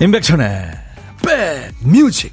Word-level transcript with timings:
임백천의 0.00 0.70
백뮤직 1.82 2.32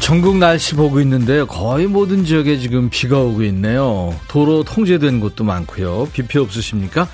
전국 0.00 0.38
날씨 0.38 0.74
보고 0.76 1.00
있는데요. 1.00 1.46
거의 1.46 1.86
모든 1.86 2.24
지역에 2.24 2.58
지금 2.58 2.88
비가 2.88 3.18
오고 3.18 3.42
있네요. 3.42 4.18
도로 4.28 4.62
통제된 4.62 5.20
곳도 5.20 5.44
많고요. 5.44 6.08
비피 6.12 6.38
없으십니까? 6.38 7.06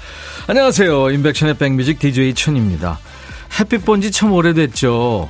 안녕하세요. 0.47 1.11
인백션의 1.11 1.55
백뮤직 1.59 1.99
DJ 1.99 2.35
천입니다. 2.35 2.99
햇빛 3.59 3.85
본 3.85 4.01
지 4.01 4.11
참 4.11 4.33
오래됐죠. 4.33 5.29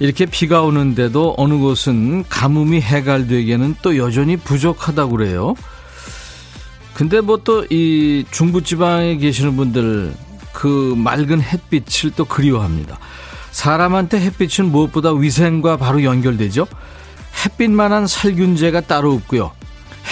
이렇게 0.00 0.26
비가 0.26 0.62
오는데도 0.62 1.34
어느 1.36 1.54
곳은 1.54 2.24
가뭄이 2.28 2.80
해갈되기에는 2.80 3.76
또 3.82 3.96
여전히 3.96 4.36
부족하다고 4.36 5.16
그래요. 5.16 5.54
근데 6.94 7.20
뭐 7.20 7.38
또 7.38 7.64
이 7.70 8.24
중부지방에 8.30 9.16
계시는 9.18 9.56
분들 9.56 10.14
그 10.52 10.94
맑은 10.96 11.40
햇빛을 11.40 12.12
또 12.16 12.24
그리워합니다. 12.24 12.98
사람한테 13.52 14.20
햇빛은 14.20 14.66
무엇보다 14.70 15.12
위생과 15.12 15.76
바로 15.76 16.02
연결되죠. 16.02 16.66
햇빛만한 17.44 18.06
살균제가 18.06 18.82
따로 18.82 19.12
없고요. 19.14 19.52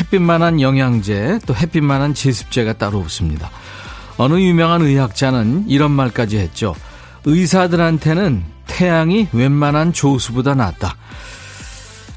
햇빛만한 0.00 0.60
영양제, 0.60 1.40
또 1.46 1.54
햇빛만한 1.54 2.14
제습제가 2.14 2.74
따로 2.74 2.98
없습니다. 3.00 3.50
어느 4.18 4.38
유명한 4.40 4.82
의학자는 4.82 5.64
이런 5.68 5.90
말까지 5.92 6.38
했죠. 6.38 6.74
의사들한테는 7.24 8.42
태양이 8.66 9.28
웬만한 9.32 9.92
조수보다 9.92 10.54
낫다. 10.54 10.96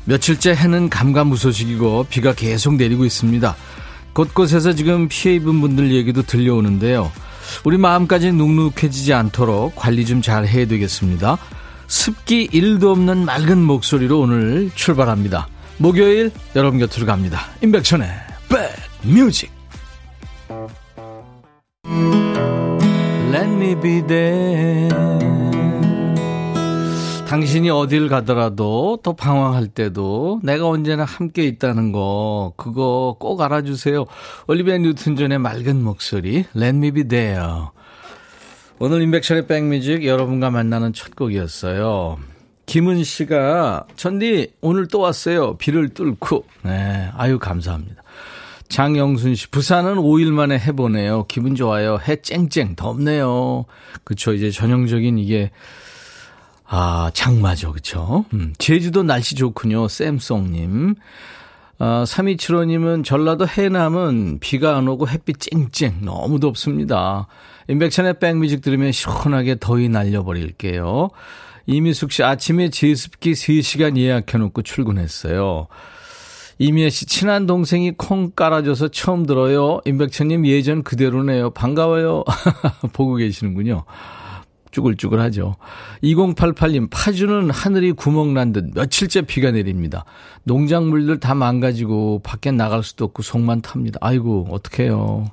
며칠째 0.06 0.56
해는 0.56 0.90
감감무소식이고 0.90 2.08
비가 2.10 2.34
계속 2.34 2.76
내리고 2.76 3.06
있습니다. 3.06 3.56
곳곳에서 4.14 4.74
지금 4.74 5.08
피해 5.08 5.36
입은 5.36 5.62
분들 5.62 5.92
얘기도 5.94 6.24
들려오는데요. 6.24 7.12
우리 7.64 7.78
마음까지 7.78 8.32
눅눅해지지 8.32 9.14
않도록 9.14 9.76
관리 9.76 10.06
좀 10.06 10.22
잘 10.22 10.46
해야 10.48 10.66
되겠습니다. 10.66 11.38
습기 11.88 12.48
1도 12.50 12.86
없는 12.92 13.26
맑은 13.26 13.60
목소리로 13.60 14.20
오늘 14.20 14.72
출발합니다. 14.76 15.48
목요일 15.78 16.32
여러분 16.56 16.80
곁으로 16.80 17.06
갑니다. 17.06 17.48
임백천의 17.62 18.10
백뮤직 19.04 19.52
Let 23.31 23.50
me 23.50 23.75
be 23.80 24.06
there 24.06 24.89
당신이 27.28 27.70
어딜 27.70 28.09
가더라도 28.09 29.00
또 29.03 29.14
방황할 29.14 29.67
때도 29.67 30.42
내가 30.44 30.67
언제나 30.67 31.06
함께 31.06 31.45
있다는 31.45 31.94
거 31.94 32.52
그거 32.58 33.16
꼭 33.20 33.39
알아주세요. 33.42 34.06
올리비아 34.48 34.78
뉴튼 34.80 35.16
존의 35.16 35.39
맑은 35.39 35.81
목소리 35.81 36.45
Let 36.56 36.78
me 36.78 36.92
be 36.92 37.08
there 37.08 37.70
오늘 38.80 39.02
인백션의 39.03 39.48
백뮤직 39.48 40.05
여러분과 40.05 40.50
만나는 40.50 40.92
첫 40.92 41.16
곡이었어요. 41.16 42.17
김은 42.66 43.04
씨가 43.04 43.86
천디 43.95 44.54
오늘 44.61 44.87
또 44.87 44.99
왔어요. 44.99 45.55
비를 45.58 45.89
뚫고. 45.89 46.45
네, 46.64 47.11
아유 47.16 47.37
감사합니다. 47.37 48.02
장영순 48.71 49.36
씨 49.36 49.49
부산은 49.49 49.95
5일 49.95 50.32
만에 50.32 50.58
해보네요. 50.58 51.26
기분 51.27 51.55
좋아요. 51.55 51.99
해 52.08 52.21
쨍쨍 52.21 52.77
덥네요. 52.77 53.65
그쵸 54.05 54.33
이제 54.33 54.49
전형적인 54.49 55.20
이게 55.20 55.52
아 56.65 57.11
장마죠 57.14 57.73
그쵸. 57.73 58.23
음, 58.33 58.54
제주도 58.58 59.04
날씨 59.04 59.36
좋군요. 59.36 59.89
쌤송님. 59.89 60.95
아, 61.80 62.04
3275님은 62.08 63.04
전라도 63.04 63.45
해남은 63.45 64.39
비가 64.39 64.77
안 64.77 64.87
오고 64.87 65.10
햇빛 65.10 65.39
쨍쨍 65.42 66.05
너무 66.05 66.39
덥습니다. 66.39 67.27
인백션의 67.67 68.20
백뮤직 68.20 68.61
들으면 68.61 68.93
시원하게 68.93 69.58
더위 69.60 69.89
날려버릴게요. 69.89 71.10
이미숙 71.65 72.14
씨 72.14 72.23
아침에 72.23 72.70
제습기 72.70 73.33
3시간 73.33 73.98
예약해놓고 73.98 74.61
출근했어요. 74.61 75.67
이미애 76.61 76.92
씨 76.92 77.08
친한 77.08 77.48
동생이 77.48 77.94
콩 77.98 78.30
깔아줘서 78.30 78.89
처음 78.89 79.26
들어요. 79.26 79.82
임백천님 79.83 80.45
예전 80.45 80.83
그대로네요. 80.83 81.49
반가워요. 81.49 82.23
보고 82.94 83.16
계시는군요. 83.16 83.83
쭈글쭈글하죠. 84.70 85.55
2088님 86.04 86.88
파주는 86.92 87.49
하늘이 87.49 87.94
구멍 87.94 88.36
난 88.36 88.54
듯 88.54 88.76
며칠째 88.76 89.23
비가 89.23 89.49
내립니다. 89.49 90.05
농작물들 90.44 91.20
다 91.20 91.33
망가지고 91.33 92.22
밖에 92.23 92.52
나갈 92.52 92.83
수도 92.83 93.05
없고 93.05 93.23
속만 93.23 93.61
탑니다. 93.64 93.98
아이고 93.99 94.45
어떡해요. 94.52 95.32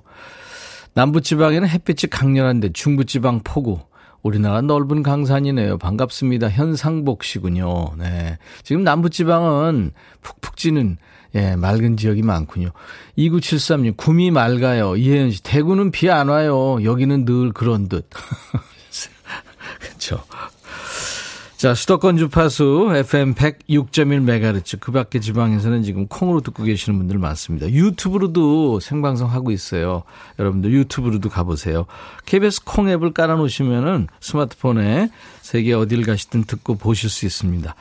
남부지방에는 0.95 1.69
햇빛이 1.69 2.09
강렬한데 2.09 2.72
중부지방 2.72 3.43
폭우. 3.45 3.81
우리나라 4.22 4.62
넓은 4.62 5.03
강산이네요. 5.03 5.77
반갑습니다. 5.77 6.49
현상복 6.49 7.22
씨군요. 7.22 7.93
네. 7.99 8.39
지금 8.65 8.83
남부지방은 8.83 9.93
푹푹 10.22 10.56
찌는, 10.56 10.97
예, 11.34 11.56
맑은 11.56 11.97
지역이 11.97 12.22
많군요. 12.22 12.71
2973님, 13.19 13.97
구미 13.97 14.31
맑아요. 14.31 14.97
이혜연 14.97 15.31
씨, 15.31 15.43
대구는 15.43 15.91
비 15.91 16.09
안 16.11 16.28
와요. 16.28 16.83
여기는 16.83 17.25
늘 17.25 17.53
그런 17.53 17.89
듯. 17.89 18.09
그렇죠. 19.81 20.25
자, 21.59 21.75
수도권 21.75 22.19
주파수 22.19 22.89
FM 22.95 23.35
106.1MHz 23.35 24.79
그 24.79 24.93
밖에 24.93 25.19
지방에서는 25.19 25.83
지금 25.83 26.07
콩으로 26.07 26.41
듣고 26.41 26.63
계시는 26.63 26.97
분들 27.01 27.19
많습니다. 27.19 27.69
유튜브로도 27.69 28.79
생방송 28.79 29.29
하고 29.33 29.51
있어요. 29.51 30.05
여러분들 30.39 30.73
유튜브로도 30.73 31.29
가보세요. 31.29 31.87
KBS 32.27 32.63
콩 32.63 32.89
앱을 32.89 33.13
깔아놓으시면은 33.13 34.07
스마트폰에 34.21 35.11
세계 35.43 35.75
어딜 35.75 36.07
가시든 36.07 36.45
듣고 36.45 36.77
보실 36.77 37.11
수 37.11 37.27
있습니다. 37.27 37.75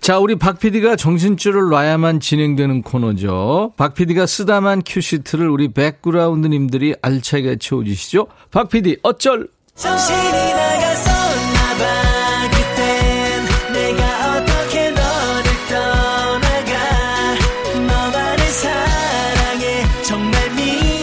자, 0.00 0.18
우리 0.18 0.36
박 0.36 0.58
PD가 0.58 0.96
정신줄을 0.96 1.68
놔야만 1.68 2.18
진행되는 2.18 2.80
코너죠. 2.80 3.74
박 3.76 3.92
PD가 3.92 4.24
쓰다만 4.24 4.80
큐시트를 4.86 5.50
우리 5.50 5.68
백그라운드님들이 5.68 6.94
알차게 7.02 7.56
채워주시죠. 7.56 8.28
박 8.50 8.70
PD, 8.70 8.96
어쩔! 9.02 9.48
정신이 9.74 10.54
나갔었나 10.54 11.74
봐. 11.76 12.11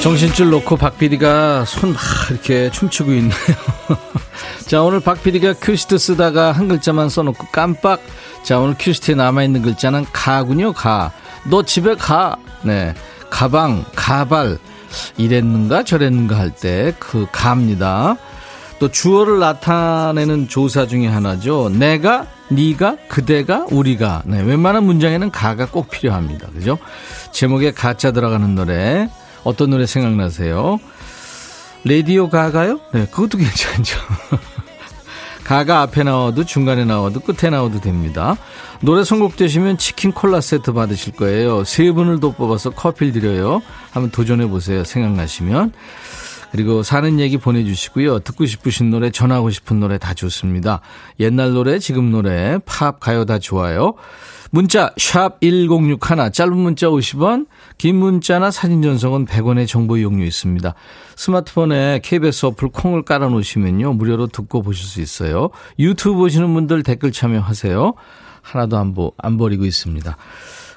정신줄 0.10 0.50
놓고 0.50 0.76
박 0.78 0.98
PD가 0.98 1.66
손 1.66 1.94
막 1.94 2.02
이렇게 2.32 2.72
춤추고 2.72 3.14
있네요. 3.14 3.32
자, 4.66 4.82
오늘 4.82 5.00
박 5.02 5.22
PD가 5.22 5.54
큐시트 5.54 6.00
쓰다가 6.00 6.52
한 6.52 6.68
글자만 6.68 7.10
써놓고 7.10 7.48
깜빡. 7.52 8.02
자, 8.42 8.58
오늘 8.58 8.74
큐시트에 8.80 9.14
남아있는 9.14 9.62
글자는 9.62 10.08
가군요, 10.12 10.74
가. 10.74 11.12
너 11.46 11.62
집에 11.62 11.94
가. 11.94 12.38
네. 12.64 12.96
가방, 13.30 13.86
가발. 13.96 14.58
이랬는가 15.18 15.84
저랬는가 15.84 16.40
할 16.40 16.52
때 16.56 16.92
그 16.98 17.28
가입니다. 17.32 18.16
또 18.80 18.90
주어를 18.90 19.38
나타내는 19.38 20.48
조사 20.48 20.88
중에 20.88 21.06
하나죠. 21.06 21.70
내가, 21.70 22.26
네가, 22.50 22.96
그대가, 23.10 23.68
우리가. 23.70 24.24
네, 24.26 24.42
웬만한 24.42 24.86
문장에는 24.86 25.30
가가 25.30 25.68
꼭 25.68 25.92
필요합니다. 25.92 26.48
그죠? 26.56 26.80
제목에 27.32 27.72
가짜 27.74 28.12
들어가는 28.12 28.56
노래 28.56 29.08
어떤 29.44 29.70
노래 29.70 29.86
생각나세요? 29.86 30.80
레디오 31.84 32.30
가가요? 32.30 32.80
네, 32.94 33.06
그것도 33.06 33.38
괜찮죠. 33.38 34.00
가가 35.44 35.82
앞에 35.82 36.04
나와도 36.04 36.46
중간에 36.46 36.86
나와도 36.86 37.22
끝에 37.22 37.50
나와도 37.50 37.82
됩니다. 37.82 38.38
노래 38.82 39.04
선곡되시면 39.04 39.80
치킨 39.80 40.12
콜라 40.12 40.42
세트 40.42 40.74
받으실 40.74 41.14
거예요. 41.14 41.64
세 41.64 41.92
분을 41.92 42.20
더 42.20 42.32
뽑아서 42.32 42.70
커피를 42.70 43.14
드려요. 43.14 43.62
한번 43.92 44.12
도전해 44.12 44.48
보세요. 44.48 44.84
생각나시면. 44.84 45.74
그리고 46.52 46.84
사는 46.84 47.20
얘기 47.20 47.38
보내주시고요. 47.38 48.20
듣고 48.20 48.46
싶으신 48.46 48.90
노래, 48.90 49.12
전하고 49.12 49.50
싶은 49.50 49.80
노래 49.80 49.98
다 49.98 50.14
좋습니다. 50.14 50.82
옛날 51.20 51.54
노래, 51.54 51.80
지금 51.80 52.12
노래, 52.12 52.58
팝, 52.66 53.00
가요 53.00 53.26
다 53.26 53.40
좋아요. 53.40 53.94
문자 54.52 54.92
샵 54.98 55.40
1061, 55.42 56.32
짧은 56.32 56.58
문자 56.58 56.88
50원, 56.88 57.46
긴 57.78 57.98
문자나 57.98 58.50
사진 58.50 58.82
전송은 58.82 59.28
100원의 59.28 59.68
정보 59.68 59.98
이용료 59.98 60.24
있습니다. 60.26 60.74
스마트폰에 61.16 62.02
KBS 62.04 62.48
어플 62.48 62.70
콩을 62.70 63.04
깔아놓으시면요. 63.04 63.94
무료로 63.94 64.28
듣고 64.28 64.64
보실 64.64 64.88
수 64.88 65.02
있어요. 65.02 65.50
유튜브 65.78 66.18
보시는 66.18 66.52
분들 66.54 66.82
댓글 66.82 67.12
참여하세요. 67.12 67.94
하나도 68.42 68.78
안, 68.78 68.94
보, 68.96 69.14
안 69.18 69.38
버리고 69.38 69.66
있습니다. 69.66 70.18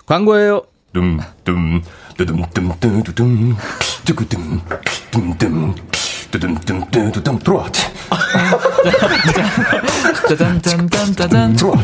광고예요. 0.04 0.62
Dumdum, 0.92 1.82
두둠, 2.16 2.44
둠, 2.52 2.72
두둠, 2.78 3.02
두둠, 3.02 3.56
두구둠, 4.04 4.60
둠둠, 5.10 5.74
뚜둔뚜둔뚜둔 6.30 7.38
들어와. 7.38 7.70
짜잔짠짠짠짠 10.28 11.56
들어와. 11.56 11.76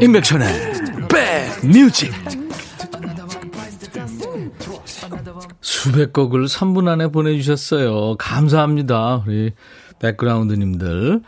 임백천의 0.00 0.72
백뮤직 1.08 2.12
수백 5.60 6.12
곡을 6.12 6.46
3분 6.46 6.88
안에 6.88 7.08
보내주셨어요. 7.08 8.16
감사합니다. 8.18 9.24
우리 9.26 9.52
백그라운드님들. 9.98 11.20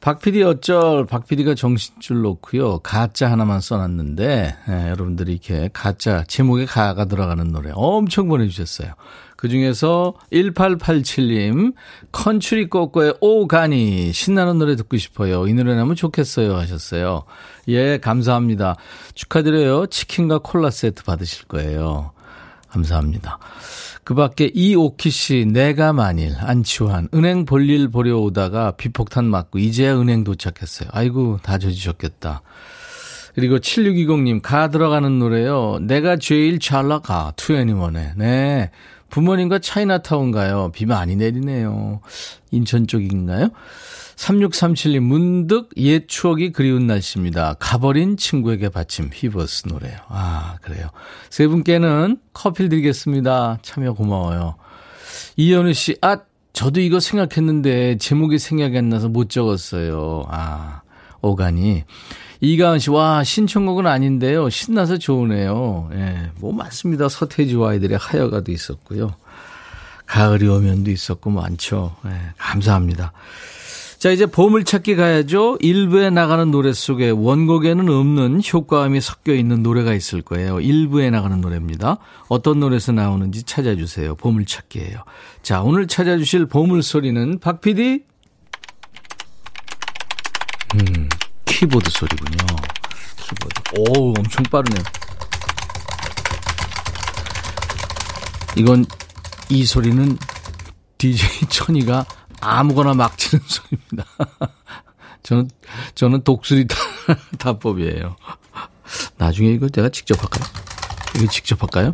박PD 0.00 0.42
어쩔, 0.42 1.06
박PD가 1.06 1.54
정신줄 1.54 2.22
놓고요. 2.22 2.78
가짜 2.80 3.30
하나만 3.30 3.60
써놨는데, 3.60 4.56
예, 4.68 4.88
여러분들이 4.90 5.32
이렇게 5.32 5.68
가짜, 5.72 6.24
제목에 6.28 6.66
가가 6.66 7.06
들어가는 7.06 7.50
노래 7.50 7.72
엄청 7.74 8.28
보내주셨어요. 8.28 8.92
그 9.36 9.48
중에서 9.48 10.14
1887님, 10.32 11.74
컨츄리 12.12 12.68
꼬꼬의 12.68 13.14
오가니, 13.20 14.12
신나는 14.12 14.58
노래 14.58 14.76
듣고 14.76 14.96
싶어요. 14.96 15.46
이 15.46 15.54
노래 15.54 15.74
나면 15.74 15.96
좋겠어요. 15.96 16.56
하셨어요. 16.56 17.24
예, 17.68 17.98
감사합니다. 17.98 18.76
축하드려요. 19.14 19.86
치킨과 19.86 20.38
콜라 20.38 20.70
세트 20.70 21.04
받으실 21.04 21.46
거예요. 21.46 22.12
감사합니다. 22.68 23.38
그 24.08 24.14
밖에 24.14 24.50
이오키 24.54 25.10
씨, 25.10 25.44
내가 25.44 25.92
만일, 25.92 26.34
안치환, 26.38 27.10
은행 27.12 27.44
볼일 27.44 27.88
보려 27.88 28.16
오다가 28.16 28.70
비폭탄 28.70 29.26
맞고 29.26 29.58
이제야 29.58 30.00
은행 30.00 30.24
도착했어요. 30.24 30.88
아이고, 30.92 31.36
다 31.42 31.58
젖으셨겠다. 31.58 32.40
그리고 33.34 33.58
7620님, 33.58 34.40
가 34.40 34.70
들어가는 34.70 35.18
노래요. 35.18 35.78
내가 35.82 36.16
제일 36.16 36.58
잘 36.58 36.88
나가, 36.88 37.34
투애니원에. 37.36 38.14
네. 38.16 38.70
부모님과 39.10 39.58
차이나타운 39.60 40.30
가요. 40.30 40.70
비 40.74 40.86
많이 40.86 41.16
내리네요. 41.16 42.00
인천 42.50 42.86
쪽인가요? 42.86 43.50
3637님, 44.16 45.00
문득 45.00 45.70
옛 45.76 46.08
추억이 46.08 46.50
그리운 46.50 46.88
날씨입니다. 46.88 47.54
가버린 47.60 48.16
친구에게 48.16 48.68
바침 48.68 49.10
휘버스 49.12 49.68
노래요. 49.68 49.96
아, 50.08 50.56
그래요. 50.60 50.88
세 51.30 51.46
분께는 51.46 52.18
커피 52.32 52.68
드리겠습니다. 52.68 53.58
참여 53.62 53.92
고마워요. 53.94 54.56
이현우 55.36 55.72
씨, 55.72 55.96
아, 56.00 56.18
저도 56.52 56.80
이거 56.80 56.98
생각했는데 56.98 57.98
제목이 57.98 58.40
생각이 58.40 58.76
안 58.76 58.88
나서 58.88 59.08
못 59.08 59.30
적었어요. 59.30 60.24
아, 60.28 60.82
오가니. 61.20 61.84
이가은 62.40 62.78
씨, 62.78 62.90
와, 62.90 63.24
신청곡은 63.24 63.86
아닌데요. 63.86 64.48
신나서 64.48 64.98
좋으네요. 64.98 65.90
예, 65.92 66.30
뭐 66.36 66.52
많습니다. 66.52 67.08
서태지와 67.08 67.70
아이들의 67.70 67.98
하여가도 67.98 68.52
있었고요. 68.52 69.14
가을이 70.06 70.46
오면도 70.48 70.90
있었고 70.90 71.30
많죠. 71.30 71.96
예, 72.06 72.10
감사합니다. 72.38 73.12
자, 73.98 74.10
이제 74.12 74.26
보물 74.26 74.62
찾기 74.62 74.94
가야죠. 74.94 75.58
일부에 75.60 76.10
나가는 76.10 76.48
노래 76.52 76.72
속에 76.72 77.10
원곡에는 77.10 77.88
없는 77.88 78.40
효과음이 78.52 79.00
섞여 79.00 79.34
있는 79.34 79.64
노래가 79.64 79.92
있을 79.92 80.22
거예요. 80.22 80.60
일부에 80.60 81.10
나가는 81.10 81.40
노래입니다. 81.40 81.98
어떤 82.28 82.60
노래에서 82.60 82.92
나오는지 82.92 83.42
찾아주세요. 83.42 84.14
보물 84.14 84.46
찾기예요. 84.46 85.02
자, 85.42 85.62
오늘 85.62 85.88
찾아주실 85.88 86.46
보물 86.46 86.84
소리는 86.84 87.40
박 87.40 87.60
PD? 87.60 88.04
음, 90.76 91.08
키보드 91.58 91.90
소리군요. 91.90 92.46
키보드. 93.16 93.62
오, 93.78 94.10
엄청 94.16 94.44
빠르네요. 94.44 94.84
이건, 98.56 98.86
이 99.48 99.66
소리는 99.66 100.16
DJ 100.98 101.28
천이가 101.50 102.06
아무거나 102.40 102.94
막 102.94 103.18
치는 103.18 103.42
소리입니다. 103.48 104.04
저는, 105.24 105.50
저는 105.96 106.22
독수리 106.22 106.68
타법이에요. 107.40 108.14
나중에 109.16 109.48
이거 109.48 109.68
내가 109.68 109.88
직접 109.88 110.22
할까요? 110.22 110.48
이거 111.16 111.26
직접 111.26 111.60
할까요? 111.60 111.92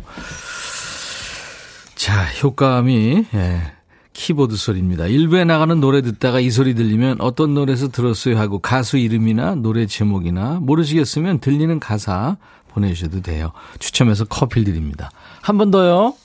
자, 1.95 2.23
효과음이, 2.43 3.25
예, 3.33 3.74
키보드 4.15 4.55
소리입니다. 4.55 5.07
일부에 5.07 5.43
나가는 5.43 5.77
노래 5.79 6.01
듣다가 6.01 6.39
이 6.39 6.49
소리 6.49 6.73
들리면 6.73 7.17
어떤 7.19 7.53
노래에서 7.53 7.89
들었어요 7.89 8.39
하고 8.39 8.59
가수 8.59 8.97
이름이나 8.97 9.55
노래 9.55 9.85
제목이나 9.85 10.59
모르시겠으면 10.61 11.39
들리는 11.39 11.79
가사 11.81 12.37
보내주셔도 12.69 13.21
돼요. 13.21 13.51
추첨해서 13.77 14.23
커피 14.25 14.63
드립니다. 14.63 15.11
한 15.41 15.57
번 15.57 15.69
더요. 15.69 16.15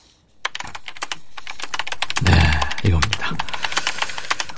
네, 2.25 2.33
이겁니다. 2.85 3.37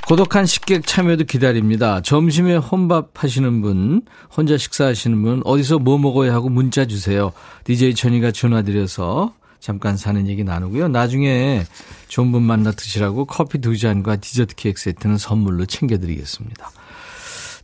고독한 0.07 0.45
식객 0.45 0.87
참여도 0.87 1.25
기다립니다. 1.25 2.03
점심에 2.03 2.57
혼밥 2.57 3.23
하시는 3.23 3.63
분, 3.63 4.03
혼자 4.37 4.59
식사하시는 4.59 5.23
분, 5.23 5.41
어디서 5.45 5.79
뭐 5.79 5.97
먹어야 5.97 6.35
하고 6.35 6.51
문자 6.51 6.85
주세요. 6.85 7.33
DJ 7.65 7.95
천이가 7.95 8.31
전화드려서 8.33 9.33
잠깐 9.63 9.97
사는 9.97 10.27
얘기 10.27 10.43
나누고요. 10.43 10.89
나중에 10.89 11.65
좋은 12.09 12.33
분 12.33 12.43
만나 12.43 12.73
드시라고 12.73 13.27
커피 13.27 13.59
두 13.59 13.79
잔과 13.79 14.17
디저트 14.17 14.57
케이크 14.57 14.81
세트는 14.81 15.19
선물로 15.19 15.67
챙겨드리겠습니다. 15.67 16.69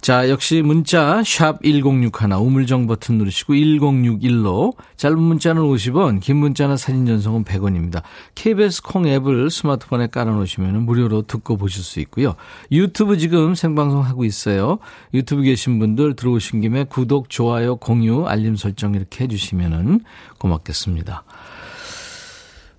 자, 0.00 0.30
역시 0.30 0.62
문자 0.62 1.24
샵 1.24 1.60
1061, 1.64 2.32
우물정 2.32 2.86
버튼 2.86 3.18
누르시고 3.18 3.52
1061로 3.54 4.76
짧은 4.96 5.18
문자는 5.18 5.60
50원, 5.60 6.20
긴 6.20 6.36
문자나 6.36 6.76
사진 6.76 7.04
전송은 7.04 7.42
100원입니다. 7.42 8.02
KBS 8.36 8.82
콩 8.82 9.08
앱을 9.08 9.50
스마트폰에 9.50 10.06
깔아 10.06 10.30
놓으시면 10.30 10.84
무료로 10.84 11.22
듣고 11.22 11.56
보실 11.56 11.82
수 11.82 11.98
있고요. 11.98 12.36
유튜브 12.70 13.18
지금 13.18 13.56
생방송 13.56 14.04
하고 14.04 14.24
있어요. 14.24 14.78
유튜브 15.14 15.42
계신 15.42 15.80
분들 15.80 16.14
들어오신 16.14 16.60
김에 16.60 16.84
구독, 16.84 17.28
좋아요, 17.28 17.74
공유, 17.74 18.24
알림 18.24 18.54
설정 18.54 18.94
이렇게 18.94 19.24
해 19.24 19.28
주시면은 19.28 20.02
고맙겠습니다. 20.38 21.24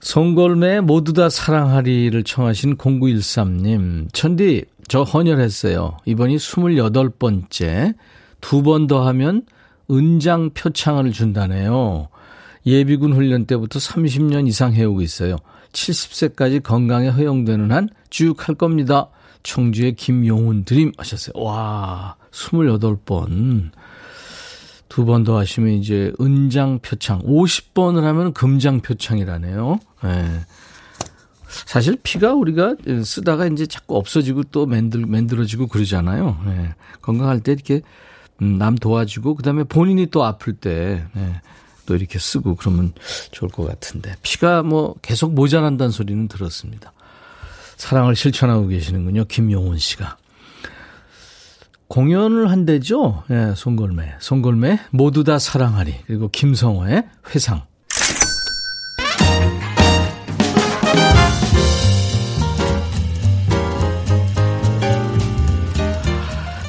송골매 0.02 0.82
모두 0.82 1.14
다 1.14 1.30
사랑하리를 1.30 2.24
청하신 2.24 2.78
0913님. 2.78 4.08
천디, 4.14 4.66
저 4.88 5.04
헌혈했어요. 5.04 5.98
이번이 6.06 6.38
28번째. 6.38 7.96
두 8.42 8.64
번 8.64 8.88
더 8.88 9.06
하면 9.08 9.44
은장 9.92 10.52
표창을 10.52 11.12
준다네요. 11.12 12.08
예비군 12.66 13.14
훈련 13.14 13.46
때부터 13.46 13.80
30년 13.80 14.48
이상 14.48 14.74
해오고 14.74 15.02
있어요. 15.02 15.36
70세까지 15.74 16.64
건강에 16.64 17.10
허용되는 17.10 17.72
한 17.72 17.90
쭉 18.10 18.48
할 18.48 18.56
겁니다. 18.56 19.10
청주의 19.44 19.94
김용훈 19.96 20.64
드림 20.64 20.92
하셨어요. 20.98 21.34
와, 21.44 22.16
28번. 22.32 23.72
두 24.90 25.06
번 25.06 25.24
더 25.24 25.38
하시면 25.38 25.72
이제 25.74 26.12
은장 26.20 26.80
표창. 26.80 27.22
50번을 27.22 28.02
하면 28.02 28.34
금장 28.34 28.82
표창이라네요. 28.82 29.80
네. 30.04 30.40
사실 31.66 31.98
피가 32.02 32.34
우리가 32.34 32.76
쓰다가 33.04 33.48
이제 33.48 33.66
자꾸 33.66 33.98
없어지고 33.98 34.44
또 34.46 34.66
만들, 34.66 35.06
만들어지고 35.06 35.68
그러잖아요. 35.68 36.38
네. 36.46 36.74
건강할 37.02 37.40
때 37.42 37.52
이렇게 37.54 37.82
음, 38.42 38.58
남 38.58 38.76
도와주고 38.76 39.36
그다음에 39.36 39.64
본인이 39.64 40.06
또 40.08 40.24
아플 40.24 40.54
때 40.54 41.06
네. 41.14 41.42
또 41.86 41.96
이렇게 41.96 42.20
쓰고 42.20 42.56
그러면 42.56 42.94
좋을 43.32 43.50
것 43.50 43.68
같은데 43.68 44.16
피가 44.22 44.62
뭐 44.64 44.96
계속 45.02 45.34
모자란다는 45.34 45.92
소리는 45.92 46.28
들었습니다. 46.28 46.94
사랑을 47.78 48.16
실천하고 48.16 48.68
계시는군요. 48.68 49.26
김용훈 49.26 49.78
씨가. 49.78 50.18
공연을 51.90 52.52
한대죠. 52.52 53.24
예, 53.32 53.54
송골매. 53.56 54.18
송골매 54.20 54.80
모두 54.92 55.24
다 55.24 55.40
사랑하리. 55.40 55.96
그리고 56.06 56.30
김성호의 56.30 57.04
회상. 57.34 57.64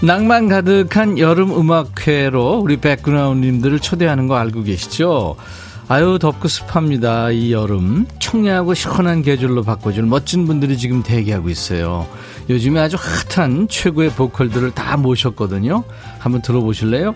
낭만 0.03 0.49
가득한 0.49 1.19
여름 1.19 1.51
음악회로 1.55 2.59
우리 2.61 2.79
백그라운드님들을 2.79 3.81
초대하는 3.81 4.27
거 4.27 4.37
알고 4.37 4.63
계시죠? 4.63 5.37
아유 5.91 6.21
덥고 6.21 6.47
습합니다 6.47 7.33
이 7.33 7.51
여름 7.51 8.07
청량하고 8.21 8.75
시원한 8.75 9.23
계절로 9.23 9.65
바꿔줄 9.65 10.05
멋진 10.05 10.47
분들이 10.47 10.79
지금 10.79 11.03
대기하고 11.03 11.49
있어요 11.49 12.07
요즘에 12.49 12.79
아주 12.79 12.97
핫한 13.35 13.67
최고의 13.67 14.11
보컬들을 14.11 14.71
다 14.71 14.97
모셨거든요 14.97 15.83
한번 16.21 16.43
들어보실래요? 16.43 17.13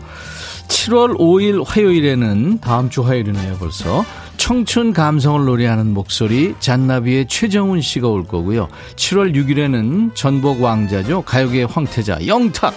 7월 0.66 1.16
5일 1.16 1.64
화요일에는 1.64 2.58
다음 2.58 2.90
주 2.90 3.02
화요일이네요 3.02 3.58
벌써 3.58 4.04
청춘 4.38 4.92
감성을 4.92 5.44
노래하는 5.44 5.94
목소리 5.94 6.56
잔나비의 6.58 7.28
최정훈 7.28 7.80
씨가 7.80 8.08
올 8.08 8.26
거고요. 8.26 8.68
7월 8.96 9.34
6일에는 9.36 10.14
전복 10.16 10.60
왕자죠. 10.60 11.22
가요계의 11.22 11.66
황태자 11.66 12.26
영탁 12.26 12.74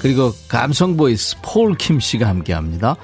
그리고 0.00 0.32
감성 0.48 0.96
보이스 0.96 1.36
폴킴 1.42 2.00
씨가 2.00 2.28
함께합니다. 2.28 2.96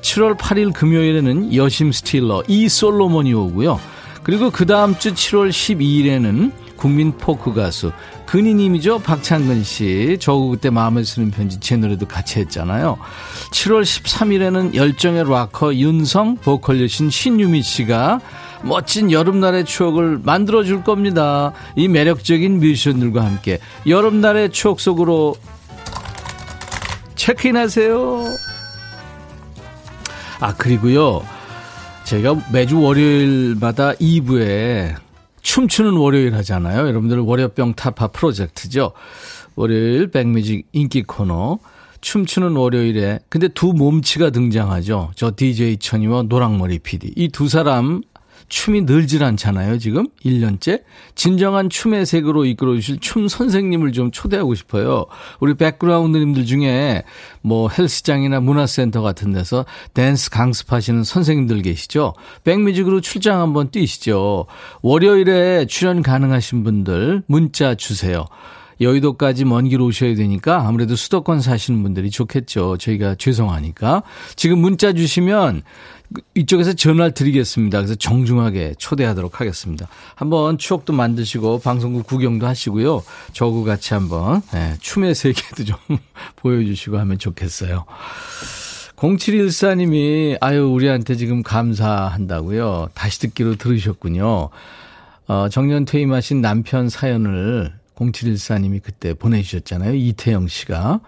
7월 0.00 0.36
8일 0.36 0.72
금요일에는 0.72 1.54
여심 1.54 1.92
스틸러 1.92 2.44
이솔로몬이 2.48 3.34
오고요. 3.34 3.80
그리고 4.22 4.50
그 4.50 4.66
다음 4.66 4.98
주 4.98 5.14
7월 5.14 5.50
12일에는 5.50 6.52
국민 6.76 7.12
포크 7.16 7.52
가수 7.52 7.92
근희님이죠 8.26 8.98
박창근 8.98 9.64
씨. 9.64 10.18
저거 10.20 10.48
그때 10.48 10.68
마음에 10.68 11.02
쓰는 11.02 11.30
편지 11.30 11.58
제 11.60 11.76
노래도 11.76 12.06
같이 12.06 12.38
했잖아요. 12.40 12.98
7월 13.52 13.82
13일에는 13.82 14.74
열정의 14.74 15.24
락커 15.28 15.74
윤성 15.74 16.36
보컬 16.36 16.82
여신 16.82 17.08
신유미 17.08 17.62
씨가 17.62 18.20
멋진 18.62 19.10
여름날의 19.10 19.64
추억을 19.64 20.20
만들어 20.22 20.62
줄 20.62 20.84
겁니다. 20.84 21.52
이 21.74 21.88
매력적인 21.88 22.58
뮤지션들과 22.60 23.24
함께 23.24 23.58
여름날의 23.86 24.50
추억 24.50 24.80
속으로 24.80 25.36
체크인 27.14 27.56
하세요. 27.56 28.24
아, 30.40 30.54
그리고요. 30.54 31.22
제가 32.04 32.36
매주 32.52 32.80
월요일마다 32.80 33.92
2부에 33.94 34.94
춤추는 35.42 35.92
월요일 35.92 36.34
하잖아요. 36.36 36.86
여러분들 36.88 37.18
월요병 37.20 37.74
타파 37.74 38.08
프로젝트죠. 38.08 38.92
월요일 39.56 40.10
백뮤직 40.10 40.66
인기 40.72 41.02
코너. 41.02 41.58
춤추는 42.00 42.54
월요일에 42.56 43.18
근데 43.28 43.48
두 43.48 43.72
몸치가 43.72 44.30
등장하죠. 44.30 45.10
저 45.16 45.32
DJ 45.34 45.78
천이와 45.78 46.22
노랑머리 46.28 46.78
PD. 46.78 47.12
이 47.16 47.28
두 47.28 47.48
사람 47.48 48.02
춤이 48.48 48.82
늘질 48.82 49.22
않잖아요, 49.24 49.78
지금? 49.78 50.08
1년째? 50.24 50.82
진정한 51.14 51.68
춤의 51.68 52.06
세계로 52.06 52.44
이끌어 52.44 52.74
주실 52.74 52.98
춤 53.00 53.28
선생님을 53.28 53.92
좀 53.92 54.10
초대하고 54.10 54.54
싶어요. 54.54 55.06
우리 55.40 55.54
백그라운드님들 55.54 56.46
중에 56.46 57.02
뭐 57.42 57.68
헬스장이나 57.68 58.40
문화센터 58.40 59.02
같은 59.02 59.32
데서 59.32 59.64
댄스 59.94 60.30
강습하시는 60.30 61.04
선생님들 61.04 61.62
계시죠? 61.62 62.14
백뮤직으로 62.44 63.00
출장 63.00 63.40
한번 63.40 63.70
뛰시죠. 63.70 64.46
월요일에 64.82 65.66
출연 65.66 66.02
가능하신 66.02 66.64
분들 66.64 67.22
문자 67.26 67.74
주세요. 67.74 68.26
여의도까지 68.80 69.44
먼 69.44 69.68
길 69.68 69.80
오셔야 69.80 70.14
되니까 70.14 70.66
아무래도 70.66 70.94
수도권 70.94 71.40
사시는 71.40 71.82
분들이 71.82 72.10
좋겠죠. 72.10 72.76
저희가 72.78 73.16
죄송하니까. 73.16 74.04
지금 74.36 74.58
문자 74.60 74.92
주시면 74.92 75.62
이쪽에서 76.34 76.72
전화를 76.72 77.12
드리겠습니다. 77.12 77.78
그래서 77.78 77.94
정중하게 77.94 78.74
초대하도록 78.78 79.40
하겠습니다. 79.40 79.88
한번 80.14 80.56
추억도 80.56 80.92
만드시고 80.92 81.60
방송국 81.60 82.06
구경도 82.06 82.46
하시고요. 82.46 83.02
저하고 83.32 83.64
같이 83.64 83.94
한번 83.94 84.42
네, 84.52 84.74
춤의 84.80 85.14
세계도 85.14 85.64
좀 85.64 85.76
보여주시고 86.36 86.98
하면 86.98 87.18
좋겠어요. 87.18 87.84
0714님이 88.96 90.36
아유 90.40 90.68
우리한테 90.68 91.14
지금 91.14 91.42
감사한다고요. 91.42 92.88
다시 92.94 93.20
듣기로 93.20 93.56
들으셨군요. 93.56 94.48
어, 95.28 95.48
정년 95.50 95.84
퇴임하신 95.84 96.40
남편 96.40 96.88
사연을 96.88 97.72
0714님이 97.96 98.80
그때 98.82 99.14
보내주셨잖아요. 99.14 99.94
이태영 99.94 100.48
씨가 100.48 101.00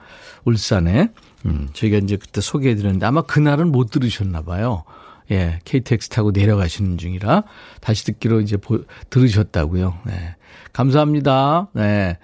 울산에. 0.45 1.09
음, 1.47 1.68
저희가 1.73 1.99
이제 1.99 2.16
그때 2.16 2.40
소개해드렸는데 2.40 3.06
아마 3.06 3.23
그날은 3.23 3.73
못 3.73 3.90
들으셨나 3.90 4.42
봐요. 4.42 4.85
예, 5.30 5.61
KTX 5.64 6.09
타고 6.09 6.32
내려가시는 6.32 6.99
중이라 6.99 7.44
다시 7.80 8.04
듣기로 8.04 8.40
이제 8.40 8.56
보, 8.56 8.80
들으셨다고요. 9.11 9.99
네. 10.06 10.37
감사합니다. 10.73 11.68
네. 11.73 12.18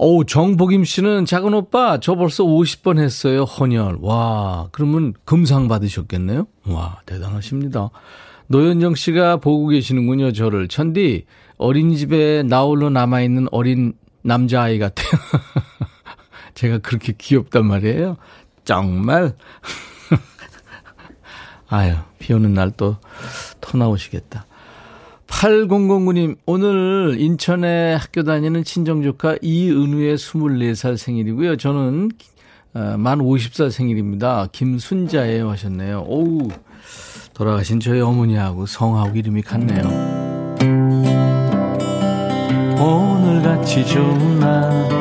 오, 0.00 0.22
정복임 0.22 0.84
씨는 0.84 1.24
작은 1.24 1.54
오빠, 1.54 1.98
저 1.98 2.14
벌써 2.14 2.44
50번 2.44 2.98
했어요, 3.00 3.42
헌혈. 3.42 3.98
와, 4.00 4.68
그러면 4.70 5.12
금상 5.24 5.66
받으셨겠네요? 5.66 6.46
와, 6.66 7.00
대단하십니다. 7.04 7.90
노현정 8.46 8.94
씨가 8.94 9.38
보고 9.38 9.66
계시는군요, 9.66 10.32
저를. 10.32 10.68
천디, 10.68 11.24
어린이집에 11.56 12.44
나홀로 12.44 12.90
남아있는 12.90 13.48
어린 13.50 13.94
남자아이 14.22 14.78
같아요. 14.78 15.10
제가 16.58 16.78
그렇게 16.78 17.12
귀엽단 17.16 17.64
말이에요. 17.66 18.16
정말. 18.64 19.36
아유, 21.70 21.94
비 22.18 22.32
오는 22.32 22.52
날 22.52 22.72
또 22.72 22.96
터 23.60 23.78
나오시겠다. 23.78 24.44
8009님, 25.28 26.36
오늘 26.46 27.16
인천에 27.20 27.94
학교 27.94 28.24
다니는 28.24 28.64
친정조카 28.64 29.36
이은우의 29.40 30.16
24살 30.16 30.96
생일이고요. 30.96 31.58
저는 31.58 32.10
어, 32.74 32.96
만 32.98 33.20
50살 33.20 33.70
생일입니다. 33.70 34.48
김순자예요 34.50 35.48
하셨네요. 35.50 36.04
오우, 36.08 36.48
돌아가신 37.34 37.78
저희 37.78 38.00
어머니하고 38.00 38.66
성하고 38.66 39.16
이름이 39.16 39.42
같네요. 39.42 39.84
오늘같이 42.80 43.86
좋은 43.86 44.40
날 44.40 44.97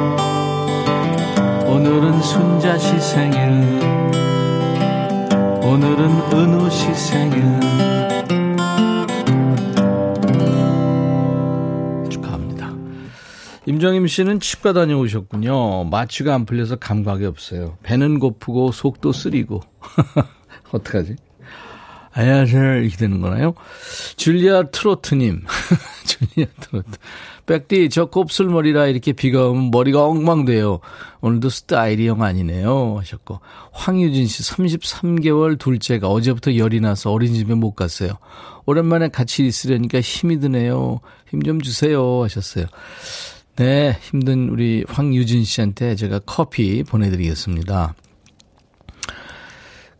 오늘은 1.68 2.22
순자 2.22 2.78
씨 2.78 2.98
생일 3.00 3.40
오늘은 5.62 6.32
은우 6.32 6.70
씨 6.70 6.94
생일 6.96 7.42
축하합니다. 12.10 12.74
임정임 13.66 14.08
씨는 14.08 14.40
치과 14.40 14.72
다녀오셨군요. 14.72 15.84
마취가 15.84 16.34
안 16.34 16.46
풀려서 16.46 16.78
감각이 16.78 17.26
없어요. 17.26 17.78
배는 17.84 18.20
고프고 18.20 18.72
속도 18.72 19.12
쓰리고 19.12 19.62
어떡하지? 20.72 21.18
안녕하세요 22.18 22.78
이렇게 22.78 22.98
되는 22.98 23.22
거나요? 23.22 23.54
줄리아 24.16 24.64
트로트님 24.64 25.44
줄리아 26.04 26.48
트로트 26.60 26.98
백디 27.46 27.90
저 27.90 28.06
곱슬머리라 28.06 28.88
이렇게 28.88 29.14
비가 29.14 29.48
오면 29.48 29.70
머리가 29.72 30.04
엉망돼요. 30.04 30.80
오늘도 31.22 31.50
스타일이 31.50 32.08
영 32.08 32.24
아니네요 32.24 32.98
하셨고 32.98 33.40
황유진 33.72 34.26
씨 34.26 34.42
33개월 34.44 35.60
둘째가 35.60 36.10
어제부터 36.10 36.58
열이 36.58 36.82
나서 36.82 37.12
어린이집에 37.12 37.54
못 37.54 37.74
갔어요. 37.76 38.14
오랜만에 38.66 39.10
같이 39.10 39.46
있으려니까 39.46 40.02
힘이 40.02 40.40
드네요. 40.40 41.00
힘 41.30 41.42
좀 41.42 41.62
주세요 41.62 42.24
하셨어요. 42.24 42.66
네 43.58 43.98
힘든 44.02 44.50
우리 44.50 44.84
황유진 44.90 45.44
씨한테 45.46 45.96
제가 45.96 46.20
커피 46.26 46.84
보내드리겠습니다. 46.84 47.94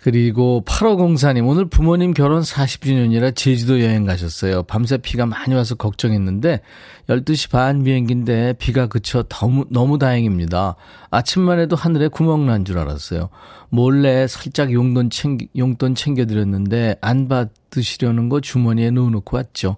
그리고 0.08 0.64
8504님, 0.66 1.46
오늘 1.50 1.66
부모님 1.66 2.14
결혼 2.14 2.42
40주년이라 2.42 3.36
제주도 3.36 3.82
여행 3.82 4.06
가셨어요. 4.06 4.64
밤새 4.64 4.96
비가 4.96 5.26
많이 5.26 5.54
와서 5.54 5.76
걱정했는데, 5.76 6.62
12시 7.10 7.52
반 7.52 7.84
비행기인데 7.84 8.54
비가 8.54 8.88
그쳐 8.88 9.24
너무, 9.28 9.66
너무 9.70 9.98
다행입니다. 9.98 10.78
아침만 11.12 11.60
해도 11.60 11.76
하늘에 11.76 12.08
구멍 12.08 12.46
난 12.46 12.64
줄 12.64 12.78
알았어요. 12.78 13.28
몰래 13.68 14.28
살짝 14.28 14.72
용돈 14.72 15.10
챙겨, 15.10 15.46
용돈 15.58 15.94
챙겨드렸는데, 15.94 16.96
안 17.02 17.28
받으시려는 17.28 18.30
거 18.30 18.40
주머니에 18.40 18.92
넣어놓고 18.92 19.36
왔죠. 19.36 19.76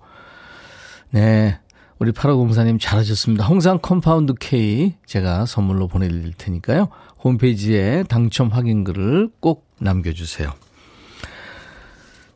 네. 1.09 1.57
우리 1.99 2.11
8504님 2.11 2.79
잘하셨습니다. 2.79 3.45
홍삼 3.45 3.79
컴파운드 3.81 4.33
K 4.39 4.95
제가 5.05 5.45
선물로 5.45 5.87
보내드릴 5.87 6.33
테니까요. 6.33 6.87
홈페이지에 7.23 8.03
당첨 8.03 8.47
확인글을 8.47 9.29
꼭 9.41 9.67
남겨주세요. 9.79 10.53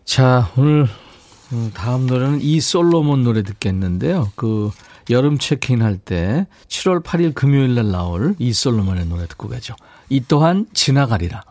자, 0.03 0.51
오늘 0.57 0.87
음, 1.53 1.71
다음 1.73 2.07
노래는 2.07 2.41
이 2.41 2.59
솔로몬 2.59 3.23
노래 3.23 3.41
듣겠는데요. 3.43 4.31
그 4.35 4.71
여름 5.09 5.37
체크인 5.37 5.81
할 5.81 5.97
때 5.97 6.45
7월 6.67 7.01
8일 7.03 7.33
금요일 7.33 7.75
날 7.75 7.91
나올 7.91 8.35
이 8.39 8.51
솔로몬의 8.51 9.05
노래 9.05 9.27
듣고 9.27 9.47
가죠. 9.47 9.75
이 10.09 10.21
또한 10.27 10.65
지나가리라. 10.73 11.41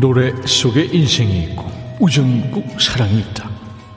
노래 0.00 0.32
속에 0.46 0.84
인생이 0.84 1.42
있고 1.44 1.70
우정이 1.98 2.38
있고 2.38 2.64
사랑이 2.78 3.20
있다. 3.20 3.50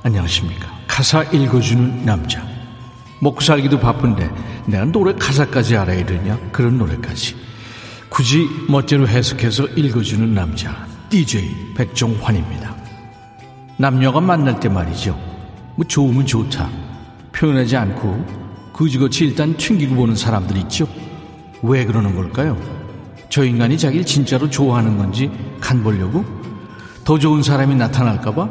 안녕하십니까. 0.03 0.67
가사 0.88 1.24
읽어주는 1.24 2.05
남자. 2.05 2.43
먹고 3.20 3.41
살기도 3.41 3.79
바쁜데 3.79 4.29
내가 4.65 4.86
노래 4.86 5.13
가사까지 5.13 5.77
알아야 5.77 6.03
되냐? 6.05 6.39
그런 6.51 6.79
노래까지. 6.79 7.36
굳이 8.10 8.48
멋대로 8.67 9.08
해석해서 9.08 9.67
읽어주는 9.67 10.34
남자. 10.34 10.88
DJ 11.10 11.74
백종환입니다. 11.75 12.75
남녀가 13.77 14.20
만날 14.20 14.60
때 14.60 14.70
말이죠. 14.70 15.17
뭐 15.75 15.86
좋으면 15.86 16.25
좋다. 16.25 16.70
표현하지 17.31 17.77
않고 17.77 18.25
그지같이 18.74 19.25
일단 19.25 19.55
튕기고 19.55 19.96
보는 19.96 20.15
사람들 20.15 20.58
있죠. 20.58 20.88
왜 21.62 21.86
그러는 21.86 22.15
걸까요? 22.15 22.81
저 23.32 23.46
인간이 23.46 23.78
자기를 23.78 24.06
진짜로 24.06 24.50
좋아하는 24.50 24.98
건지 24.98 25.32
간 25.62 25.82
보려고? 25.82 26.26
더 27.06 27.18
좋은 27.18 27.42
사람이 27.42 27.76
나타날까봐? 27.76 28.50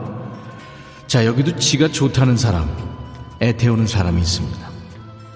자, 1.07 1.27
여기도 1.27 1.55
지가 1.55 1.89
좋다는 1.89 2.39
사람, 2.39 2.67
애태우는 3.43 3.87
사람이 3.87 4.23
있습니다. 4.23 4.71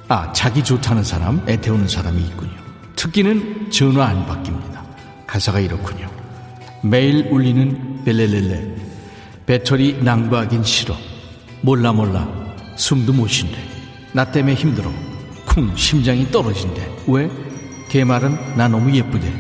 아, 0.09 0.33
자기 0.33 0.65
좋다는 0.65 1.05
사람, 1.05 1.45
애태우는 1.47 1.89
사람이 1.89 2.23
있군요. 2.23 2.53
특기는 2.97 3.71
전화 3.71 4.07
안 4.07 4.27
바뀝니다. 4.27 4.81
가사가 5.27 5.61
이렇군요. 5.61 6.09
매일 6.83 7.29
울리는 7.31 8.03
벨레렐레. 8.03 8.77
배터리 9.45 10.03
낭비하긴 10.03 10.65
싫어. 10.65 10.97
몰라 11.61 11.93
몰라. 11.93 12.27
숨도 12.77 13.13
못 13.13 13.29
쉰대. 13.29 13.59
나 14.13 14.25
때문에 14.25 14.55
힘들어. 14.55 14.91
쿵 15.45 15.71
심장이 15.77 16.31
떨어진대. 16.31 16.97
왜? 17.09 17.31
걔 17.95 18.03
말은 18.03 18.57
나 18.57 18.67
너무 18.67 18.93
예쁘대. 18.93 19.33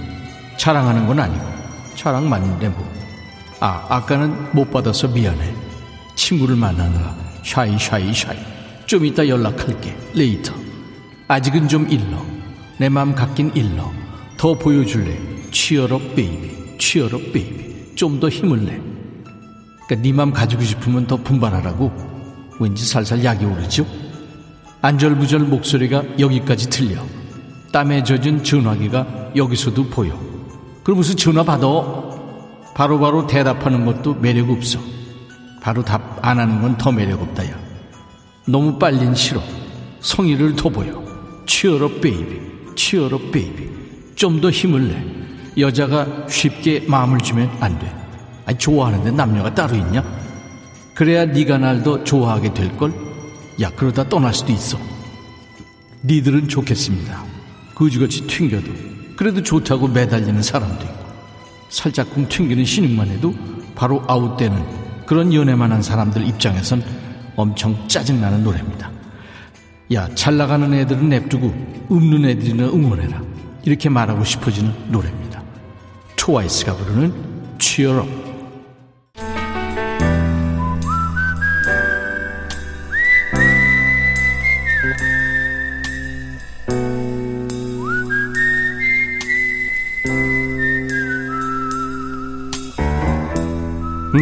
자랑하는 0.56 1.08
건 1.08 1.18
아니고. 1.18 1.44
자랑 1.96 2.28
맞는데 2.28 2.68
뭐. 2.68 2.88
아, 3.58 3.84
아까는 3.88 4.52
못 4.52 4.70
받아서 4.70 5.08
미안해. 5.08 5.52
친구를 6.14 6.54
만나느라 6.54 7.16
shy 7.42 7.76
shy 7.76 8.14
shy. 8.14 8.38
좀 8.86 9.04
이따 9.04 9.26
연락할게. 9.26 9.96
later. 10.14 10.54
아직은 11.26 11.66
좀 11.66 11.88
일러. 11.90 12.24
내맘 12.78 13.16
갖긴 13.16 13.50
일러. 13.56 13.90
더 14.36 14.56
보여줄래. 14.56 15.18
cheer 15.50 15.96
up 15.96 16.14
baby. 16.14 16.78
cheer 16.78 17.17
up 17.17 17.32
baby. 17.32 17.96
좀 17.96 18.20
더 18.20 18.28
힘을 18.28 18.66
내. 18.66 18.80
그니까 19.88 20.00
네맘 20.00 20.32
가지고 20.32 20.62
싶으면 20.62 21.08
더 21.08 21.16
분발하라고. 21.16 21.90
왠지 22.60 22.86
살살 22.86 23.24
약이 23.24 23.46
오르죠? 23.46 23.84
안절부절 24.80 25.40
목소리가 25.40 26.04
여기까지 26.20 26.70
들려. 26.70 27.02
땀에 27.74 28.04
젖은 28.04 28.44
전화기가 28.44 29.32
여기서도 29.34 29.88
보여. 29.88 30.16
그러면서 30.84 31.12
전화 31.14 31.42
받아. 31.42 31.66
바로바로 32.72 32.98
바로 33.00 33.26
대답하는 33.26 33.84
것도 33.84 34.14
매력 34.14 34.48
없어. 34.50 34.78
바로 35.60 35.82
답 35.84 36.20
안 36.22 36.38
하는 36.38 36.62
건 36.62 36.78
더 36.78 36.92
매력 36.92 37.20
없다, 37.20 37.44
야. 37.50 37.58
너무 38.46 38.78
빨린 38.78 39.12
싫어. 39.16 39.42
성의를 39.98 40.54
더 40.54 40.68
보여. 40.68 41.02
cheer 41.46 41.85
up 41.85 42.00
baby, 42.00 42.76
cheer 42.76 43.16
up 43.16 43.32
baby. 43.32 43.68
좀 44.14 44.40
더 44.40 44.50
힘을 44.50 44.88
내. 44.88 45.60
여자가 45.60 46.28
쉽게 46.28 46.84
마음을 46.86 47.18
주면 47.18 47.50
안 47.58 47.76
돼. 47.80 47.92
아니, 48.46 48.56
좋아하는데 48.56 49.10
남녀가 49.10 49.52
따로 49.52 49.74
있냐? 49.74 50.04
그래야 50.94 51.24
네가 51.26 51.58
날 51.58 51.82
더 51.82 52.04
좋아하게 52.04 52.54
될걸? 52.54 52.92
야, 53.62 53.70
그러다 53.74 54.08
떠날 54.08 54.32
수도 54.32 54.52
있어. 54.52 54.78
니들은 56.04 56.46
좋겠습니다. 56.46 57.33
그지같이 57.74 58.26
튕겨도. 58.26 58.72
그래도 59.16 59.42
좋다고 59.42 59.88
매달리는 59.88 60.42
사람도 60.42 60.84
있고. 60.84 61.04
살짝쿵 61.68 62.28
튕기는 62.28 62.64
신용만 62.64 63.08
해도 63.08 63.34
바로 63.74 64.02
아웃되는 64.06 65.04
그런 65.06 65.32
연애만 65.34 65.72
한 65.72 65.82
사람들 65.82 66.26
입장에선 66.26 66.82
엄청 67.36 67.88
짜증나는 67.88 68.44
노래입니다. 68.44 68.90
야, 69.92 70.08
잘 70.14 70.36
나가는 70.36 70.72
애들은 70.72 71.08
냅두고 71.08 71.86
없는 71.90 72.24
애들이나 72.24 72.64
응원해라. 72.64 73.22
이렇게 73.64 73.88
말하고 73.88 74.24
싶어지는 74.24 74.72
노래입니다. 74.90 75.42
트와이스가 76.16 76.76
부르는 76.76 77.12
Cheer 77.58 78.00
Up. 78.00 78.23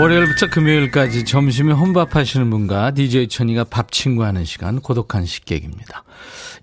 월요일부터 0.00 0.48
금요일까지 0.48 1.26
점심에 1.26 1.74
혼밥 1.74 2.16
하시는 2.16 2.48
분과 2.48 2.92
DJ 2.92 3.28
천이가 3.28 3.64
밥 3.64 3.92
친구 3.92 4.24
하는 4.24 4.46
시간 4.46 4.80
고독한 4.80 5.26
식객입니다. 5.26 6.04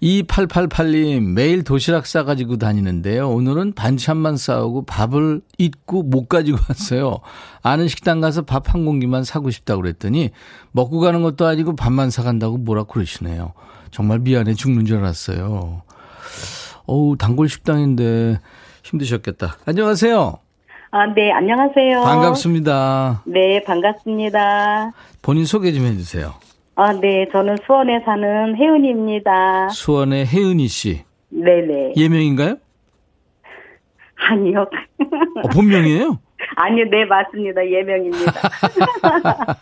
2888님 0.02 1.34
매일 1.34 1.64
도시락 1.64 2.08
싸가지고 2.08 2.58
다니는데요. 2.58 3.30
오늘은 3.30 3.74
반찬만 3.74 4.38
싸우고 4.38 4.86
밥을 4.86 5.42
잊고 5.60 6.02
못 6.02 6.28
가지고 6.28 6.58
왔어요. 6.68 7.20
아는 7.62 7.88
식당 7.88 8.22
가서 8.22 8.42
밥 8.42 8.74
한 8.74 8.86
공기만 8.86 9.24
사고 9.24 9.52
싶다고 9.52 9.84
그랬더니 9.84 10.32
먹고 10.72 11.00
가는 11.00 11.22
것도 11.22 11.46
아니고 11.46 11.76
밥만 11.76 12.10
사간다고 12.10 12.58
뭐라 12.58 12.86
그러시네요. 12.86 13.54
정말 13.92 14.18
미안해 14.18 14.56
죽는 14.56 14.86
줄 14.88 14.98
알았어요. 14.98 15.84
어우 16.88 17.18
단골 17.18 17.50
식당인데 17.50 18.40
힘드셨겠다. 18.84 19.58
안녕하세요. 19.66 20.40
아, 20.92 21.06
네, 21.14 21.32
안녕하세요. 21.32 22.02
반갑습니다. 22.02 23.24
네, 23.26 23.62
반갑습니다. 23.64 24.92
본인 25.22 25.46
소개 25.46 25.72
좀 25.74 25.86
해주세요. 25.86 26.34
아, 26.76 26.94
네, 26.94 27.28
저는 27.32 27.58
수원에 27.66 28.00
사는 28.06 28.56
혜은입니다. 28.56 29.70
수원의 29.70 30.26
혜은이 30.28 30.68
씨. 30.68 31.04
네네. 31.30 31.94
예명인가요? 31.98 32.56
아니요. 34.30 34.66
어, 35.44 35.48
본명이에요? 35.50 36.20
아니요, 36.56 36.86
네, 36.90 37.06
맞습니다. 37.06 37.62
예명입니다. 37.70 38.32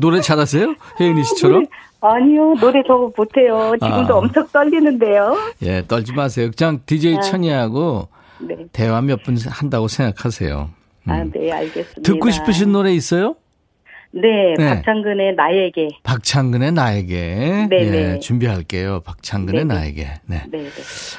노래 0.00 0.20
잘하세요? 0.20 0.74
혜은이 1.00 1.22
씨처럼? 1.22 1.66
아니요, 2.00 2.54
노래 2.60 2.82
저 2.86 3.10
못해요. 3.16 3.72
지금도 3.80 4.14
아. 4.14 4.18
엄청 4.18 4.46
떨리는데요. 4.48 5.36
예, 5.62 5.82
떨지 5.86 6.12
마세요. 6.12 6.50
그냥 6.56 6.80
DJ 6.84 7.16
아. 7.16 7.20
천이하고 7.20 8.08
네. 8.40 8.56
대화 8.72 9.00
몇 9.00 9.22
분 9.22 9.36
한다고 9.48 9.88
생각하세요. 9.88 10.70
음. 11.08 11.10
아, 11.10 11.24
네, 11.24 11.52
알겠습니다. 11.52 12.02
듣고 12.02 12.30
싶으신 12.30 12.72
노래 12.72 12.92
있어요? 12.92 13.36
네, 14.12 14.54
네. 14.56 14.76
박창근의 14.76 15.34
나에게. 15.34 15.88
박창근의 16.02 16.72
나에게. 16.72 17.66
네네. 17.68 18.14
예, 18.14 18.18
준비할게요. 18.18 19.00
박창근의 19.00 19.64
네네. 19.66 19.74
나에게. 19.74 20.02
네. 20.24 20.42
네, 20.50 20.62
네. 20.62 20.70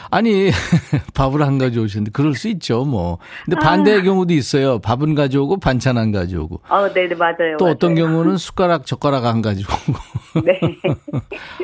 아니, 0.09 0.49
밥을 1.13 1.43
안 1.43 1.59
가져오셨는데, 1.59 2.11
그럴 2.11 2.33
수 2.33 2.47
있죠, 2.47 2.85
뭐. 2.85 3.19
근데 3.45 3.57
아. 3.57 3.59
반대의 3.59 4.03
경우도 4.03 4.33
있어요. 4.33 4.79
밥은 4.79 5.13
가져오고, 5.13 5.57
반찬 5.59 5.97
안 5.99 6.11
가져오고. 6.11 6.61
어, 6.69 6.91
네, 6.93 7.07
네, 7.07 7.13
맞아요. 7.13 7.57
또 7.59 7.65
어떤 7.65 7.93
맞아요. 7.93 8.07
경우는 8.07 8.37
숟가락, 8.37 8.85
젓가락 8.87 9.25
안 9.25 9.41
가져오고. 9.43 9.93
네. 10.43 10.59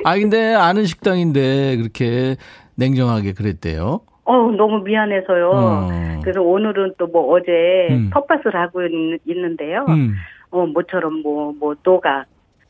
아, 0.03 0.15
근데 0.17 0.53
아는 0.53 0.85
식당인데, 0.85 1.77
그렇게 1.77 2.35
냉정하게 2.75 3.33
그랬대요. 3.33 4.01
어, 4.25 4.33
너무 4.51 4.79
미안해서요. 4.83 5.49
어. 5.53 5.89
그래서 6.21 6.41
오늘은 6.41 6.93
또 6.97 7.07
뭐 7.07 7.33
어제 7.33 7.87
음. 7.91 8.09
텃밭을 8.13 8.55
하고 8.55 8.81
있, 8.83 9.19
있는데요. 9.25 9.85
음, 9.89 10.15
어, 10.51 10.65
모처럼 10.65 11.21
뭐, 11.21 11.53
뭐, 11.59 11.75
노각, 11.83 12.25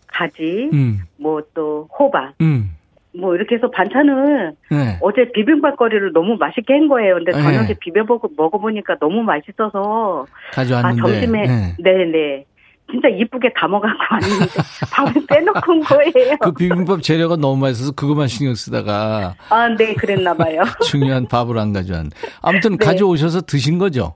가지, 0.07 0.69
음, 0.73 0.99
뭐또 1.17 1.87
호박, 1.97 2.33
음. 2.41 2.71
뭐 3.15 3.35
이렇게 3.35 3.55
해서 3.55 3.69
반찬을 3.69 4.53
네. 4.71 4.97
어제 5.01 5.31
비빔밥 5.31 5.77
거리를 5.77 6.11
너무 6.13 6.35
맛있게 6.37 6.73
한 6.73 6.87
거예요. 6.87 7.15
근데 7.15 7.31
네. 7.31 7.41
저녁에 7.43 7.75
비벼보고 7.79 8.31
먹어보니까 8.35 8.97
너무 8.99 9.21
맛있어서 9.21 10.25
가져왔는데. 10.53 10.99
아 11.01 11.05
점심에 11.05 11.41
네. 11.47 11.75
네 11.83 12.05
네 12.05 12.45
진짜 12.91 13.07
이쁘게 13.07 13.51
담아갖고 13.55 13.97
왔는데 14.11 14.45
밥을 14.91 15.25
빼놓고 15.27 15.71
온 15.71 15.79
거예요. 15.81 16.37
그 16.41 16.51
비빔밥 16.51 17.01
재료가 17.01 17.37
너무 17.37 17.57
맛있어서 17.57 17.91
그것만 17.93 18.27
신경 18.27 18.53
쓰다가 18.55 19.35
아 19.49 19.67
네 19.69 19.93
그랬나 19.95 20.33
봐요. 20.35 20.61
중요한 20.85 21.27
밥을 21.27 21.57
안 21.57 21.73
가져왔. 21.73 22.05
아무튼 22.41 22.77
네. 22.77 22.85
가져오셔서 22.85 23.41
드신 23.41 23.77
거죠? 23.79 24.15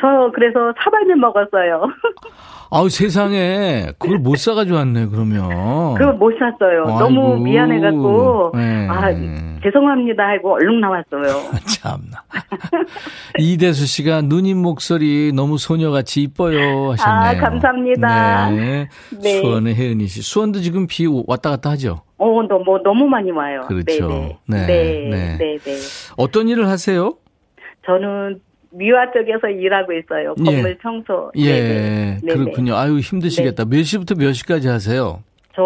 저 0.00 0.30
그래서 0.34 0.72
사발면 0.82 1.18
먹었어요. 1.20 1.88
아우 2.70 2.88
세상에 2.88 3.86
그걸 3.98 4.18
못 4.18 4.36
사가지고 4.36 4.76
왔네 4.76 5.06
그러면. 5.06 5.48
그걸 5.94 6.14
못 6.14 6.32
샀어요. 6.38 6.84
너무 6.98 7.32
아이고. 7.32 7.36
미안해갖고 7.44 8.52
네. 8.54 8.86
아 8.88 9.10
죄송합니다 9.62 10.22
하고 10.28 10.54
얼른 10.54 10.80
나왔어요. 10.80 11.50
참나. 11.66 12.22
이대수 13.38 13.86
씨가 13.86 14.22
누님 14.22 14.58
목소리 14.58 15.32
너무 15.34 15.56
소녀같이 15.58 16.22
이뻐요 16.22 16.92
하셨네요. 16.92 17.20
아, 17.20 17.34
감사합니다. 17.34 18.50
네. 18.50 18.88
네. 19.22 19.40
수원의 19.40 19.74
혜은이 19.74 20.06
씨. 20.06 20.22
수원도 20.22 20.60
지금 20.60 20.86
비 20.86 21.06
왔다 21.26 21.50
갔다 21.50 21.70
하죠? 21.70 22.02
어, 22.18 22.42
너, 22.48 22.58
뭐, 22.58 22.80
너무 22.82 23.06
많이 23.06 23.30
와요. 23.30 23.62
그렇죠. 23.68 24.08
네네. 24.48 24.66
네, 24.66 24.66
네, 24.66 25.08
네. 25.08 25.36
네, 25.38 25.58
네. 25.58 25.76
어떤 26.16 26.48
일을 26.48 26.66
하세요? 26.68 27.14
저는 27.86 28.40
미화 28.70 29.10
쪽에서 29.12 29.48
일하고 29.48 29.92
있어요. 29.92 30.34
예. 30.40 30.44
건물 30.44 30.78
청소. 30.82 31.32
예, 31.36 31.52
네네. 31.52 32.18
네네. 32.22 32.34
그렇군요. 32.34 32.76
아유, 32.76 32.98
힘드시겠다. 32.98 33.64
몇 33.64 33.82
시부터 33.82 34.14
몇 34.14 34.32
시까지 34.32 34.68
하세요? 34.68 35.22
저 35.54 35.62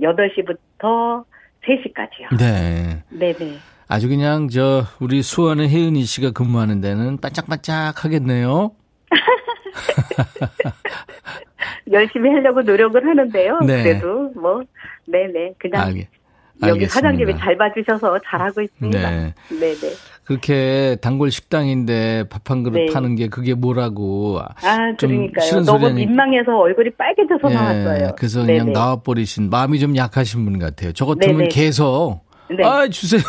8시부터 0.00 1.24
3시까지요. 1.64 2.38
네. 2.38 3.02
네네. 3.10 3.58
아주 3.88 4.08
그냥 4.08 4.48
저 4.48 4.84
우리 5.00 5.22
수원의 5.22 5.68
혜은이 5.68 6.04
씨가 6.04 6.32
근무하는 6.32 6.80
데는 6.80 7.18
반짝반짝 7.18 8.04
하겠네요. 8.04 8.72
열심히 11.90 12.30
하려고 12.30 12.62
노력을 12.62 13.02
하는데요. 13.02 13.60
네. 13.60 13.82
그래도 13.82 14.30
뭐 14.34 14.62
네네 15.06 15.54
그냥 15.58 15.86
알겠, 15.86 16.08
여기. 16.66 16.86
사장님이 16.86 17.38
잘 17.38 17.56
봐주셔서 17.56 18.18
잘하고 18.26 18.60
있습니다. 18.60 19.10
네. 19.10 19.34
네네. 19.48 19.94
그렇게 20.28 20.98
단골 21.00 21.30
식당인데 21.30 22.24
밥 22.28 22.50
한 22.50 22.62
그릇 22.62 22.78
네. 22.78 22.92
파는 22.92 23.14
게 23.16 23.28
그게 23.28 23.54
뭐라고. 23.54 24.40
아좀 24.62 24.96
그러니까요. 24.98 25.62
너무 25.64 25.90
민망해서 25.90 26.56
얼굴이 26.56 26.90
빨개져서 26.98 27.48
나왔어요. 27.48 28.04
예, 28.08 28.12
그래서 28.16 28.44
그냥 28.44 28.66
네네. 28.66 28.72
나와버리신 28.72 29.48
마음이 29.50 29.78
좀 29.78 29.96
약하신 29.96 30.44
분 30.44 30.58
같아요. 30.58 30.92
저 30.92 31.06
같으면 31.06 31.36
네네. 31.38 31.48
계속 31.48 32.20
네. 32.50 32.62
아 32.64 32.86
주세요. 32.88 33.20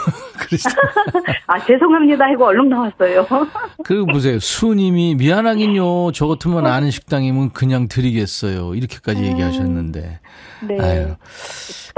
아 1.47 1.59
죄송합니다 1.65 2.25
하고 2.25 2.45
얼른 2.45 2.69
나왔어요. 2.69 3.25
그리고 3.83 4.05
보세요. 4.07 4.39
수님이 4.39 5.15
미안하긴요. 5.15 6.11
저 6.13 6.27
같으면 6.27 6.65
아는 6.65 6.91
식당이면 6.91 7.51
그냥 7.51 7.87
드리겠어요. 7.87 8.75
이렇게까지 8.75 9.23
얘기하셨는데. 9.23 9.99
음. 9.99 10.67
네. 10.67 10.77
아유. 10.81 11.07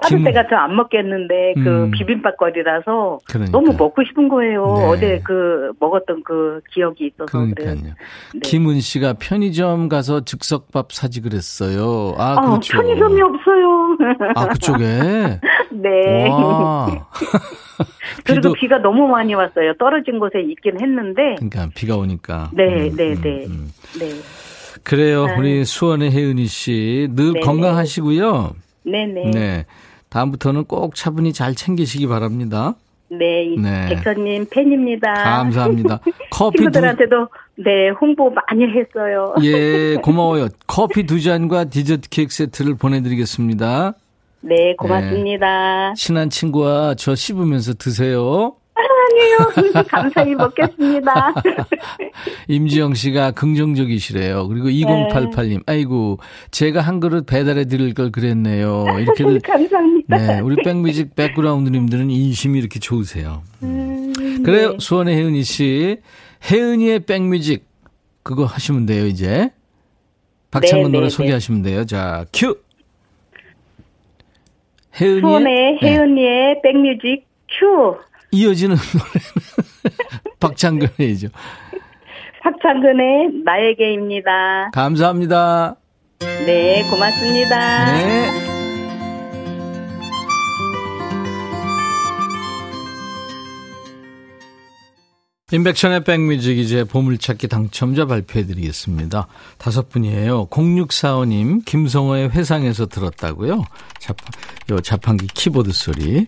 김- 0.08 0.24
때가 0.24 0.48
좀안 0.48 0.76
먹겠는데 0.76 1.54
그 1.64 1.84
음. 1.86 1.92
비빔밥 1.92 2.38
거리라서 2.38 3.20
그러니까. 3.28 3.52
너무 3.52 3.76
먹고 3.78 4.04
싶은 4.04 4.30
거예요. 4.30 4.66
네. 4.78 4.86
어제 4.88 5.22
그 5.24 5.72
먹었던 5.80 6.24
그 6.24 6.60
기억이 6.74 7.08
있어서. 7.14 7.26
그러니까요. 7.26 7.76
네. 7.76 7.94
김은 8.42 8.80
씨가 8.80 9.14
편의점 9.20 9.90
가서 9.90 10.22
즉석밥 10.22 10.92
사지 10.92 11.22
그랬어요. 11.22 12.16
아, 12.18 12.36
아, 12.38 12.42
그렇죠. 12.42 12.78
편의점이 12.82 13.22
없어요. 13.22 13.98
아, 14.36 14.48
그쪽에? 14.48 14.86
네. 15.72 16.28
비도, 18.36 18.54
비가 18.54 18.78
너무 18.80 19.08
많이 19.08 19.34
왔어요. 19.34 19.74
떨어진 19.80 20.20
곳에 20.20 20.42
있긴 20.42 20.82
했는데. 20.82 21.36
그러니까 21.36 21.70
비가 21.76 21.98
오니까. 21.98 22.52
네, 22.54 22.90
음, 22.90 22.96
네, 22.96 23.14
음, 23.14 23.22
네. 23.22 23.46
음. 23.46 23.72
네. 24.00 24.10
그래요. 24.84 25.26
아. 25.26 25.38
우리 25.38 25.64
수원의 25.66 26.12
혜은이 26.12 26.46
씨. 26.46 27.08
늘 27.12 27.34
네. 27.34 27.40
건강하시고요. 27.42 28.56
네네. 28.84 29.14
네. 29.14 29.32
네. 29.32 29.66
다음부터는 30.10 30.66
꼭 30.66 30.96
차분히 30.96 31.34
잘 31.34 31.56
챙기시기 31.56 32.08
바랍니다. 32.08 32.76
이 33.12 33.60
네. 33.60 33.88
백선님 33.90 34.46
팬입니다. 34.50 35.14
감사합니다. 35.14 36.00
커피 36.32 36.58
두, 36.58 36.64
친구들한테도 36.64 37.28
네 37.58 37.90
홍보 37.90 38.30
많이 38.30 38.64
했어요. 38.66 39.36
예, 39.44 39.96
고마워요. 40.02 40.48
커피 40.66 41.06
두 41.06 41.22
잔과 41.22 41.66
디저트 41.66 42.10
케이크 42.10 42.34
세트를 42.34 42.76
보내드리겠습니다. 42.78 43.94
네, 44.42 44.76
고맙습니다. 44.78 45.94
친한 45.96 46.30
친구와 46.30 46.96
저 46.96 47.16
씹으면서 47.16 47.74
드세요. 47.76 48.56
아니요, 48.74 49.84
감사히 49.88 50.34
먹겠습니다. 50.34 51.34
임지영 52.48 52.94
씨가 52.96 53.32
긍정적이시래요. 53.32 54.48
그리고 54.48 54.68
네. 54.68 54.82
2088님, 54.82 55.62
아이고, 55.68 56.20
제가 56.52 56.82
한 56.82 57.00
그릇 57.00 57.26
배달해 57.26 57.66
드릴 57.66 57.94
걸 57.94 58.12
그랬네요. 58.12 58.86
이렇게, 59.00 59.24
감사합니다. 59.40 60.18
네, 60.18 60.40
우리 60.40 60.56
백뮤직 60.64 61.16
백그라운드님들은 61.16 62.10
인심이 62.10 62.58
이렇게 62.58 62.80
좋으세요. 62.80 63.44
음, 63.64 64.14
그래요, 64.44 64.72
네. 64.72 64.78
수원의 64.80 65.16
혜은이 65.16 65.44
씨. 65.44 65.98
혜은이의 66.50 67.02
백뮤직, 67.02 67.66
그거 68.24 68.46
하시면 68.46 68.86
돼요, 68.88 69.06
이제. 69.06 69.52
박창근 70.50 70.92
네, 70.92 70.98
노래 70.98 71.08
네, 71.08 71.10
소개하시면 71.10 71.62
돼요. 71.62 71.86
자, 71.86 72.26
큐! 72.34 72.58
혜은이의. 75.00 75.22
수원의 75.22 75.78
네, 75.82 75.88
혜은이의 75.88 76.62
백뮤직 76.64 77.26
큐. 77.50 77.98
이어지는 78.32 78.76
노래는 78.76 80.36
박창근이죠. 80.40 81.28
박창근의 82.42 83.30
나에게입니다. 83.46 84.72
감사합니다. 84.74 85.76
네, 86.46 86.84
고맙습니다. 86.90 87.92
네. 87.94 88.51
인백션의 95.54 96.06
백뮤직 96.06 96.58
이제 96.58 96.86
보물찾기 96.86 97.50
당첨자 97.50 98.06
발표해드리겠습니다. 98.06 99.28
다섯 99.58 99.90
분이에요. 99.90 100.48
0645님, 100.48 101.66
김성호의 101.66 102.30
회상에서 102.32 102.86
들었다고요. 102.86 103.66
자판, 104.00 104.28
요 104.72 104.80
자판기 104.80 105.28
키보드 105.28 105.74
소리. 105.74 106.28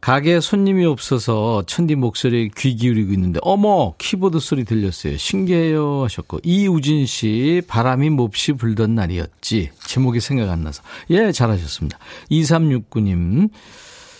가게에 0.00 0.40
손님이 0.40 0.86
없어서 0.86 1.64
천디 1.66 1.96
목소리에 1.96 2.50
귀 2.56 2.76
기울이고 2.76 3.12
있는데 3.12 3.40
어머 3.42 3.94
키보드 3.98 4.38
소리 4.38 4.64
들렸어요. 4.64 5.16
신기해요 5.16 6.04
하셨고 6.04 6.40
이우진 6.44 7.06
씨 7.06 7.60
바람이 7.66 8.10
몹시 8.10 8.52
불던 8.52 8.94
날이었지. 8.94 9.72
제목이 9.84 10.20
생각 10.20 10.48
안 10.50 10.62
나서. 10.62 10.82
예 11.10 11.32
잘하셨습니다. 11.32 11.98
2369님 12.30 13.50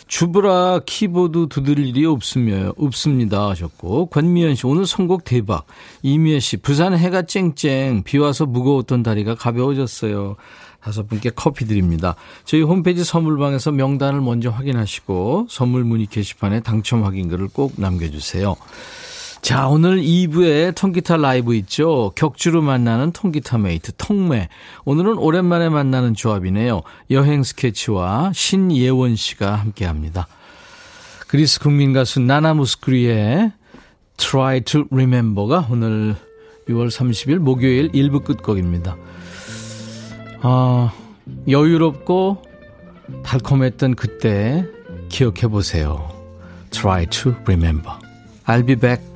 주브라 0.06 0.80
키보드 0.86 1.48
두드릴 1.48 1.86
일이 1.86 2.06
없으며 2.06 2.72
없습니다 2.76 3.48
하셨고 3.50 4.06
권미연 4.06 4.54
씨 4.54 4.66
오늘 4.66 4.86
선곡 4.86 5.24
대박. 5.24 5.66
이미애 6.02 6.38
씨 6.38 6.56
부산 6.56 6.96
해가 6.96 7.22
쨍쨍 7.22 8.02
비 8.04 8.18
와서 8.18 8.46
무거웠던 8.46 9.02
다리가 9.02 9.34
가벼워졌어요. 9.34 10.36
다섯 10.80 11.08
분께 11.08 11.30
커피 11.34 11.64
드립니다. 11.64 12.14
저희 12.44 12.62
홈페이지 12.62 13.02
선물방에서 13.02 13.72
명단을 13.72 14.20
먼저 14.20 14.50
확인하시고 14.50 15.48
선물 15.50 15.82
문의 15.82 16.06
게시판에 16.06 16.60
당첨 16.60 17.04
확인글을 17.04 17.48
꼭 17.48 17.72
남겨주세요. 17.76 18.54
자, 19.42 19.68
오늘 19.68 19.98
2부에 20.00 20.74
통기타 20.74 21.18
라이브 21.18 21.54
있죠. 21.56 22.12
격주로 22.16 22.62
만나는 22.62 23.12
통기타 23.12 23.58
메이트, 23.58 23.92
통매. 23.96 24.48
오늘은 24.84 25.18
오랜만에 25.18 25.68
만나는 25.68 26.14
조합이네요. 26.14 26.82
여행 27.10 27.42
스케치와 27.42 28.32
신예원 28.34 29.14
씨가 29.14 29.54
함께 29.54 29.84
합니다. 29.84 30.26
그리스 31.28 31.60
국민 31.60 31.92
가수 31.92 32.20
나나 32.20 32.54
무스크리의 32.54 33.52
Try 34.16 34.62
to 34.62 34.84
Remember가 34.90 35.68
오늘 35.70 36.16
6월 36.68 36.88
30일 36.88 37.36
목요일 37.38 37.92
1부 37.92 38.24
끝곡입니다. 38.24 38.96
아, 40.42 40.92
여유롭고 41.48 42.42
달콤했던 43.24 43.94
그때 43.94 44.66
기억해 45.08 45.46
보세요. 45.48 46.10
Try 46.70 47.06
to 47.06 47.34
remember. 47.44 47.92
I'll 48.46 48.66
be 48.66 48.74
back. 48.74 49.15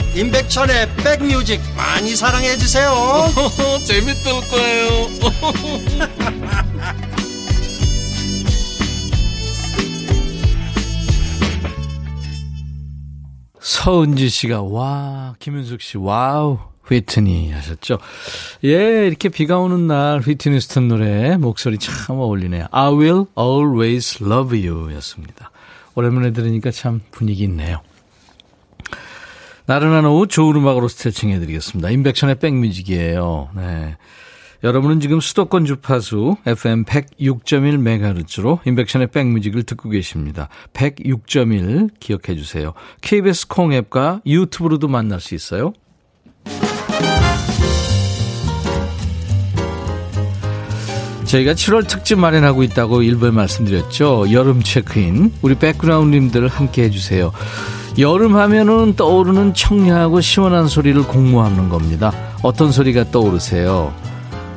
임백천의 0.15 0.95
백뮤직 0.97 1.61
많이 1.75 2.15
사랑해 2.15 2.57
주세요 2.57 2.91
재밌을 3.85 4.31
거예요 4.49 5.07
서은지 13.59 14.29
씨가 14.29 14.61
와 14.63 15.35
김윤숙 15.39 15.81
씨 15.81 15.97
wow 15.97 16.59
휘트니 16.87 17.51
하셨죠. 17.51 17.99
예, 18.65 19.07
이렇게 19.07 19.29
비가 19.29 19.59
오는 19.59 19.87
날 19.87 20.19
휘트니 20.19 20.59
휴스턴 20.59 20.87
노래 20.89 21.37
목소리 21.37 21.77
참 21.77 22.19
어울리네요. 22.19 22.67
I 22.71 22.91
will 22.91 23.25
always 23.37 24.21
love 24.21 24.67
you 24.67 24.93
였습니다. 24.95 25.51
오랜만에 25.95 26.31
들으니까 26.31 26.71
참 26.71 27.01
분위기 27.11 27.43
있네요. 27.43 27.81
나른한 29.65 30.05
오후 30.05 30.27
좋은 30.27 30.55
음악으로 30.55 30.87
스트레칭 30.87 31.29
해드리겠습니다. 31.29 31.89
인백션의 31.89 32.35
백뮤직이에요. 32.35 33.49
네. 33.55 33.97
여러분은 34.63 34.99
지금 34.99 35.19
수도권 35.19 35.65
주파수 35.65 36.35
FM 36.45 36.85
106.1MHz로 36.85 38.59
인백션의 38.65 39.07
백뮤직을 39.07 39.63
듣고 39.63 39.89
계십니다. 39.89 40.49
106.1 40.73 41.89
기억해 41.99 42.35
주세요. 42.37 42.73
KBS 43.01 43.47
콩 43.47 43.73
앱과 43.73 44.21
유튜브로도 44.25 44.87
만날 44.87 45.19
수 45.19 45.33
있어요. 45.33 45.73
저희가 51.31 51.53
7월 51.53 51.87
특집 51.87 52.19
마련하고 52.19 52.61
있다고 52.63 53.03
일부에 53.03 53.31
말씀드렸죠. 53.31 54.33
여름 54.33 54.61
체크인. 54.61 55.31
우리 55.41 55.55
백그라운드님들 55.55 56.49
함께 56.49 56.83
해주세요. 56.83 57.31
여름 57.99 58.35
하면은 58.35 58.95
떠오르는 58.97 59.53
청량하고 59.53 60.19
시원한 60.19 60.67
소리를 60.67 61.01
공모하는 61.03 61.69
겁니다. 61.69 62.11
어떤 62.41 62.73
소리가 62.73 63.11
떠오르세요? 63.11 63.93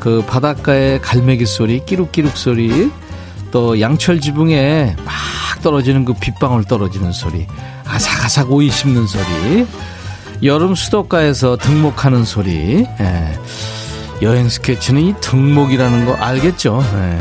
그 0.01 0.25
바닷가의 0.27 1.01
갈매기 1.01 1.47
소리, 1.47 1.85
끼룩끼룩 1.85 2.37
소리, 2.37 2.91
또 3.53 3.81
양철 3.81 4.21
지붕에 4.21 4.97
막 5.05 5.15
떨어지는 5.63 6.05
그 6.05 6.13
빗방울 6.15 6.65
떨어지는 6.65 7.13
소리, 7.13 7.47
아삭아삭 7.87 8.51
오이 8.51 8.69
씹는 8.69 9.07
소리, 9.07 9.67
여름 10.43 10.75
수도가에서 10.75 11.57
등목하는 11.57 12.25
소리, 12.25 12.85
예. 13.01 13.39
여행 14.25 14.49
스케치는 14.49 15.03
이 15.03 15.15
등목이라는 15.21 16.07
거 16.07 16.15
알겠죠? 16.15 16.83
예. 16.95 17.19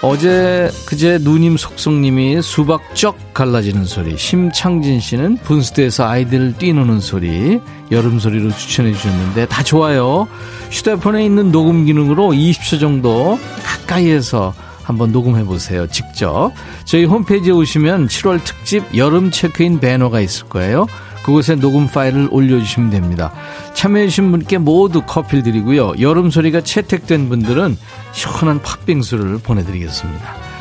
어제 0.00 0.68
그제 0.86 1.18
누님 1.20 1.56
속속님이 1.56 2.42
수박 2.42 2.96
쩍 2.96 3.34
갈라지는 3.34 3.84
소리 3.84 4.16
심창진 4.18 4.98
씨는 4.98 5.36
분수대에서 5.44 6.08
아이들 6.08 6.56
뛰노는 6.58 6.98
소리 6.98 7.60
여름 7.92 8.18
소리로 8.18 8.50
추천해 8.50 8.92
주셨는데 8.92 9.46
다 9.46 9.62
좋아요 9.62 10.26
휴대폰에 10.72 11.24
있는 11.24 11.52
녹음 11.52 11.84
기능으로 11.84 12.30
20초 12.30 12.80
정도 12.80 13.38
가까이에서 13.62 14.54
한번 14.82 15.12
녹음해 15.12 15.44
보세요 15.44 15.86
직접 15.86 16.50
저희 16.84 17.04
홈페이지에 17.04 17.52
오시면 17.52 18.08
7월 18.08 18.42
특집 18.42 18.82
여름 18.96 19.30
체크인 19.30 19.78
배너가 19.78 20.20
있을 20.20 20.48
거예요 20.48 20.86
그곳에 21.24 21.54
녹음 21.54 21.86
파일을 21.86 22.28
올려주시면 22.30 22.90
됩니다. 22.90 23.32
참여해주신 23.74 24.30
분께 24.30 24.58
모두 24.58 25.02
커피를 25.02 25.42
드리고요. 25.42 25.94
여름 26.00 26.30
소리가 26.30 26.62
채택된 26.62 27.28
분들은 27.28 27.76
시원한 28.12 28.60
팥빙수를 28.62 29.38
보내드리겠습니다. 29.38 30.52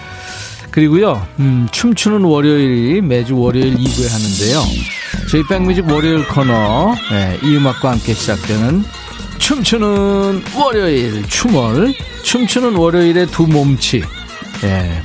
그리고요, 0.71 1.25
음, 1.39 1.67
춤추는 1.71 2.23
월요일이 2.23 3.01
매주 3.01 3.37
월요일 3.37 3.75
2부에 3.75 4.09
하는데요. 4.09 4.61
저희 5.29 5.45
백뮤직 5.47 5.85
월요일 5.91 6.25
코너, 6.27 6.95
네, 7.11 7.37
이 7.43 7.57
음악과 7.57 7.91
함께 7.91 8.13
시작되는 8.13 8.83
춤추는 9.37 10.43
월요일, 10.55 11.27
춤월, 11.27 11.93
춤추는 12.23 12.75
월요일의 12.75 13.27
두 13.27 13.47
몸치, 13.47 14.01
예. 14.63 15.01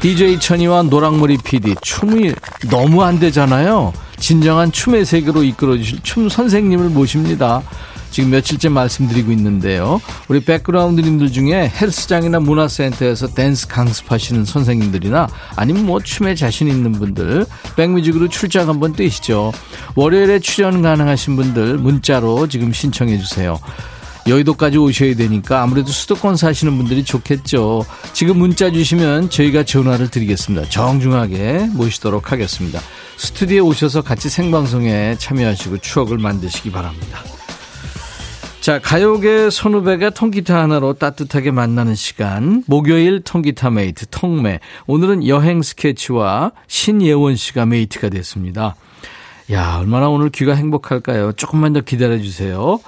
DJ 0.00 0.38
천이와 0.38 0.82
노랑머리 0.84 1.38
PD, 1.38 1.74
춤이 1.82 2.32
너무 2.70 3.02
안 3.02 3.18
되잖아요. 3.18 3.92
진정한 4.18 4.72
춤의 4.72 5.04
세계로 5.04 5.42
이끌어 5.42 5.76
주실 5.76 6.00
춤 6.02 6.28
선생님을 6.28 6.90
모십니다. 6.90 7.62
지금 8.10 8.30
며칠째 8.30 8.70
말씀드리고 8.70 9.32
있는데요. 9.32 10.00
우리 10.28 10.40
백그라운드님들 10.40 11.30
중에 11.30 11.70
헬스장이나 11.80 12.40
문화센터에서 12.40 13.28
댄스 13.28 13.68
강습하시는 13.68 14.44
선생님들이나 14.44 15.28
아니면 15.56 15.86
뭐 15.86 16.00
춤에 16.00 16.34
자신 16.34 16.68
있는 16.68 16.92
분들 16.92 17.46
백뮤직으로 17.76 18.28
출장 18.28 18.68
한번 18.68 18.94
뛰시죠. 18.94 19.52
월요일에 19.94 20.38
출연 20.40 20.82
가능하신 20.82 21.36
분들 21.36 21.78
문자로 21.78 22.48
지금 22.48 22.72
신청해 22.72 23.18
주세요. 23.18 23.58
여의도까지 24.26 24.76
오셔야 24.78 25.14
되니까 25.14 25.62
아무래도 25.62 25.90
수도권 25.90 26.36
사시는 26.36 26.76
분들이 26.76 27.02
좋겠죠. 27.02 27.84
지금 28.12 28.38
문자 28.38 28.70
주시면 28.70 29.30
저희가 29.30 29.64
전화를 29.64 30.10
드리겠습니다. 30.10 30.68
정중하게 30.68 31.70
모시도록 31.72 32.30
하겠습니다. 32.30 32.80
스튜디오에 33.18 33.60
오셔서 33.60 34.02
같이 34.02 34.28
생방송에 34.30 35.16
참여하시고 35.18 35.78
추억을 35.78 36.18
만드시기 36.18 36.70
바랍니다. 36.70 37.18
자, 38.60 38.78
가요계 38.80 39.50
선후배가 39.50 40.10
통기타 40.10 40.56
하나로 40.56 40.94
따뜻하게 40.94 41.50
만나는 41.50 41.94
시간. 41.94 42.62
목요일 42.66 43.22
통기타 43.22 43.70
메이트, 43.70 44.06
통매. 44.10 44.60
오늘은 44.86 45.26
여행 45.26 45.62
스케치와 45.62 46.52
신예원 46.68 47.34
씨가 47.36 47.66
메이트가 47.66 48.08
됐습니다. 48.10 48.76
야, 49.50 49.78
얼마나 49.80 50.08
오늘 50.08 50.30
귀가 50.30 50.54
행복할까요? 50.54 51.32
조금만 51.32 51.72
더 51.72 51.80
기다려주세요. 51.80 52.80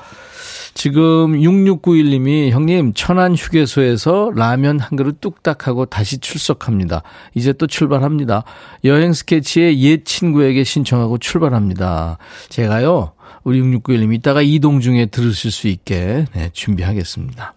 지금 0.75 1.33
6691님이 1.33 2.51
형님 2.51 2.95
천안 2.95 3.35
휴게소에서 3.35 4.33
라면 4.35 4.79
한 4.81 4.97
그릇 4.97 5.21
뚝딱 5.21 5.67
하고 5.67 5.85
다시 5.87 6.19
출석합니다. 6.19 7.03
이제 7.35 7.53
또 7.53 7.67
출발합니다. 7.67 8.45
여행 8.85 9.13
스케치의 9.13 9.81
옛 9.83 10.05
친구에게 10.05 10.65
신청하고 10.65 11.19
출발합니다. 11.19 12.19
제가요 12.49 13.13
우리 13.43 13.61
6691님 13.61 14.15
이따가 14.15 14.43
이동 14.43 14.81
중에 14.81 15.07
들으실 15.07 15.51
수 15.51 15.69
있게 15.69 16.27
네, 16.35 16.51
준비하겠습니다. 16.53 17.55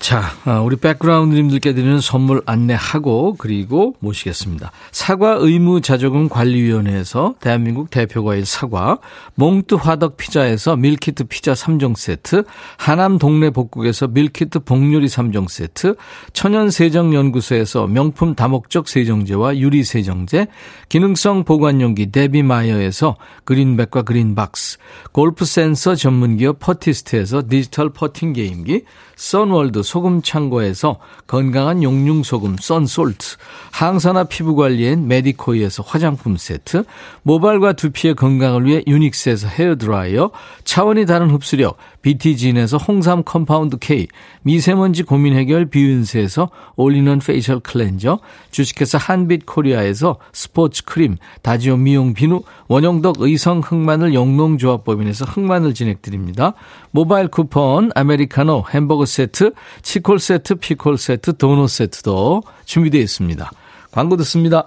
자, 0.00 0.32
어, 0.46 0.62
우리 0.64 0.76
백그라운드님들께 0.76 1.74
드리는 1.74 2.00
선물 2.00 2.40
안내하고 2.46 3.34
그리고 3.36 3.94
모시겠습니다. 4.00 4.72
사과 4.92 5.36
의무 5.38 5.82
자조금 5.82 6.30
관리위원회에서 6.30 7.34
대한민국 7.38 7.90
대표 7.90 8.24
과일 8.24 8.46
사과, 8.46 8.98
몽뜨 9.34 9.74
화덕 9.74 10.16
피자에서 10.16 10.76
밀키트 10.76 11.24
피자 11.24 11.52
3종 11.52 11.98
세트, 11.98 12.44
하남 12.78 13.18
동네 13.18 13.50
복국에서 13.50 14.08
밀키트 14.08 14.60
복요리 14.60 15.06
3종 15.06 15.50
세트, 15.50 15.96
천연 16.32 16.70
세정 16.70 17.12
연구소에서 17.12 17.86
명품 17.86 18.34
다목적 18.34 18.88
세정제와 18.88 19.58
유리 19.58 19.84
세정제, 19.84 20.46
기능성 20.88 21.44
보관용기 21.44 22.10
데비마이어에서 22.10 23.16
그린백과 23.44 24.02
그린박스, 24.02 24.78
골프 25.12 25.44
센서 25.44 25.94
전문기업 25.94 26.58
퍼티스트에서 26.58 27.42
디지털 27.46 27.90
퍼팅 27.90 28.32
게임기, 28.32 28.84
선월드 29.20 29.82
소금 29.82 30.22
창고에서 30.22 30.96
건강한 31.26 31.82
용융 31.82 32.22
소금 32.22 32.56
썬솔트, 32.58 33.36
항산화 33.70 34.24
피부 34.24 34.56
관리엔 34.56 35.08
메디코이에서 35.08 35.84
화장품 35.86 36.38
세트, 36.38 36.84
모발과 37.22 37.74
두피의 37.74 38.14
건강을 38.14 38.64
위해 38.64 38.82
유닉스에서 38.86 39.46
헤어 39.48 39.76
드라이어, 39.76 40.30
차원이 40.64 41.04
다른 41.04 41.30
흡수력 41.30 41.76
BT진에서 42.02 42.76
홍삼 42.76 43.22
컴파운드 43.24 43.78
K, 43.78 44.08
미세먼지 44.42 45.02
고민 45.02 45.34
해결 45.34 45.66
비윤세에서 45.66 46.50
올인원 46.76 47.18
페이셜 47.18 47.60
클렌저, 47.60 48.20
주식회사 48.50 48.98
한빛 48.98 49.46
코리아에서 49.46 50.16
스포츠 50.32 50.84
크림, 50.84 51.16
다지오 51.42 51.76
미용 51.76 52.14
비누, 52.14 52.42
원형덕 52.68 53.16
의성 53.20 53.60
흑마늘 53.60 54.14
영농조합법인에서 54.14 55.26
흑마늘 55.26 55.74
진액 55.74 56.02
드립니다. 56.02 56.54
모바일 56.90 57.28
쿠폰, 57.28 57.90
아메리카노, 57.94 58.64
햄버거 58.70 59.04
세트, 59.04 59.52
치콜 59.82 60.18
세트, 60.18 60.56
피콜 60.56 60.98
세트, 60.98 61.36
도넛 61.36 61.68
세트도 61.68 62.42
준비되어 62.64 63.00
있습니다. 63.00 63.50
광고 63.90 64.16
듣습니다. 64.16 64.66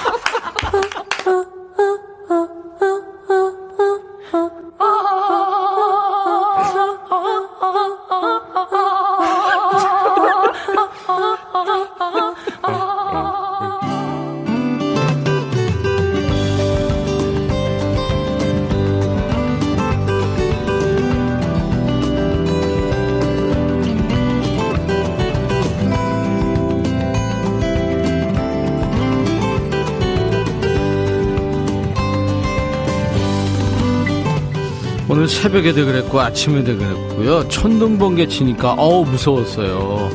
새벽에도 35.41 35.87
그랬고 35.87 36.19
아침에도 36.21 36.77
그랬고요. 36.77 37.47
천둥 37.49 37.97
번개 37.97 38.27
치니까 38.27 38.73
어우 38.73 39.05
무서웠어요. 39.05 40.07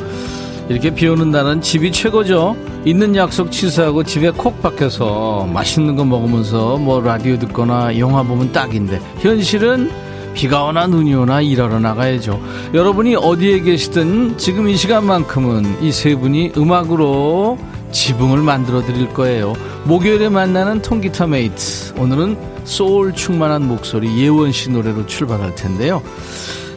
이렇게 0.69 0.95
비 0.95 1.09
오는 1.09 1.33
날은 1.33 1.63
집이 1.63 1.91
최고죠. 1.91 2.57
있는 2.85 3.17
약속 3.17 3.51
취소하고 3.51 4.05
집에 4.05 4.31
콕 4.31 4.63
박혀서 4.63 5.49
맛있는 5.53 5.97
거 5.97 6.05
먹으면서 6.05 6.77
뭐 6.77 7.01
라디오 7.01 7.37
듣거나 7.41 7.99
영화 7.99 8.23
보면 8.23 8.53
딱인데 8.53 9.01
현실은 9.19 9.91
비가 10.35 10.63
오나 10.63 10.87
눈이 10.87 11.13
오나 11.17 11.41
일하러 11.41 11.81
나가야죠. 11.81 12.41
여러분이 12.73 13.17
어디에 13.17 13.61
계시든 13.63 14.39
지금 14.39 14.69
이 14.69 14.77
시간만큼은 14.77 15.83
이 15.83 15.91
세 15.91 16.15
분이 16.15 16.53
음악으로 16.57 17.59
지붕을 17.91 18.39
만들어 18.43 18.81
드릴 18.85 19.09
거예요. 19.09 19.55
목요일에 19.87 20.29
만나는 20.29 20.83
통기타 20.83 21.27
메이트. 21.27 21.95
오늘은 21.99 22.56
소울 22.67 23.15
충만한 23.15 23.67
목소리 23.67 24.19
예원 24.19 24.53
씨 24.53 24.71
노래로 24.71 25.07
출발할 25.07 25.55
텐데요. 25.55 26.03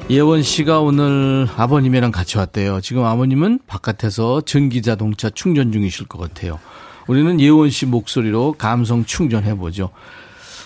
예원 0.09 0.43
씨가 0.43 0.79
오늘 0.79 1.47
아버님이랑 1.57 2.11
같이 2.11 2.37
왔대요. 2.37 2.79
지금 2.81 3.03
아버님은 3.03 3.59
바깥에서 3.67 4.41
전기 4.41 4.81
자동차 4.81 5.29
충전 5.29 5.71
중이실 5.71 6.07
것 6.07 6.19
같아요. 6.19 6.59
우리는 7.07 7.39
예원 7.41 7.69
씨 7.69 7.85
목소리로 7.85 8.55
감성 8.57 9.03
충전해 9.03 9.55
보죠. 9.55 9.89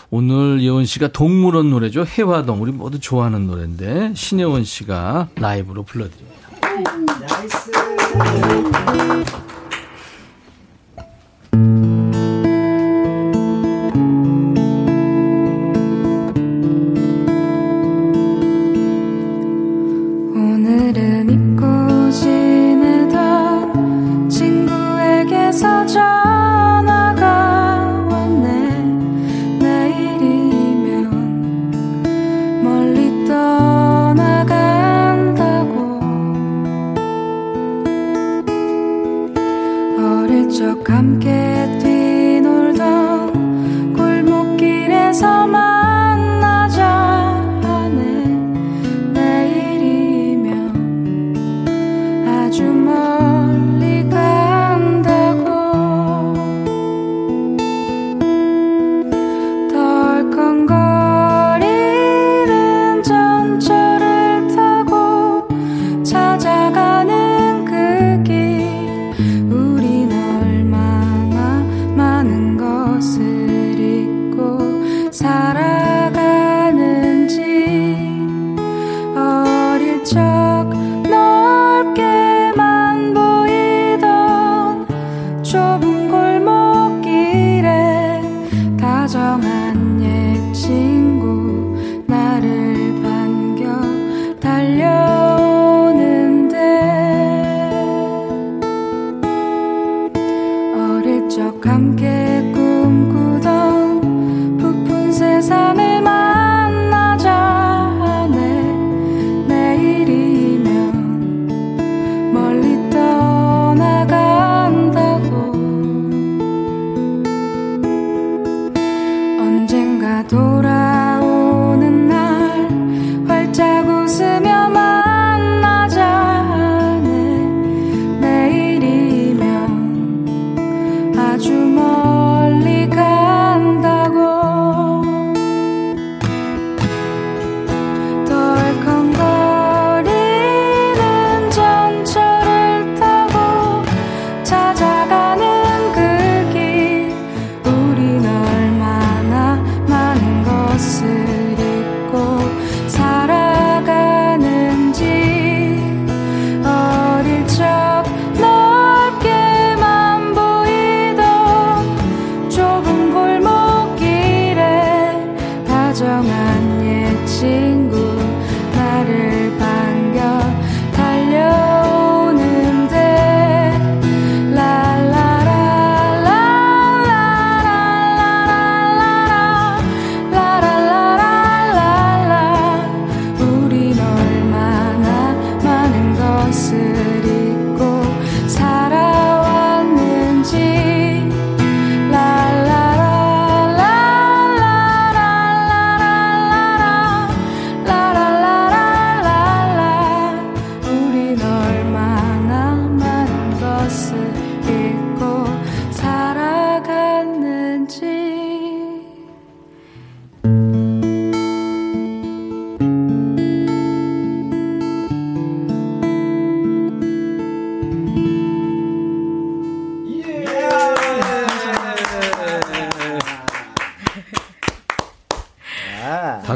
오늘 0.09 0.61
예원 0.61 0.85
씨가 0.85 1.07
동물원 1.07 1.69
노래죠. 1.71 2.05
해화동. 2.05 2.61
우리 2.61 2.71
모두 2.71 2.99
좋아하는 2.99 3.47
노래인데 3.47 4.13
신예원 4.15 4.63
씨가 4.63 5.29
라이브로 5.35 5.83
불러드립니다. 5.83 6.49
오늘은 8.13 9.25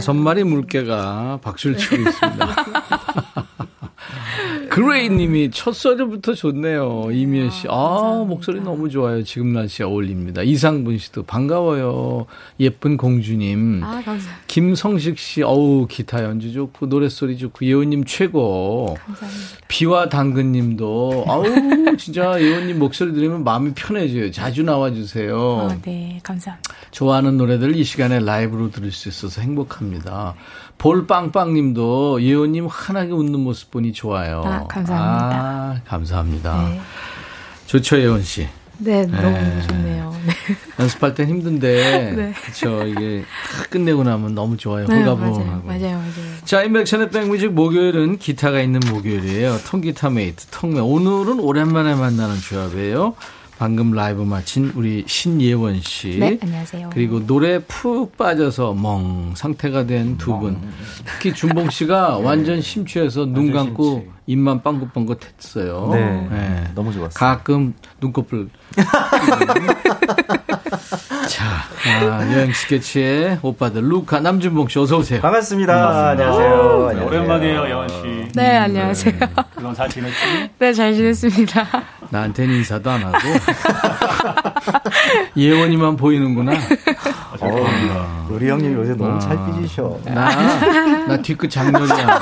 다섯 0.07 0.13
마리 0.13 0.45
물개가 0.45 1.37
박수를 1.43 1.75
치고 1.75 1.97
있습니다. 1.97 2.55
그레이 4.71 5.09
님이 5.09 5.51
첫 5.51 5.73
소리부터 5.73 6.33
좋네요. 6.33 7.09
이미연 7.11 7.51
씨. 7.51 7.67
아, 7.69 8.23
목소리 8.25 8.61
너무 8.61 8.89
좋아요. 8.89 9.21
지금 9.23 9.51
날씨에 9.51 9.85
어울립니다. 9.85 10.43
이상분 10.43 10.97
씨도 10.97 11.23
반가워요. 11.23 12.25
예쁜 12.61 12.95
공주님. 12.95 13.83
아, 13.83 13.95
감사합니다. 13.95 14.37
김성식 14.47 15.17
씨, 15.17 15.43
어우, 15.43 15.87
기타 15.87 16.23
연주 16.23 16.53
좋고, 16.53 16.85
노래소리 16.85 17.37
좋고, 17.37 17.65
예원님 17.65 18.05
최고. 18.05 18.95
감사합니다. 19.07 19.56
비와 19.67 20.07
당근님도, 20.09 21.25
아우, 21.27 21.43
진짜 21.97 22.39
예원님 22.41 22.79
목소리 22.79 23.13
들으면 23.13 23.43
마음이 23.43 23.73
편해져요. 23.73 24.31
자주 24.31 24.63
나와주세요. 24.63 25.67
아, 25.69 25.77
네, 25.81 26.19
감사합니다. 26.23 26.73
좋아하는 26.91 27.37
노래들 27.37 27.75
이 27.75 27.83
시간에 27.83 28.19
라이브로 28.19 28.71
들을 28.71 28.91
수 28.91 29.09
있어서 29.09 29.41
행복합니다. 29.41 30.35
볼빵빵님도 30.77 32.21
예원님 32.21 32.67
환하게 32.67 33.11
웃는 33.11 33.39
모습 33.39 33.71
보니 33.71 33.93
좋아요. 33.93 34.41
아, 34.45 34.63
감사합니다. 34.67 35.37
아, 35.37 35.81
감사합니다. 35.85 36.69
네. 36.69 36.81
좋죠, 37.65 37.99
예원 37.99 38.23
씨. 38.23 38.47
네, 38.79 39.05
너무 39.07 39.31
네. 39.31 39.61
좋네요. 39.67 40.15
네. 40.25 40.33
연습할 40.79 41.15
땐 41.15 41.27
힘든데, 41.29 42.13
네. 42.15 42.33
그렇죠. 42.33 42.85
이게 42.85 43.23
다 43.51 43.63
끝내고 43.69 44.03
나면 44.03 44.35
너무 44.35 44.55
좋아요. 44.55 44.85
네, 44.87 44.97
홀가분하고. 44.97 45.39
맞아요. 45.39 45.63
맞아요, 45.65 45.97
맞아요. 45.97 46.36
자, 46.47 46.63
임백천의 46.63 47.09
백뮤직 47.09 47.51
목요일은 47.51 48.19
기타가 48.19 48.61
있는 48.61 48.79
목요일이에요. 48.89 49.57
통기타 49.67 50.11
메이트, 50.11 50.45
통매. 50.47 50.79
오늘은 50.79 51.41
오랜만에 51.41 51.93
만나는 51.93 52.37
조합이에요. 52.39 53.15
방금 53.57 53.91
라이브 53.91 54.21
마친 54.21 54.71
우리 54.75 55.03
신예원 55.07 55.81
씨. 55.81 56.17
네, 56.19 56.39
안녕하세요. 56.41 56.91
그리고 56.93 57.25
노래 57.25 57.59
푹 57.59 58.15
빠져서 58.15 58.75
멍 58.75 59.33
상태가 59.35 59.85
된 59.87 60.17
두 60.17 60.37
분. 60.37 60.57
특히 61.05 61.33
준봉 61.33 61.69
씨가 61.69 62.19
완전 62.23 62.61
심취해서 62.61 63.25
눈 63.25 63.51
감고 63.51 63.83
심취. 63.83 64.09
입만 64.27 64.61
빵긋빵긋 64.63 65.19
했어요. 65.25 65.89
네. 65.91 66.63
너무 66.75 66.93
좋았어요. 66.93 67.09
가끔 67.13 67.73
눈꺼풀. 67.99 68.47
자, 71.27 71.45
아, 71.85 72.21
여행 72.33 72.51
스케치의 72.53 73.39
오빠들 73.41 73.81
루카 73.83 74.19
남준봉 74.19 74.67
씨 74.69 74.77
어서 74.79 74.97
오세요. 74.97 75.19
반갑습니다. 75.21 76.09
안녕하세요. 76.11 76.87
안녕하세요. 76.89 77.05
오랜만이에요, 77.05 77.65
예원 77.67 77.87
씨. 77.89 78.27
네, 78.35 78.57
안녕하세요. 78.57 79.13
그동안 79.55 79.75
잘 79.75 79.89
지냈지? 79.89 80.15
네, 80.59 80.73
잘 80.73 80.93
지냈습니다. 80.93 81.65
나한테는 82.09 82.55
인사도 82.55 82.89
안 82.91 83.03
하고 83.03 83.17
예원이만 85.35 85.97
보이는구나. 85.97 86.53
어, 87.39 88.27
우리 88.29 88.49
형님 88.49 88.73
요새 88.73 88.93
너무 88.93 89.19
잘 89.19 89.37
삐지셔. 89.47 89.97
나, 90.05 90.29
나 91.07 91.17
뒤끝 91.21 91.49
장렬이야. 91.49 92.19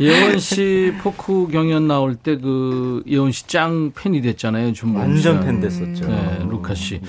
예원 0.00 0.38
씨 0.38 0.92
포크 1.02 1.46
경연 1.50 1.86
나올 1.86 2.16
때 2.16 2.36
그 2.36 3.02
예원 3.06 3.30
씨 3.32 3.46
짱 3.46 3.92
팬이 3.94 4.20
됐잖아요. 4.22 4.72
준봉 4.72 5.00
완전. 5.00 5.40
팬 5.44 5.60
됐었죠. 5.60 6.06
네, 6.08 6.44
루카 6.48 6.74
씨. 6.74 7.00
네. 7.00 7.08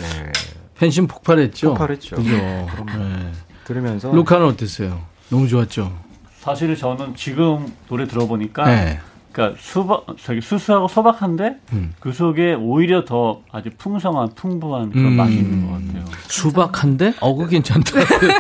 팬심 0.78 1.08
폭발했죠. 1.08 1.70
폭발했죠. 1.70 2.16
그죠. 2.18 2.30
그럼요. 2.30 3.04
네. 3.04 3.32
들으면서 3.64 4.12
루카는 4.14 4.46
어땠어요? 4.48 5.02
너무 5.30 5.48
좋았죠. 5.48 5.92
사실 6.40 6.76
저는 6.76 7.16
지금 7.16 7.66
노래 7.88 8.06
들어보니까, 8.08 8.66
네. 8.66 9.00
그러니까 9.32 9.60
수박, 9.60 10.06
저기 10.24 10.40
수수하고 10.42 10.88
소박한데, 10.88 11.56
음. 11.74 11.94
그 12.00 12.12
속에 12.14 12.54
오히려 12.54 13.04
더 13.04 13.42
아주 13.52 13.70
풍성한, 13.78 14.30
풍부한 14.36 14.92
그런 14.92 15.06
음. 15.08 15.12
맛이 15.14 15.34
있는 15.34 15.66
것 15.68 15.74
같아요. 15.88 16.06
수박한데? 16.28 17.16
어, 17.22 17.34
그 17.36 17.48
괜찮더라고요. 17.50 18.32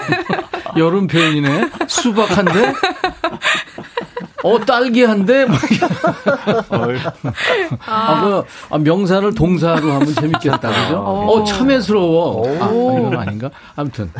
여름 0.77 1.07
표현이네. 1.07 1.71
수박한데? 1.87 2.73
어, 4.45 4.59
딸기한데? 4.63 5.45
뭐 5.45 5.57
아, 7.87 8.21
그, 8.21 8.43
아, 8.69 8.77
명사를 8.77 9.33
동사로 9.33 9.91
하면 9.91 10.13
재밌겠다, 10.13 10.59
그죠? 10.59 10.97
어, 10.99 11.43
참외스러워. 11.45 12.47
아, 12.61 12.69
이건 12.69 13.17
아닌가? 13.17 13.49
아무튼. 13.75 14.11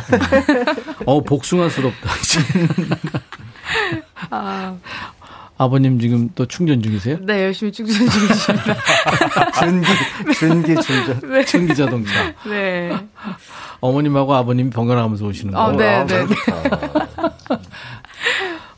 어, 1.05 1.21
복숭아스럽다. 1.21 2.09
아, 4.31 4.75
아버님 5.59 5.99
지금 5.99 6.29
또 6.33 6.47
충전 6.47 6.81
중이세요? 6.81 7.17
네, 7.21 7.43
열심히 7.43 7.71
충전 7.71 7.95
중이십니다. 8.09 8.75
준기, 9.59 9.87
준기 10.39 10.75
충전. 10.81 11.45
전기 11.45 11.75
자동차. 11.75 12.33
네. 12.49 12.97
어머님하고 13.79 14.33
아버님이 14.33 14.71
번갈아가면서 14.71 15.23
오시는 15.23 15.53
거예요? 15.53 15.67
어, 15.67 15.71
네, 15.71 16.03
네. 16.05 16.25
네. 16.25 16.35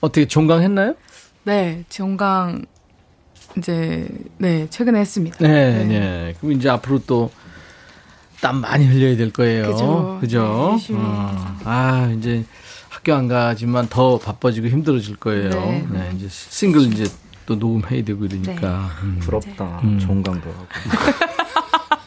어떻게 0.02 0.28
종강했나요? 0.28 0.94
네, 1.48 1.86
정강, 1.88 2.66
이제, 3.58 4.08
네, 4.38 4.68
최근에 4.70 5.00
했습니다. 5.00 5.38
네, 5.40 5.86
네. 5.86 6.36
그럼 6.40 6.52
이제 6.54 6.70
앞으로 6.70 7.00
또 7.00 7.32
땀 8.42 8.62
많이 8.62 8.86
흘려야 8.86 9.16
될 9.18 9.32
거예요. 9.32 9.66
그죠. 9.72 10.18
그죠? 10.22 10.78
네, 10.90 10.96
어. 10.96 11.58
아, 11.64 12.14
이제 12.18 12.46
학교 12.90 13.14
안 13.16 13.28
가지만 13.28 13.88
더 13.90 14.20
바빠지고 14.20 14.68
힘들어질 14.68 15.16
거예요. 15.16 15.50
네. 15.50 15.88
네. 15.92 16.12
이제 16.16 16.28
싱글 16.30 16.82
이제 16.82 17.06
또 17.46 17.56
녹음해야 17.56 18.04
되고 18.04 18.26
이러니까. 18.26 18.90
음. 19.02 19.18
부럽다. 19.22 19.80
음. 19.84 19.98
종강도 20.00 20.50
하고. 20.52 20.68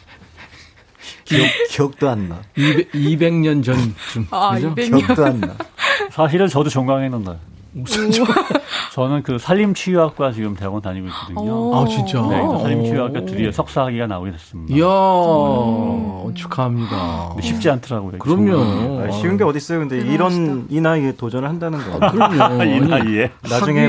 기억, 1.24 1.47
기억도 1.70 2.09
안 2.11 2.28
나. 2.28 2.43
200, 2.57 2.93
200년 2.93 3.64
전쯤. 3.64 4.26
아, 4.30 4.55
그죠? 4.55 4.74
200년. 4.74 4.99
기억도 5.07 5.24
안 5.26 5.41
나. 5.41 5.57
사실은 6.12 6.49
저도 6.49 6.70
종강했는데, 6.70 7.36
무슨 7.72 8.10
좀- 8.10 8.26
저는 8.94 9.22
그 9.22 9.38
산림치유학과 9.38 10.32
지금 10.32 10.56
대학원 10.56 10.82
다니고 10.82 11.06
있거든요. 11.06 11.70
오. 11.70 11.76
아, 11.76 11.86
진짜? 11.86 12.20
네, 12.22 12.36
산림치유학과 12.40 13.20
오. 13.20 13.24
드디어 13.24 13.52
석사학위가 13.52 14.06
나오게 14.08 14.32
됐습니다. 14.32 14.74
이야, 14.74 14.84
축하합니다. 16.34 17.28
근데 17.30 17.42
쉽지 17.42 17.70
않더라고요. 17.70 18.18
그럼요. 18.18 19.00
아, 19.02 19.10
쉬운 19.12 19.36
게 19.36 19.44
어딨어요. 19.44 19.80
근데 19.80 19.98
이런, 19.98 20.66
이 20.68 20.80
나이에 20.80 21.12
도전을 21.16 21.48
한다는 21.48 21.78
거. 21.78 22.10
그럼요. 22.10 22.64
이 22.64 22.80
나이에. 22.80 23.30
나중에 23.48 23.88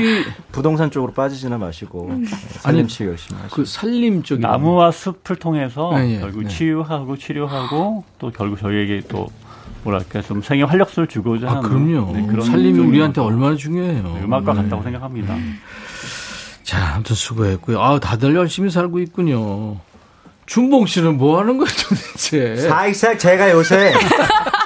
부동산 0.52 0.90
쪽으로 0.90 1.12
빠지지나 1.12 1.58
마시고 1.58 2.10
살림치 2.60 3.04
열심히 3.04 3.40
하시고 3.40 3.56
그 3.56 3.64
살림 3.64 4.22
쪽이. 4.22 4.40
나무와 4.40 4.90
숲을 4.92 5.36
통해서 5.36 5.92
네, 5.94 6.16
예, 6.16 6.20
결국 6.20 6.42
네. 6.42 6.48
치유하고 6.48 7.16
치료하고 7.16 8.04
또 8.18 8.30
결국 8.30 8.58
저희에게 8.60 9.02
또 9.08 9.28
뭐랄까 9.82 10.22
좀 10.22 10.42
생의 10.42 10.64
활력소를 10.64 11.08
주고자 11.08 11.46
아, 11.48 11.50
하는 11.56 11.62
그럼요. 11.62 12.12
네, 12.12 12.26
그런 12.26 12.46
살림이 12.46 12.78
우리한테. 12.78 13.20
얼마나 13.20 13.56
중요해요. 13.56 14.20
음악과 14.24 14.54
네. 14.54 14.62
같다고 14.62 14.82
생각합니다. 14.82 15.36
자, 16.62 16.92
아무튼 16.94 17.16
수고했고요. 17.16 17.80
아, 17.82 17.98
다들 17.98 18.34
열심히 18.36 18.70
살고 18.70 19.00
있군요. 19.00 19.76
준봉 20.46 20.86
씨는 20.86 21.16
뭐 21.18 21.38
하는 21.40 21.56
거예요, 21.58 21.70
도대체? 21.88 22.56
사익삭 22.56 23.18
제가 23.18 23.50
요새 23.52 23.92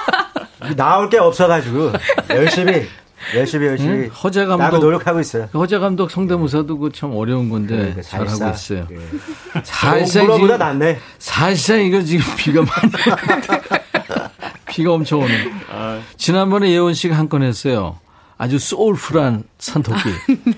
나올 0.76 1.08
게 1.08 1.18
없어가지고 1.18 1.92
열심히 2.30 2.86
열심히 3.34 3.66
열심히 3.66 3.90
응? 4.04 4.10
허재 4.10 4.44
나도 4.44 4.58
감독, 4.58 4.78
노력하고 4.80 5.20
있어요. 5.20 5.48
허재 5.54 5.78
감독 5.78 6.10
성대모사도 6.10 6.78
그 6.78 6.90
참 6.92 7.12
어려운 7.12 7.48
건데 7.48 7.76
그러니까 7.76 8.02
잘하고 8.02 8.50
있어요. 8.54 8.86
예. 8.90 9.60
사실상 9.64 10.24
물어보다 10.26 10.54
지금, 10.54 10.58
낫네. 10.58 10.98
사실상 11.18 11.80
이거 11.82 12.02
지금 12.02 12.24
비가 12.36 12.60
많이 12.62 12.92
비가 14.68 14.92
엄청 14.92 15.20
오네. 15.20 15.32
지난번에 16.16 16.70
예원 16.70 16.94
씨가 16.94 17.16
한 17.16 17.28
건 17.28 17.42
했어요. 17.42 17.98
아주 18.38 18.58
소울풀한 18.58 19.44
산토끼. 19.58 19.98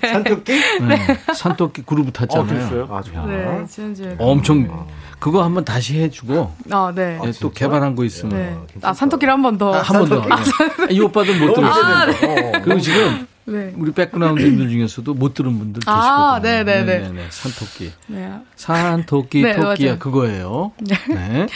산토끼? 0.00 0.52
네. 0.80 1.18
산토끼 1.32 1.82
그룹 1.82 2.12
탔잖아요. 2.12 2.88
아, 2.90 3.00
좋아. 3.02 3.24
네, 3.26 3.64
지난주에. 3.68 4.16
엄청 4.18 4.86
그거 5.20 5.44
한번 5.44 5.64
다시 5.64 5.98
해주고 6.00 6.52
아, 6.70 6.92
네. 6.94 7.18
네, 7.22 7.32
또 7.40 7.50
개발한 7.52 7.94
거 7.94 8.04
있으면 8.04 8.36
네. 8.36 8.56
아, 8.82 8.92
산토끼를 8.92 9.32
한 9.32 9.42
번 9.42 9.59
더. 9.59 9.72
한번 9.72 10.09
더. 10.09 10.20
네. 10.26 10.94
이 10.94 11.00
오빠들 11.00 11.38
못 11.38 11.54
들었어요. 11.54 12.11
어. 12.11 12.52
그리고 12.64 12.80
지금 12.80 13.26
네. 13.44 13.72
우리 13.76 13.92
백그라운드들 13.92 14.68
중에서도 14.70 15.14
못 15.14 15.34
들은 15.34 15.56
분들 15.59 15.80
계시거든요. 15.80 16.02
아, 16.02 16.40
네네네. 16.42 16.84
네네네. 16.98 17.26
산토끼. 17.30 17.92
네. 18.09 18.32
산토끼, 18.56 19.42
네, 19.42 19.54
토끼야, 19.54 19.86
맞아요. 19.92 19.98
그거예요. 20.00 20.72
네. 21.09 21.46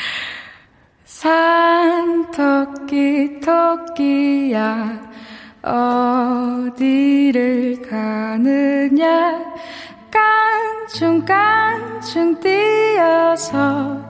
산 1.23 2.29
토끼 2.33 3.39
토끼야 3.39 4.99
어디를 5.63 6.81
가느냐 7.89 9.39
깐충깐충 10.91 12.41
뛰어서 12.41 14.03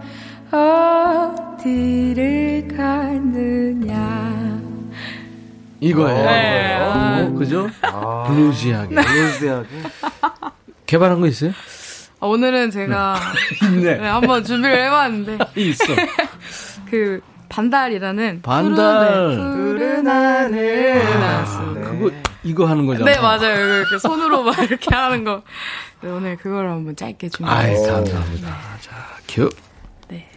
어디를 1.60 2.66
가느냐 2.74 4.62
이거예요. 5.80 6.24
네. 6.24 6.78
어, 6.80 7.30
그죠? 7.36 7.68
bluesy하게. 8.26 8.94
블루스하게. 8.94 9.68
개발한 10.86 11.20
거 11.20 11.26
있어요? 11.26 11.50
아, 12.20 12.26
오늘은 12.26 12.70
제가 12.70 13.16
있네. 13.64 13.96
네, 13.96 14.06
한번 14.06 14.44
준비를 14.44 14.86
해봤는데 14.86 15.38
있어. 15.60 15.84
그 16.92 17.22
반달이라는 17.48 18.42
반달. 18.42 19.28
푸른, 19.30 19.54
푸른 19.54 20.06
하늘 20.06 20.98
나서 21.20 21.72
그거, 21.72 22.10
이거 22.44 22.66
하는 22.66 22.84
거잖아. 22.84 23.10
네 23.10 23.18
맞아요 23.18 23.76
이렇게 23.78 23.96
손으로 23.98 24.42
막 24.42 24.58
이렇게 24.58 24.94
하는 24.94 25.24
거 25.24 25.40
네, 26.02 26.10
오늘 26.10 26.36
그걸 26.36 26.68
한번 26.68 26.94
짧게 26.94 27.28
아이, 27.28 27.30
준비했어요 27.30 27.92
감사합니다. 27.94 28.48
자, 28.82 28.90
큐. 29.26 29.48
네. 30.08 30.28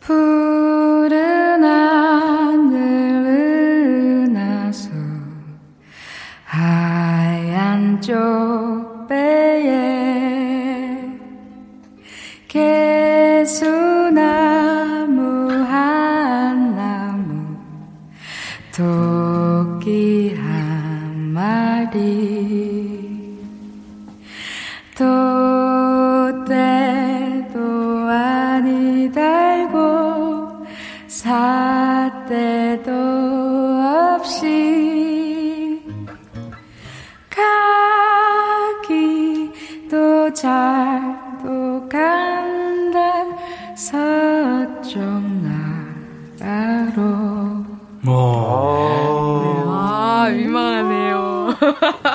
푸른 0.00 1.62
하늘 1.62 2.80
은하수 4.34 4.90
하얀 6.44 8.00
쪽배에 8.00 9.70
개 12.48 12.89
수 13.46 13.79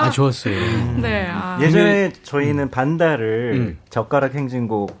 아, 0.06 0.10
좋았어요. 0.10 0.54
네. 1.00 1.28
아. 1.30 1.58
예전에 1.60 2.12
저희는 2.22 2.70
반다를 2.70 3.52
음. 3.54 3.78
젓가락 3.90 4.34
행진곡 4.34 4.96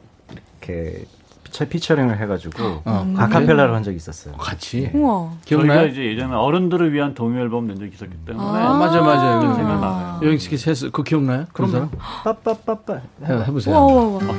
이렇게 0.60 1.04
피처, 1.44 1.64
피처링을 1.66 2.18
해가지고 2.18 2.82
어, 2.84 3.14
아카펠라로 3.16 3.74
한 3.74 3.82
적이 3.82 3.96
있었어요. 3.96 4.34
같이. 4.34 4.90
우와. 4.92 5.30
저희가 5.44 5.62
기억나요? 5.64 5.86
이제 5.86 6.04
예전에 6.04 6.34
어른들을 6.34 6.92
위한 6.92 7.14
동요 7.14 7.40
앨범 7.40 7.66
낸 7.66 7.78
적이 7.78 7.92
있었기 7.94 8.14
때문에 8.26 8.46
아, 8.46 8.74
맞아요, 8.74 9.04
맞아요. 9.04 9.40
그 9.40 9.44
이거 9.46 9.54
생각 9.54 9.80
나요. 9.80 10.20
여행스키 10.22 10.56
했어. 10.68 10.86
그거 10.86 11.02
기억나요? 11.02 11.46
그런 11.52 11.70
사람? 11.70 11.90
빠빠빠빠. 12.24 12.94
해, 12.94 13.34
해보세요. 13.46 13.74
우와, 13.76 13.84
우와, 13.84 14.02
우와. 14.04 14.18
푸른 14.18 14.32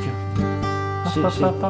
하늘 1.06 1.24
나서 1.24 1.68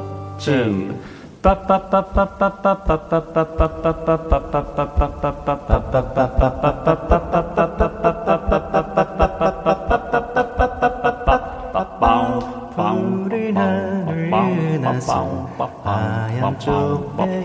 하얀 15.83 16.59
쪽배에 16.59 17.41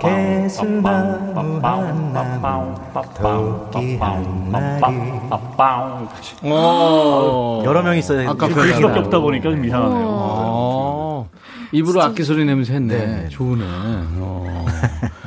개수나무 0.00 1.60
한 1.62 2.12
나무 2.12 2.74
토끼 3.70 3.96
한 3.98 4.50
마리 4.50 4.96
어. 6.42 7.62
여러 7.64 7.82
명 7.82 7.96
있어야 7.96 8.30
아까 8.30 8.48
글 8.48 8.74
수밖에 8.74 8.98
없다 8.98 9.20
보니까 9.20 9.50
좀 9.50 9.64
이상하네요. 9.64 10.97
어. 11.68 11.76
입으로 11.76 12.02
악기 12.02 12.22
소리 12.24 12.44
내면서 12.44 12.72
했네. 12.72 12.94
네. 12.96 13.28
좋으네. 13.30 13.62
어. 13.66 14.66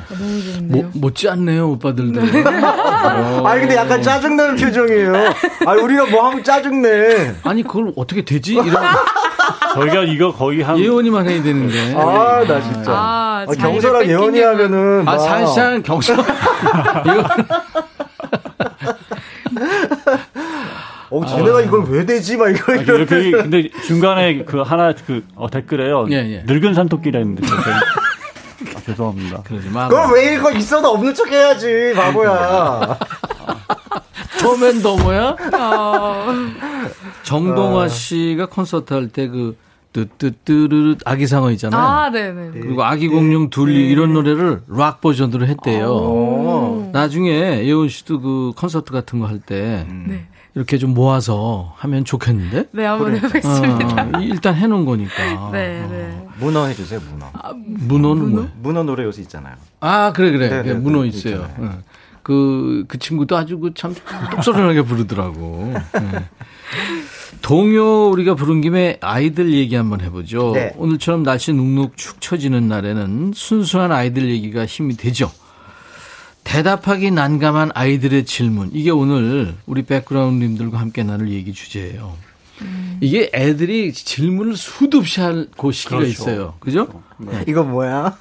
너무 0.08 0.42
좋네요. 0.42 0.82
못, 0.84 0.90
못지 0.94 1.28
않네요, 1.28 1.70
오빠들도. 1.70 2.20
아니 2.20 3.60
근데 3.60 3.76
약간 3.76 4.02
짜증나는 4.02 4.56
표정이에요. 4.56 5.12
아 5.66 5.72
우리가 5.72 6.06
뭐 6.06 6.28
하면 6.28 6.44
짜증내. 6.44 7.34
아니, 7.44 7.62
그걸 7.62 7.92
어떻게 7.96 8.24
되지? 8.24 8.54
이런 8.54 8.74
저희가 9.74 10.02
이거 10.04 10.30
거의 10.32 10.60
한 10.62 10.78
예원이만 10.78 11.26
해야 11.28 11.42
되는데. 11.42 11.94
아 11.96 12.44
나 12.46 12.60
진짜. 12.60 12.92
아, 12.92 13.46
아, 13.48 13.52
경서랑 13.54 14.04
예원이. 14.06 14.40
하면은 14.40 15.00
아, 15.00 15.12
막 15.12 15.18
사실상 15.18 15.82
경서. 15.82 16.14
이거 21.12 21.18
어 21.18 21.26
쟤네가 21.26 21.60
이걸 21.62 21.84
왜 21.88 22.06
되지 22.06 22.36
막 22.36 22.48
이거 22.50 22.72
아, 22.72 22.76
이렇게 22.76 23.30
근데 23.30 23.68
중간에 23.86 24.44
그 24.44 24.60
하나 24.60 24.92
그 24.94 25.24
어, 25.34 25.50
댓글에요. 25.50 26.06
예, 26.10 26.14
예. 26.16 26.42
늙은 26.46 26.74
산토끼라 26.74 27.18
했는데 27.18 27.42
저는- 27.46 28.76
아, 28.76 28.80
죄송합니다. 28.86 29.42
그러지 29.42 29.68
마. 29.70 29.88
그걸 29.88 30.12
왜 30.14 30.34
읽어 30.34 30.52
있어도 30.52 30.88
없는 30.88 31.14
척 31.14 31.30
해야지 31.30 31.92
바보야. 31.96 32.98
처음엔 34.38 34.82
너뭐야? 34.82 35.36
어. 35.58 36.26
정동화 37.22 37.88
씨가 37.88 38.46
콘서트 38.46 38.94
할 38.94 39.08
때 39.08 39.28
그 39.28 39.56
뜨뜨뜨르르 39.92 40.96
아기 41.04 41.26
상어 41.26 41.50
있잖아요. 41.50 41.78
아, 41.80 42.10
네네. 42.10 42.52
그리고 42.62 42.82
아기 42.82 43.08
공룡 43.08 43.50
둘리 43.50 43.90
이런 43.90 44.14
노래를 44.14 44.62
락 44.66 45.02
버전으로 45.02 45.46
했대요. 45.46 46.88
나중에 46.94 47.62
예원 47.66 47.90
씨도 47.90 48.20
그 48.22 48.52
콘서트 48.56 48.90
같은 48.90 49.18
거 49.18 49.26
할때 49.26 49.86
네. 50.08 50.26
이렇게 50.54 50.78
좀 50.78 50.92
모아서 50.94 51.72
하면 51.76 52.04
좋겠는데? 52.04 52.68
네, 52.72 52.84
한번 52.84 53.16
해보겠습니다. 53.16 54.18
어, 54.18 54.20
일단 54.20 54.54
해놓은 54.54 54.84
거니까. 54.84 55.50
네, 55.52 55.86
네. 55.88 56.26
문어 56.38 56.66
해주세요 56.66 57.00
문어. 57.10 57.30
문어는 57.54 58.30
뭐야? 58.30 58.48
문어 58.60 58.82
노래 58.82 59.04
요새 59.04 59.22
있잖아요. 59.22 59.54
아, 59.80 60.12
그래, 60.12 60.30
그래. 60.30 60.48
네, 60.48 60.62
네, 60.62 60.68
예, 60.70 60.74
문어 60.74 61.02
네, 61.02 61.08
있어요. 61.08 61.48
예. 61.60 61.68
그, 62.22 62.84
그 62.86 62.98
친구도 62.98 63.36
아주 63.36 63.58
그참 63.58 63.94
똑소리나게 64.30 64.82
부르더라고. 64.82 65.74
예. 65.74 66.24
동요 67.40 68.08
우리가 68.10 68.34
부른 68.34 68.60
김에 68.60 68.98
아이들 69.00 69.52
얘기 69.52 69.74
한번 69.74 70.00
해보죠. 70.00 70.52
네. 70.54 70.72
오늘처럼 70.76 71.22
날씨 71.24 71.52
눅눅 71.52 71.96
축 71.96 72.20
처지는 72.20 72.68
날에는 72.68 73.32
순수한 73.34 73.90
아이들 73.90 74.28
얘기가 74.30 74.64
힘이 74.64 74.96
되죠. 74.96 75.30
대답하기 76.44 77.10
난감한 77.12 77.70
아이들의 77.74 78.24
질문. 78.24 78.70
이게 78.72 78.90
오늘 78.90 79.54
우리 79.66 79.82
백그라운드님들과 79.82 80.78
함께 80.78 81.02
나눌 81.02 81.30
얘기 81.30 81.52
주제예요. 81.52 82.16
이게 83.00 83.30
애들이 83.34 83.92
질문을 83.92 84.56
수도 84.56 84.98
없이 84.98 85.20
할그 85.20 85.72
시기가 85.72 85.96
그렇죠. 85.96 86.10
있어요. 86.12 86.54
그죠? 86.60 86.86
이거 87.48 87.64
뭐야? 87.64 88.16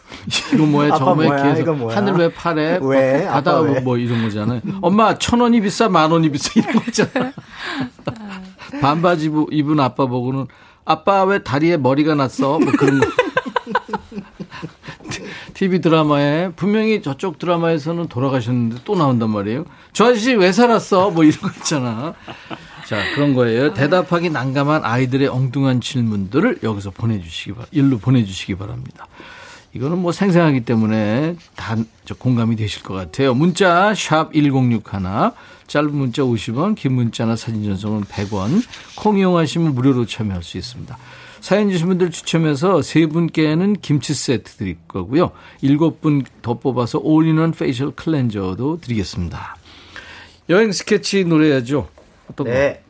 이거 0.53 0.65
뭐야? 0.65 0.89
아빠 0.89 0.97
저거 0.97 1.11
왜 1.13 1.27
뭐야? 1.27 1.43
계속 1.43 1.61
이거 1.61 1.73
뭐야? 1.73 1.97
하늘 1.97 2.13
왜 2.19 2.33
파래? 2.33 2.79
왜? 2.81 3.27
뭐, 3.59 3.71
왜? 3.73 3.79
뭐 3.81 3.97
이런 3.97 4.23
거잖아요. 4.23 4.61
엄마 4.81 5.17
천 5.19 5.39
원이 5.41 5.61
비싸 5.61 5.89
만 5.89 6.11
원이 6.11 6.31
비싸 6.31 6.51
이런 6.55 6.73
거잖아. 6.83 7.31
반바지 8.81 9.29
부- 9.29 9.47
입은 9.51 9.79
아빠 9.79 10.05
보고는 10.07 10.47
아빠 10.85 11.23
왜 11.25 11.43
다리에 11.43 11.77
머리가 11.77 12.15
났어? 12.15 12.57
뭐 12.57 12.71
그런 12.71 12.99
거. 12.99 13.07
TV 15.61 15.79
드라마에 15.79 16.49
분명히 16.55 17.03
저쪽 17.03 17.37
드라마에서는 17.37 18.07
돌아가셨는데 18.07 18.77
또 18.83 18.95
나온단 18.95 19.29
말이에요. 19.29 19.65
저 19.93 20.05
아저씨 20.05 20.33
왜 20.33 20.51
살았어? 20.51 21.11
뭐 21.11 21.23
이런 21.23 21.39
거 21.39 21.51
있잖아. 21.57 22.15
자, 22.87 22.97
그런 23.13 23.35
거예요. 23.35 23.71
대답하기 23.71 24.31
난감한 24.31 24.83
아이들의 24.83 25.27
엉뚱한 25.27 25.79
질문들을 25.79 26.61
여기서 26.63 26.89
보내주시기 26.89 27.53
바, 27.53 27.65
일로 27.69 27.99
보내주시기 27.99 28.55
바랍니다. 28.55 29.05
이거는 29.73 29.99
뭐 29.99 30.11
생생하기 30.11 30.61
때문에 30.61 31.35
다저 31.55 32.15
공감이 32.17 32.55
되실 32.55 32.81
것 32.81 32.95
같아요. 32.95 33.35
문자 33.35 33.93
샵 33.93 34.33
1061, 34.33 34.81
짧은 35.67 35.93
문자 35.95 36.23
50원, 36.23 36.75
긴 36.75 36.93
문자나 36.93 37.35
사진 37.35 37.63
전송은 37.63 38.05
100원, 38.05 38.63
콩 38.95 39.19
이용하시면 39.19 39.75
무료로 39.75 40.07
참여할 40.07 40.41
수 40.41 40.57
있습니다. 40.57 40.97
사연 41.41 41.69
주신 41.69 41.87
분들 41.87 42.11
추첨해서 42.11 42.81
세 42.81 43.07
분께는 43.07 43.73
김치 43.81 44.13
세트 44.13 44.51
드릴 44.57 44.77
거고요. 44.87 45.31
일곱 45.61 45.99
분 45.99 46.23
더 46.41 46.53
뽑아서 46.59 46.99
all-in-one 46.99 47.51
facial 47.51 47.91
cleanser도 47.91 48.79
드리겠습니다. 48.81 49.57
여행 50.49 50.71
스케치 50.71 51.23
노래야죠. 51.25 51.87
어떤 52.29 52.47
거? 52.47 52.53
네. 52.53 52.81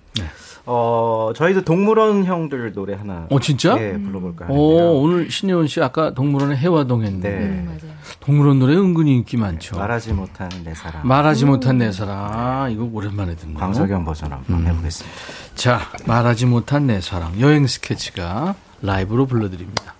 어 0.66 1.32
저희도 1.36 1.64
동물원 1.64 2.26
형들 2.26 2.74
노래 2.74 2.93
하나. 2.93 3.26
어, 3.30 3.39
진짜? 3.39 3.76
예 3.80 3.93
불러볼까 3.97 4.45
오, 4.49 4.78
하는데요. 4.78 4.91
오늘 5.01 5.32
신예원 5.32 5.68
씨 5.68 5.82
아까 5.82 6.14
동물원에 6.14 6.55
혜화동 6.56 7.04
했는데 7.03 7.30
네. 7.30 7.36
음, 7.45 7.66
맞아요. 7.66 7.91
동물원 8.20 8.59
노래 8.59 8.76
은근히 8.76 9.16
인기 9.16 9.38
많죠. 9.38 9.78
말하지 9.78 10.14
못한 10.14 10.49
내 10.64 10.74
사랑. 10.76 11.07
말하지 11.07 11.45
못한 11.45 11.78
내 11.80 11.91
사랑. 11.91 12.18
아, 12.32 12.70
이거 12.70 12.88
오랜만에 12.91 13.36
듣네요. 13.36 13.57
광석형 13.58 14.06
버전 14.05 14.32
한번 14.32 14.59
음. 14.59 14.68
해보겠습니다. 14.68 15.18
자, 15.55 15.80
말하지 16.05 16.45
못한 16.45 16.88
내 16.88 17.01
사랑. 17.01 17.39
여행 17.39 17.66
스케치가 17.66 18.53
라이브로 18.82 19.26
불러드립니다. 19.26 19.95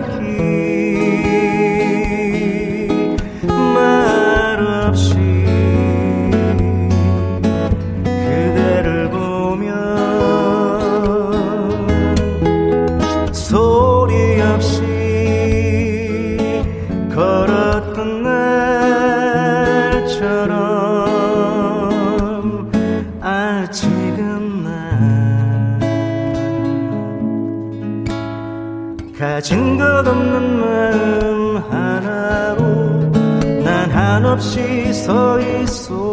날 0.00 0.59
서 35.70 36.09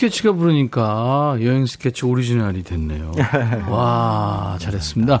스케치가 0.00 0.32
부르니까 0.32 1.36
여행 1.42 1.66
스케치 1.66 2.06
오리지널이 2.06 2.62
됐네요. 2.62 3.12
와, 3.68 4.56
잘했습니다. 4.58 5.20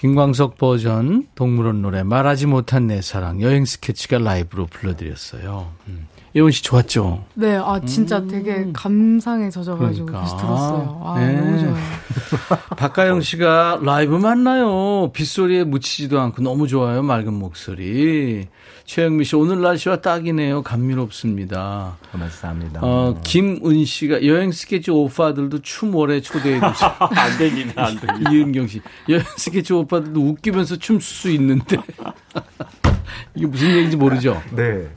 김광석 0.00 0.58
버전 0.58 1.28
동물원 1.36 1.82
노래 1.82 2.02
말하지 2.02 2.46
못한 2.46 2.88
내 2.88 3.00
사랑 3.00 3.40
여행 3.40 3.64
스케치가 3.64 4.18
라이브로 4.18 4.66
불러드렸어요. 4.66 5.70
음. 5.86 6.08
예원 6.34 6.50
씨 6.50 6.62
좋았죠? 6.62 7.24
네, 7.34 7.56
아 7.56 7.80
진짜 7.84 8.26
되게 8.26 8.68
감상에 8.72 9.50
젖어가지고 9.50 10.06
그러니까. 10.06 10.20
다시 10.20 10.36
들었어요. 10.38 11.02
아 11.04 11.18
네. 11.18 11.32
너무 11.36 11.58
좋아요. 11.58 11.76
박가영 12.76 13.20
씨가 13.20 13.80
라이브 13.82 14.16
맞나요? 14.16 15.10
빗소리에 15.12 15.64
묻히지도 15.64 16.20
않고 16.20 16.42
너무 16.42 16.66
좋아요. 16.66 17.02
맑은 17.02 17.34
목소리. 17.34 18.48
최영미 18.84 19.24
씨 19.24 19.36
오늘 19.36 19.60
날씨와 19.60 20.00
딱이네요. 20.00 20.62
감미롭습니다. 20.62 21.96
감사합니다. 22.10 22.80
어, 22.82 23.20
김은 23.22 23.84
씨가 23.84 24.26
여행 24.26 24.52
스케치 24.52 24.90
오빠들도 24.90 25.60
춤 25.60 25.94
월에 25.94 26.20
초대해 26.20 26.58
주세요. 26.60 26.90
안 26.98 27.38
되긴 27.38 27.72
안 27.76 27.94
돼. 28.00 28.06
이은경 28.32 28.66
씨 28.68 28.80
여행 29.08 29.24
스케치 29.36 29.72
오빠들도 29.72 30.18
웃기면서 30.20 30.76
춤출 30.76 31.02
수 31.02 31.30
있는데 31.30 31.76
이게 33.34 33.46
무슨 33.46 33.68
얘기인지 33.68 33.96
모르죠. 33.96 34.42
네. 34.50 34.88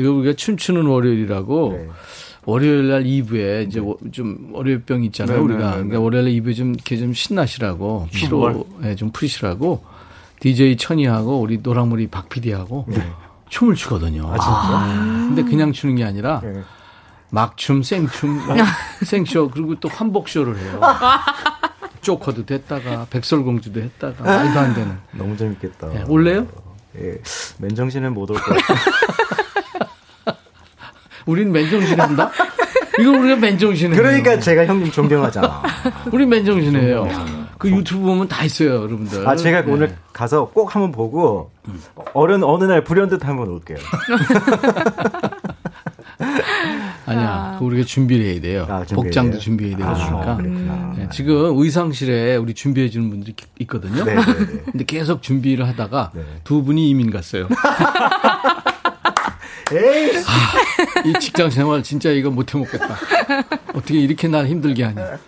이거 0.00 0.12
우리가 0.12 0.34
춤추는 0.36 0.86
월요일이라고 0.86 1.72
네. 1.76 1.88
월요일 2.46 2.88
날 2.88 3.04
2부에 3.04 3.66
이제 3.68 3.80
워- 3.80 3.98
좀 4.12 4.48
월요병 4.52 5.04
있잖아요, 5.04 5.36
네, 5.36 5.42
우리가. 5.42 5.58
네, 5.60 5.66
네, 5.66 5.72
그러니까 5.76 6.00
월요일 6.00 6.42
2부에 6.42 6.56
좀 6.56 6.74
이렇게 6.74 6.96
좀 6.96 7.12
신나시라고 7.12 8.08
피로 8.12 8.38
월. 8.38 8.62
예, 8.84 8.94
좀 8.94 9.10
풀으시라고 9.12 9.84
DJ 10.40 10.76
천이하고 10.78 11.38
우리 11.40 11.58
노랑머리 11.62 12.06
박 12.08 12.28
PD하고 12.30 12.86
춤을 13.50 13.74
추거든요. 13.74 14.22
네. 14.22 14.36
아, 14.38 14.38
진짜? 14.38 15.26
근데 15.28 15.42
그냥 15.42 15.72
추는 15.72 15.96
게 15.96 16.04
아니라 16.04 16.40
네. 16.42 16.62
막춤, 17.30 17.82
생춤, 17.82 18.46
뭐 18.46 18.56
생쇼 19.04 19.50
그리고 19.50 19.78
또 19.78 19.88
한복쇼를 19.88 20.56
해요. 20.58 20.80
조커도 22.00 22.46
됐다가 22.46 23.06
백설공주도 23.10 23.80
했다가 23.82 24.24
말도 24.24 24.58
안 24.58 24.74
되는. 24.74 24.96
너무 25.12 25.36
재밌겠다. 25.36 25.94
예, 25.94 26.04
올래요? 26.08 26.46
예, 26.98 27.20
맨정신은 27.58 28.14
못 28.14 28.30
올 28.30 28.38
것 28.40 28.44
같아요. 28.56 28.78
우린 31.30 31.52
맨정신 31.52 32.00
한다? 32.00 32.30
이거 32.98 33.10
우리가 33.12 33.36
맨정신해. 33.36 33.96
그러니까 33.96 34.40
제가 34.40 34.66
형님 34.66 34.90
존경하잖아. 34.90 35.62
우리 36.10 36.26
맨정신이에요. 36.26 37.06
그 37.56 37.70
유튜브 37.70 38.04
보면 38.06 38.26
다 38.26 38.44
있어요, 38.44 38.82
여러분들. 38.82 39.28
아, 39.28 39.36
제가 39.36 39.64
네. 39.64 39.70
오늘 39.72 39.94
가서 40.12 40.48
꼭 40.48 40.74
한번 40.74 40.90
보고, 40.92 41.52
어른 42.14 42.42
어느 42.42 42.64
날 42.64 42.82
불현듯 42.82 43.24
한번 43.24 43.48
올게요. 43.48 43.78
아니야, 47.06 47.56
그 47.58 47.64
우리가 47.64 47.84
준비를 47.84 48.24
해야 48.26 48.40
돼요. 48.40 48.66
아, 48.68 48.84
준비해야 48.84 49.04
복장도 49.04 49.30
돼요? 49.32 49.40
준비해야 49.40 49.76
되고 49.76 49.88
아, 49.88 49.94
그러니까. 49.94 50.36
그렇구나. 50.36 50.92
네, 50.96 51.08
지금 51.10 51.58
의상실에 51.58 52.36
우리 52.36 52.54
준비해 52.54 52.88
주는 52.88 53.08
분들이 53.10 53.34
있거든요. 53.60 54.04
네, 54.04 54.14
네, 54.14 54.20
네. 54.24 54.62
근데 54.70 54.84
계속 54.84 55.22
준비를 55.22 55.66
하다가 55.68 56.12
네. 56.14 56.22
두 56.44 56.62
분이 56.62 56.88
이민 56.90 57.10
갔어요. 57.10 57.48
에이! 59.72 60.10
이 61.06 61.18
직장 61.20 61.50
생활 61.50 61.82
진짜 61.82 62.10
이거 62.10 62.30
못 62.30 62.54
해 62.54 62.58
먹겠다. 62.58 62.96
어떻게 63.74 63.98
이렇게 64.00 64.28
날 64.28 64.46
힘들게 64.46 64.84
하냐. 64.84 65.18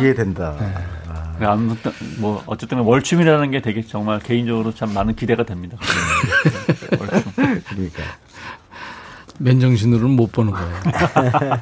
이해된다. 0.00 0.56
네, 1.38 1.46
아무튼 1.46 1.92
뭐 2.18 2.42
어쨌든 2.46 2.78
월춤이라는 2.80 3.50
게 3.50 3.60
되게 3.62 3.82
정말 3.82 4.20
개인적으로 4.20 4.72
참 4.74 4.92
많은 4.94 5.16
기대가 5.16 5.44
됩니다. 5.44 5.76
네, 6.90 6.96
월춤. 7.00 7.32
그러니까. 7.68 8.02
맨정신으로는 9.38 10.14
못 10.14 10.30
보는 10.30 10.52
거예요. 10.52 11.60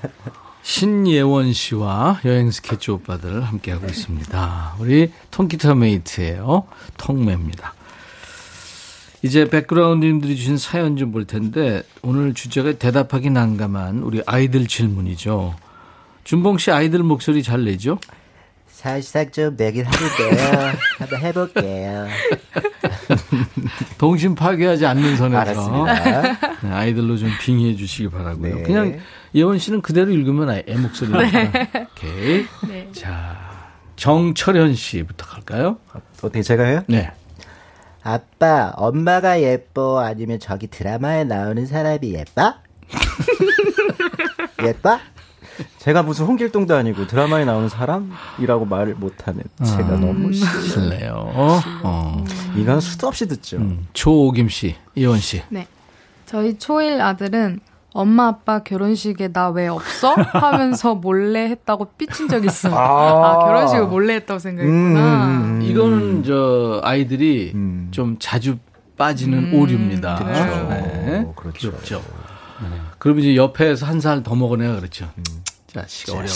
신예원 0.62 1.52
씨와 1.52 2.20
여행 2.24 2.50
스케치 2.50 2.90
오빠들 2.90 3.42
함께하고 3.42 3.86
있습니다. 3.86 4.74
우리 4.78 5.10
통기타 5.30 5.74
메이트예요. 5.74 6.64
통매입니다. 6.98 7.74
이제 9.22 9.44
백그라운드님들이 9.48 10.36
주신 10.36 10.56
사연 10.58 10.96
좀 10.96 11.12
볼 11.12 11.26
텐데 11.26 11.82
오늘 12.02 12.34
주제가 12.34 12.72
대답하기 12.72 13.30
난감한 13.30 13.98
우리 13.98 14.22
아이들 14.26 14.66
질문이죠. 14.66 15.54
준봉 16.24 16.58
씨 16.58 16.70
아이들 16.70 17.02
목소리 17.02 17.42
잘 17.42 17.64
내죠? 17.64 17.98
살짝 18.66 19.32
좀 19.32 19.54
내긴 19.56 19.84
하는데요. 19.84 20.72
한번 20.98 21.20
해볼게요. 21.20 22.06
동심 23.98 24.34
파괴하지 24.34 24.86
않는 24.86 25.16
선에서 25.16 25.38
알았습니다. 25.38 26.22
네, 26.62 26.70
아이들로 26.72 27.16
좀 27.16 27.30
빙의해 27.40 27.76
주시기 27.76 28.08
바라고요. 28.08 28.56
네. 28.56 28.62
그냥 28.62 28.98
예원 29.34 29.58
씨는 29.58 29.82
그대로 29.82 30.10
읽으면 30.10 30.50
아- 30.50 30.62
애 30.66 30.74
목소리니까. 30.76 31.52
오케이. 31.92 32.44
네. 32.68 32.88
자, 32.92 33.38
정철현 33.96 34.74
씨부터 34.74 35.26
갈까요? 35.26 35.76
어떻게 36.22 36.42
제가 36.42 36.64
해요? 36.64 36.82
네. 36.88 37.10
아빠, 38.02 38.72
엄마가 38.76 39.40
예뻐? 39.42 40.00
아니면 40.00 40.40
저기 40.40 40.66
드라마에 40.66 41.24
나오는 41.24 41.64
사람이 41.66 42.14
예뻐? 42.14 42.54
예뻐? 44.64 44.98
제가 45.78 46.02
무슨 46.02 46.26
홍길동도 46.26 46.74
아니고 46.74 47.06
드라마에 47.06 47.44
나오는 47.44 47.68
사람이라고 47.68 48.64
말을 48.64 48.94
못하는 48.94 49.42
제가 49.64 49.96
너무 49.98 50.32
싫 50.32 50.46
실례요. 50.62 51.30
어. 51.34 52.24
이건 52.56 52.80
수도 52.80 53.08
없이 53.08 53.26
듣죠. 53.28 53.58
음, 53.58 53.86
조오김 53.92 54.48
씨, 54.48 54.76
이원 54.94 55.18
씨. 55.18 55.42
네. 55.48 55.66
저희 56.26 56.58
초일 56.58 57.00
아들은 57.00 57.60
엄마 57.94 58.28
아빠 58.28 58.62
결혼식에 58.62 59.32
나 59.32 59.50
왜 59.50 59.68
없어? 59.68 60.14
하면서 60.14 60.94
몰래 60.96 61.48
했다고 61.50 61.88
삐친 61.98 62.28
적 62.28 62.42
있어요. 62.44 62.74
아, 62.74 63.38
결혼식을 63.44 63.86
몰래 63.86 64.14
했다고 64.14 64.38
생각했구나. 64.38 64.76
음, 64.76 64.96
음, 64.96 65.60
음. 65.60 65.62
이거는 65.62 66.24
저 66.24 66.80
아이들이 66.82 67.52
음. 67.54 67.88
좀 67.90 68.16
자주 68.18 68.56
빠지는 68.96 69.52
오류입니다. 69.54 70.16
그렇죠. 70.16 70.68
네. 70.70 71.26
그렇죠. 71.36 71.70
귀엽죠. 71.70 72.02
그럼 72.98 73.18
이제 73.18 73.34
옆에서 73.36 73.84
한 73.86 74.00
살 74.00 74.22
더 74.22 74.34
먹어내가 74.36 74.76
그렇죠. 74.76 75.10
자식 75.66 76.08
어려워. 76.10 76.26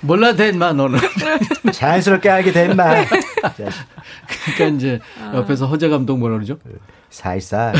몰라 0.00 0.34
대 0.34 0.48
인마 0.48 0.72
너는. 0.72 0.98
자연스럽게 1.72 2.28
알게 2.28 2.52
된 2.52 2.74
말. 2.76 3.06
그러니까 3.06 4.76
이제 4.76 5.00
옆에서 5.34 5.66
허재 5.66 5.88
감독 5.88 6.18
뭐라 6.18 6.34
그러죠? 6.36 6.58
살살. 7.10 7.74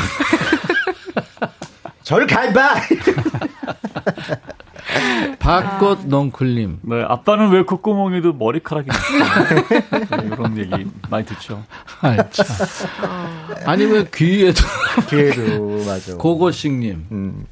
저를 2.02 2.26
갈봐! 2.26 2.74
밭꽃 5.38 6.06
넝쿨님. 6.06 6.80
네, 6.82 7.02
아빠는 7.06 7.50
왜 7.50 7.62
콧구멍에도 7.62 8.32
머리카락이 8.34 8.88
있어? 8.90 10.18
네, 10.20 10.26
이런 10.26 10.58
얘기 10.58 10.86
많이 11.08 11.24
듣죠. 11.24 11.62
아, 12.00 12.16
참. 12.30 12.46
아니 13.64 13.84
왜 13.84 14.04
귀에도 14.14 14.60
걔도, 15.08 15.84
맞아. 15.86 16.16
고고식님. 16.16 17.06
음. 17.12 17.46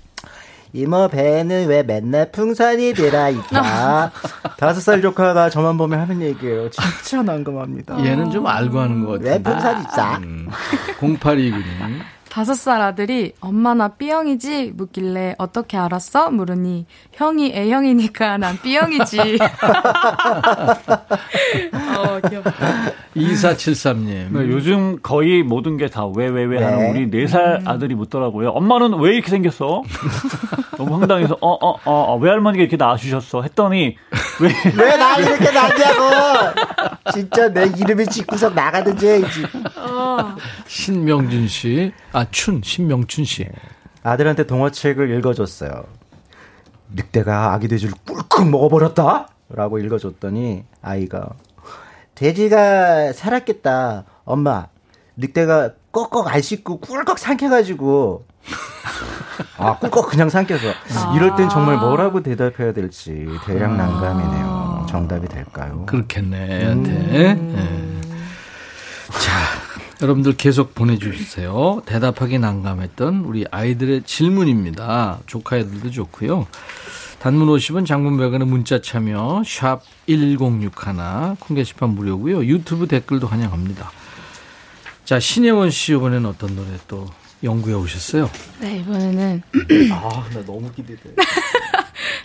이모 0.73 1.09
배는 1.09 1.67
왜 1.67 1.83
맨날 1.83 2.31
풍선이 2.31 2.95
들어있다. 2.95 4.13
다섯 4.57 4.81
살 4.81 5.03
조카가 5.03 5.51
저만 5.51 5.77
보면 5.77 5.99
하는 5.99 6.23
얘기예요. 6.23 6.71
진짜 6.71 7.23
난감합니다. 7.23 8.05
얘는 8.05 8.31
좀 8.31 8.47
알고 8.47 8.79
하는 8.79 9.05
것 9.05 9.13
같은데. 9.13 9.31
왜 9.33 9.43
풍선이 9.43 9.81
있어? 9.81 10.17
음. 10.19 10.49
0829님. 11.01 11.63
다섯 12.31 12.55
살 12.55 12.81
아들이 12.81 13.33
엄마 13.41 13.75
나 13.75 13.89
B형이지 13.89 14.73
묻길래 14.77 15.35
어떻게 15.39 15.77
알았어? 15.77 16.31
물으니 16.31 16.87
형이 17.13 17.53
A형이니까 17.55 18.39
난 18.39 18.57
B형이지. 18.63 19.19
어, 21.99 22.21
귀엽다. 22.29 22.53
2473님. 23.17 24.31
네, 24.31 24.49
요즘 24.49 24.99
거의 25.03 25.43
모든 25.43 25.77
게 25.77 25.89
다 25.89 26.07
왜 26.07 26.29
왜 26.31 26.45
왜 26.47 26.63
하는 26.63 26.79
네. 26.79 26.91
우리 26.91 27.11
네 27.11 27.27
살 27.27 27.63
아들이 27.67 27.95
묻더라고요. 27.97 28.51
엄마는 28.51 28.99
왜 29.01 29.15
이렇게 29.15 29.29
생겼어? 29.29 29.83
너무 30.79 30.95
황당해서 31.01 31.37
어 31.41 31.77
어어 31.85 32.17
외할머니가 32.19 32.63
이렇게 32.63 32.77
낳아주셨어 32.77 33.43
했더니 33.43 33.97
왜왜나 34.41 35.17
이렇게 35.19 35.51
낳냐고! 35.51 36.05
진짜 37.13 37.49
내 37.49 37.67
이름이 37.67 38.07
직구석 38.07 38.55
나가든지 38.55 39.07
해야지. 39.07 39.45
신명준 40.67 41.49
씨. 41.49 41.93
아, 42.13 42.27
춘. 42.31 42.61
신명춘 42.63 43.25
씨. 43.25 43.49
아들한테 44.03 44.47
동화책을 44.47 45.11
읽어줬어요. 45.19 45.85
늑대가 46.93 47.53
아기 47.53 47.69
돼지를 47.69 47.95
꿀꺽 48.07 48.49
먹어버렸다? 48.49 49.29
라고 49.51 49.79
읽어줬더니 49.79 50.65
아이가 50.83 51.31
돼지가 52.15 53.13
살았겠다. 53.13 54.05
엄마, 54.25 54.67
늑대가 55.17 55.71
꺽꺽 55.93 56.29
안 56.29 56.41
씻고 56.41 56.81
꿀꺽 56.81 57.19
삼켜가지고 57.19 58.27
아, 59.59 59.79
꿀꺽 59.79 60.09
그냥 60.09 60.29
삼켜서 60.29 60.67
이럴 61.17 61.35
땐 61.37 61.49
정말 61.49 61.79
뭐라고 61.79 62.23
대답해야 62.23 62.73
될지 62.73 63.27
대략 63.45 63.75
난감이네요. 63.77 64.80
정답이 64.91 65.29
될까요? 65.29 65.87
그렇겠네, 65.87 66.63
애한테. 66.63 67.35
네. 67.35 68.01
자, 69.09 70.03
여러분들 70.03 70.37
계속 70.37 70.75
보내주세요. 70.75 71.83
대답하기 71.87 72.41
난감했던 72.41 73.25
우리 73.25 73.47
아이들의 73.49 74.03
질문입니다. 74.03 75.21
조카 75.27 75.59
애들도 75.59 75.91
좋고요. 75.93 76.49
단문 77.21 77.47
50은 77.49 77.87
장문 77.87 78.17
100원의 78.17 78.47
문자 78.47 78.81
참여 78.81 79.45
샵 79.47 79.83
1061, 80.09 80.71
콩 81.39 81.55
게시판 81.55 81.91
무료고요. 81.91 82.45
유튜브 82.47 82.89
댓글도 82.89 83.29
환영합니다. 83.29 83.93
자, 85.05 85.21
신혜원 85.21 85.71
씨 85.71 85.93
이번에는 85.95 86.27
어떤 86.27 86.57
노래 86.57 86.69
또 86.89 87.07
연구해 87.45 87.75
오셨어요? 87.75 88.29
네, 88.61 88.79
이번에는 88.79 89.43
아, 89.93 90.29
나 90.35 90.45
너무 90.45 90.73
기대돼. 90.73 91.15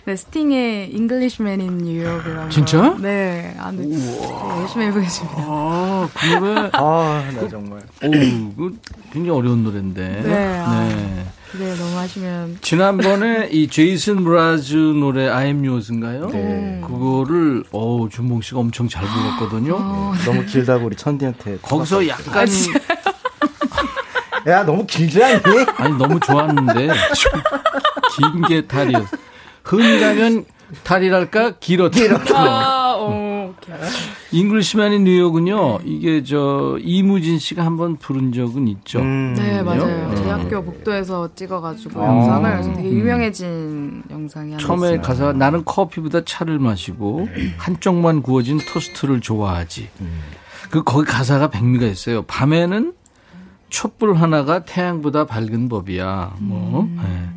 네, 0.06 0.14
스팅의 0.14 0.90
Englishman 0.94 1.60
in 1.60 1.80
New 1.80 2.06
York이라는 2.06 2.50
진짜? 2.50 2.92
거. 2.92 2.98
네, 3.00 3.56
아, 3.58 3.72
네, 3.72 3.84
네, 3.84 4.20
열심히 4.60 4.86
해보겠습니다. 4.86 5.36
아, 5.38 6.08
그 6.14 6.26
노래. 6.26 6.70
아, 6.74 7.24
나 7.34 7.48
정말. 7.48 7.80
오, 8.04 8.10
그 8.56 8.78
굉장히 9.12 9.30
어려운 9.36 9.64
노래인데. 9.64 10.22
네, 10.24 10.58
아. 10.64 10.88
네. 10.88 11.26
네, 11.58 11.74
너무 11.74 11.96
하시면 11.96 12.58
지난번에 12.60 13.48
이 13.50 13.66
제이슨 13.66 14.22
므라즈 14.24 14.76
노래 14.76 15.28
I 15.28 15.46
am 15.46 15.64
Yours인가요? 15.66 16.28
네. 16.28 16.80
그거를 16.86 17.64
어 17.72 18.06
준봉 18.10 18.42
씨가 18.42 18.60
엄청 18.60 18.88
잘 18.88 19.04
불렀거든요. 19.06 19.76
너무 20.24 20.44
길다고 20.44 20.86
우리 20.86 20.96
천디한테. 20.96 21.58
거기서 21.62 22.06
약간 22.08 22.46
야, 24.48 24.64
너무 24.64 24.86
길지 24.86 25.22
않니? 25.24 25.42
아니 25.78 25.96
너무 25.96 26.20
좋았는데 26.20 26.88
긴 28.16 28.42
게 28.46 28.66
탈이었. 28.66 29.06
흥가면 29.66 30.44
탈이랄까 30.84 31.58
길었다. 31.58 32.34
아, 32.34 32.94
어. 32.98 33.54
Englishman 34.32 35.04
in 35.04 35.14
New 35.14 35.29
York은요. 35.29 35.80
이게 35.84 36.22
저 36.22 36.78
이무진 36.80 37.38
씨가 37.38 37.64
한번 37.64 37.96
부른 37.96 38.32
적은 38.32 38.68
있죠. 38.68 39.00
음. 39.00 39.34
네, 39.36 39.62
맞아요. 39.62 40.08
어. 40.10 40.14
제 40.14 40.28
학교 40.28 40.62
목도에서 40.62 41.34
찍어가지고 41.34 42.02
아. 42.02 42.06
영상을 42.06 42.50
그래서 42.52 42.74
되게 42.74 42.88
유명해진 42.90 44.02
영상이 44.10 44.52
하나 44.52 44.62
처음에 44.64 44.88
있어요. 44.88 45.02
가사가 45.02 45.32
나는 45.32 45.64
커피보다 45.64 46.24
차를 46.24 46.58
마시고 46.58 47.28
한쪽만 47.58 48.22
구워진 48.22 48.58
토스트를 48.58 49.20
좋아하지. 49.20 49.88
그 50.70 50.82
거기 50.82 51.06
가사가 51.06 51.48
백미가 51.50 51.86
있어요. 51.86 52.22
밤에는 52.22 52.92
촛불 53.68 54.14
하나가 54.14 54.64
태양보다 54.64 55.26
밝은 55.26 55.68
법이야. 55.68 56.36
뭐, 56.38 56.88
예. 57.02 57.35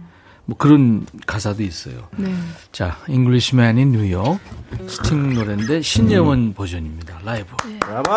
뭐 0.50 0.58
그런 0.58 1.06
가사도 1.28 1.62
있어요. 1.62 2.08
네. 2.18 2.34
자, 2.72 2.98
Englishman 3.08 3.78
in 3.78 3.90
New 3.90 4.12
York 4.12 4.44
스팅 4.88 5.36
노래인데 5.36 5.84
신예원 5.84 6.56
버전입니다. 6.56 7.20
라이브. 7.24 7.56
브라보! 7.80 8.10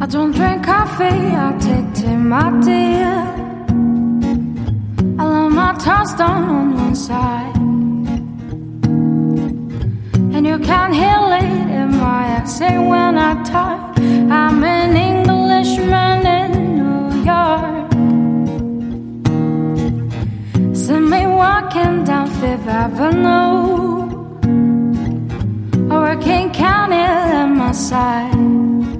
I 0.00 0.06
don't 0.06 0.32
drink 0.32 0.64
coffee, 0.64 1.04
I 1.04 1.58
take 1.60 1.92
tea, 1.92 2.16
my 2.16 2.48
dear. 2.62 3.26
I 5.18 5.24
love 5.24 5.52
my 5.52 5.74
toast 5.74 6.16
down 6.16 6.48
on 6.48 6.74
one 6.74 6.94
side. 6.96 7.59
You 10.50 10.58
can't 10.58 10.92
hear 10.92 11.22
it 11.38 11.70
in 11.78 11.96
my 11.96 12.26
accent 12.26 12.88
when 12.88 13.16
I 13.16 13.40
talk. 13.44 13.96
I'm 14.00 14.64
an 14.64 14.96
Englishman 14.96 16.26
in 16.26 16.50
New 16.80 17.22
York. 17.22 17.92
See 20.74 20.98
me 21.12 21.28
walking 21.28 22.02
down 22.02 22.26
Fifth 22.40 22.66
Avenue. 22.66 24.10
Or 25.88 26.16
King 26.16 26.52
County 26.52 26.96
at 26.96 27.46
my 27.46 27.70
side. 27.70 28.99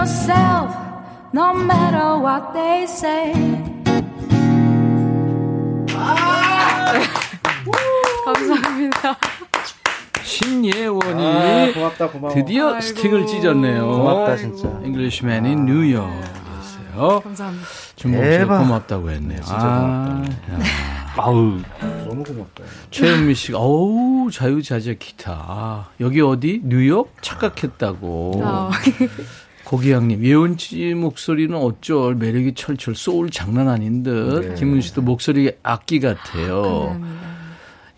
yourself, 0.00 0.74
no 1.34 1.52
matter 1.52 2.16
what 2.18 2.54
they 2.54 2.86
say. 2.86 3.34
감사합니다. 8.24 9.16
신예원이 10.22 11.26
아, 11.26 11.72
고맙다 11.74 12.08
고마워. 12.08 12.32
드디어 12.34 12.68
아이고. 12.68 12.80
스팅을 12.80 13.26
찢었네요. 13.26 13.86
고맙다 13.90 14.36
진짜. 14.38 14.68
Englishman 14.84 15.44
in 15.46 15.66
New 15.66 15.93
York이었어요. 15.93 17.20
감사합니다. 17.22 17.66
준범 17.96 18.20
씨가 18.22 18.30
대박. 18.38 18.58
고맙다고 18.60 19.10
했네요. 19.10 19.40
진짜 19.42 19.58
아, 19.60 20.22
아우 21.18 21.58
너무 22.08 22.22
고맙다. 22.24 22.64
최은미 22.90 23.34
씨가 23.34 23.58
어우 23.58 24.30
자유자재 24.32 24.96
기타. 24.98 25.32
아, 25.46 25.88
여기 26.00 26.20
어디? 26.22 26.62
뉴욕? 26.64 27.14
착각했다고. 27.20 28.40
아, 28.44 28.70
고기양님 29.70 30.24
예원 30.24 30.58
씨 30.58 30.94
목소리는 30.94 31.56
어쩔 31.56 32.16
매력이 32.16 32.54
철철 32.54 32.96
소울 32.96 33.30
장난 33.30 33.68
아닌 33.68 34.02
듯. 34.02 34.40
네. 34.40 34.54
김은 34.56 34.80
씨도 34.80 35.02
목소리 35.02 35.52
악기 35.62 36.00
같아요. 36.00 36.62
감사합니다. 36.62 37.30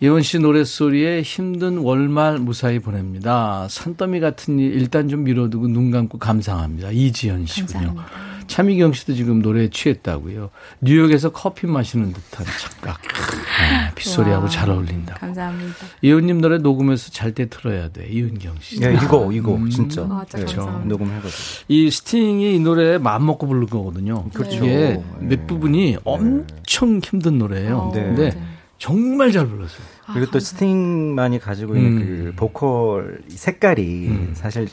예원 0.03 0.21
씨 0.21 0.37
노랫소리에 0.37 1.23
힘든 1.23 1.79
월말 1.79 2.37
무사히 2.37 2.77
보냅니다. 2.77 3.65
산더미 3.71 4.19
같은 4.19 4.59
일 4.59 4.73
일단 4.73 5.07
좀 5.09 5.23
미뤄두고 5.23 5.67
눈 5.67 5.89
감고 5.89 6.19
감상합니다. 6.19 6.91
이지연 6.91 7.47
씨군요. 7.47 7.87
감사합니다. 7.87 8.32
차미경 8.47 8.93
씨도 8.93 9.13
지금 9.13 9.41
노래에 9.41 9.69
취했다고요. 9.69 10.49
뉴욕에서 10.81 11.31
커피 11.31 11.67
마시는 11.67 12.13
듯한 12.13 12.45
착각. 12.59 12.99
아, 12.99 13.91
빗소리하고 13.95 14.43
와. 14.45 14.49
잘 14.49 14.69
어울린다. 14.69 15.15
감사합니다. 15.15 15.75
예원님 16.03 16.41
노래 16.41 16.57
녹음해서 16.57 17.11
잘 17.11 17.33
때 17.33 17.47
틀어야 17.49 17.89
돼. 17.89 18.07
이은경 18.07 18.55
씨. 18.61 18.81
야 18.83 18.91
이거 18.91 19.31
이거 19.31 19.55
음. 19.55 19.69
진짜. 19.69 20.01
아, 20.03 20.23
네, 20.33 20.43
감사합니다. 20.45 20.85
녹음해가지고. 20.87 21.63
이 21.67 21.89
스팅이 21.89 22.55
이 22.55 22.59
노래 22.59 22.97
마음 22.97 23.25
먹고 23.25 23.47
부른 23.47 23.65
거거든요. 23.67 24.25
그렇죠. 24.33 24.57
이게 24.57 24.67
네. 24.67 25.03
몇 25.19 25.47
부분이 25.47 25.97
엄청 26.03 26.99
힘든 27.03 27.39
노래예요. 27.39 27.77
어, 27.77 27.91
네. 27.93 28.03
근데 28.03 28.43
정말 28.83 29.31
잘 29.31 29.47
불렀어요. 29.47 29.81
그리고 30.13 30.29
또 30.31 30.39
스팅만이 30.41 31.39
가지고 31.39 31.77
있는 31.77 31.91
음. 31.93 31.99
그 31.99 32.33
보컬 32.35 33.21
색깔이 33.29 34.31
사실 34.33 34.67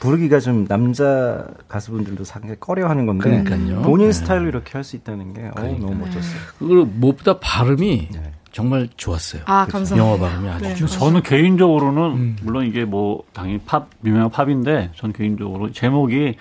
부르기가 0.00 0.38
좀 0.38 0.66
남자 0.68 1.46
가수분들도 1.66 2.24
상당히 2.24 2.56
꺼려하는 2.60 3.06
건데 3.06 3.42
그러니까요. 3.42 3.80
본인 3.80 4.08
네. 4.08 4.12
스타일로 4.12 4.48
이렇게 4.48 4.72
할 4.74 4.84
수 4.84 4.96
있다는 4.96 5.32
게 5.32 5.44
어, 5.46 5.62
너무 5.80 5.94
멋졌어요. 5.94 6.38
그리고 6.58 6.84
무엇보다 6.84 7.38
발음이 7.38 8.08
네. 8.12 8.32
정말 8.52 8.86
좋았어요. 8.98 9.40
아, 9.46 9.64
감사합니다. 9.66 9.96
영어 9.96 10.18
발음이 10.18 10.46
아주 10.50 10.64
네. 10.64 10.74
좋았어요. 10.74 10.98
저는 10.98 11.22
개인적으로는 11.22 12.02
음. 12.02 12.36
물론 12.42 12.66
이게 12.66 12.84
뭐 12.84 13.22
당연히 13.32 13.60
팝 13.64 13.88
유명한 14.04 14.28
팝인데 14.30 14.90
전 14.94 15.10
개인적으로 15.14 15.72
제목이 15.72 16.34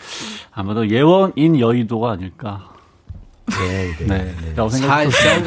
아마도 0.51 0.89
예원인 0.89 1.57
여의도가 1.57 2.11
아닐까. 2.11 2.72
네, 3.47 3.95
네. 3.99 4.05
네. 4.07 4.53
라고 4.55 4.69
생각해요. 4.69 5.09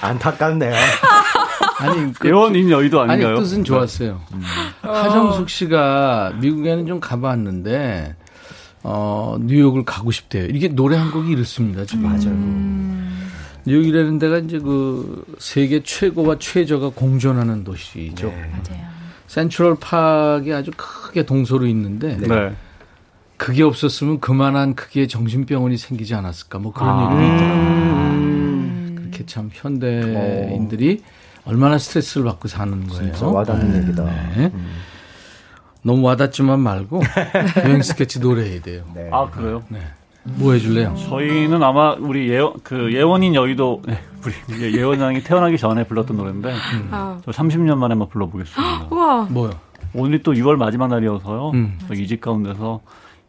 안타깝네요. 0.00 0.74
아니 1.78 2.12
그, 2.14 2.28
예원인 2.28 2.70
여의도 2.70 3.00
아니 3.00 3.12
아닌가요? 3.12 3.40
뜻은 3.40 3.64
좋았어요. 3.64 4.20
하정숙 4.82 5.48
씨가 5.48 6.34
미국에는 6.40 6.86
좀 6.86 7.00
가봤는데 7.00 8.14
어 8.82 9.36
뉴욕을 9.40 9.84
가고 9.84 10.10
싶대요. 10.10 10.46
이게 10.46 10.68
노래 10.68 10.96
한 10.96 11.10
곡이 11.10 11.32
이렇습니다. 11.32 11.84
지금 11.84 12.04
맞아요. 12.04 13.00
뉴욕이라는 13.66 14.18
데가 14.18 14.38
이제 14.38 14.58
그 14.58 15.24
세계 15.38 15.82
최고와 15.82 16.36
최저가 16.38 16.90
공존하는 16.90 17.64
도시죠. 17.64 18.28
맞아요. 18.28 18.90
센트럴 19.26 19.76
파크에 19.78 20.54
아주 20.54 20.70
크게 20.76 21.24
동서로 21.24 21.66
있는데 21.66 22.16
네. 22.16 22.54
그게 23.40 23.62
없었으면 23.62 24.20
그만한 24.20 24.74
크기의 24.74 25.08
정신병원이 25.08 25.78
생기지 25.78 26.14
않았을까 26.14 26.58
뭐 26.58 26.74
그런 26.74 26.90
아. 26.90 27.02
얘기도 27.04 27.34
있더라고요. 27.36 28.94
그렇게 28.96 29.24
참 29.24 29.48
현대인들이 29.50 31.02
얼마나 31.46 31.78
스트레스를 31.78 32.26
받고 32.26 32.48
사는 32.48 32.86
거예요. 32.86 33.12
진짜 33.14 33.26
와닿는 33.26 33.82
얘기다. 33.82 34.04
네. 34.04 34.52
너무 35.82 36.06
와닿지만 36.06 36.60
말고 36.60 37.00
여행 37.64 37.80
스케치 37.80 38.20
노래해야 38.20 38.60
돼요. 38.60 38.84
네. 38.94 39.08
아 39.10 39.30
그래요? 39.30 39.62
네. 39.68 39.80
뭐 40.22 40.52
해줄래요? 40.52 40.94
저희는 41.08 41.62
아마 41.62 41.94
우리 41.94 42.28
예원 42.28 42.52
그 42.62 42.92
예원인 42.92 43.34
여의도 43.34 43.80
네, 43.86 44.02
우리 44.22 44.34
예- 44.60 44.72
예원 44.72 45.00
양이 45.00 45.22
태어나기 45.24 45.56
전에 45.56 45.84
불렀던 45.84 46.14
노래인데 46.14 46.54
아, 46.90 47.18
저 47.24 47.30
30년 47.30 47.78
만에 47.78 47.92
한번 47.92 48.10
불러보겠습니다. 48.10 48.88
우와. 48.92 49.28
뭐요? 49.30 49.52
오늘이 49.94 50.22
또 50.22 50.34
6월 50.34 50.56
마지막 50.56 50.88
날이어서요. 50.88 51.52
음. 51.54 51.78
저 51.88 51.94
이집 51.94 52.20
가운데서 52.20 52.82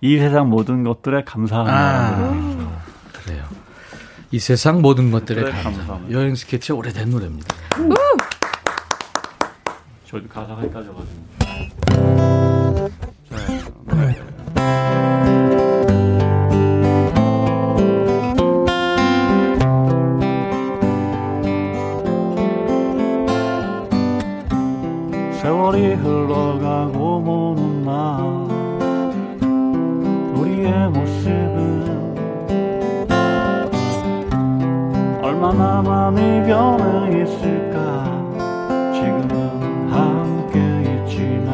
이 0.03 0.17
세상 0.17 0.49
모든 0.49 0.83
것들에 0.83 1.23
감사합니다. 1.23 1.77
아, 1.77 2.83
그래요. 3.13 3.43
이 4.31 4.39
세상 4.39 4.81
모든 4.81 5.11
것들에 5.11 5.41
그래, 5.43 5.51
감사. 5.51 5.69
감사합니다. 5.69 6.11
여행 6.17 6.33
스케치 6.33 6.71
오래된 6.73 7.11
노래입니다. 7.11 7.55
저도 10.07 10.27
가사가 10.27 10.61
네. 13.85 14.19
마나 36.01 36.09
많이 36.09 36.41
변해 36.47 37.21
있을까? 37.21 38.03
지금은 38.91 39.91
함께 39.91 40.57
있지만 41.05 41.53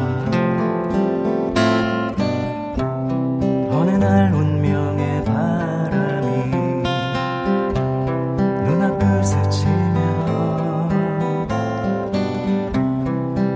어느 3.70 3.90
날 3.90 4.32
운명의 4.32 5.22
바람이 5.24 6.28
눈앞을 8.64 9.22
스치며 9.22 10.88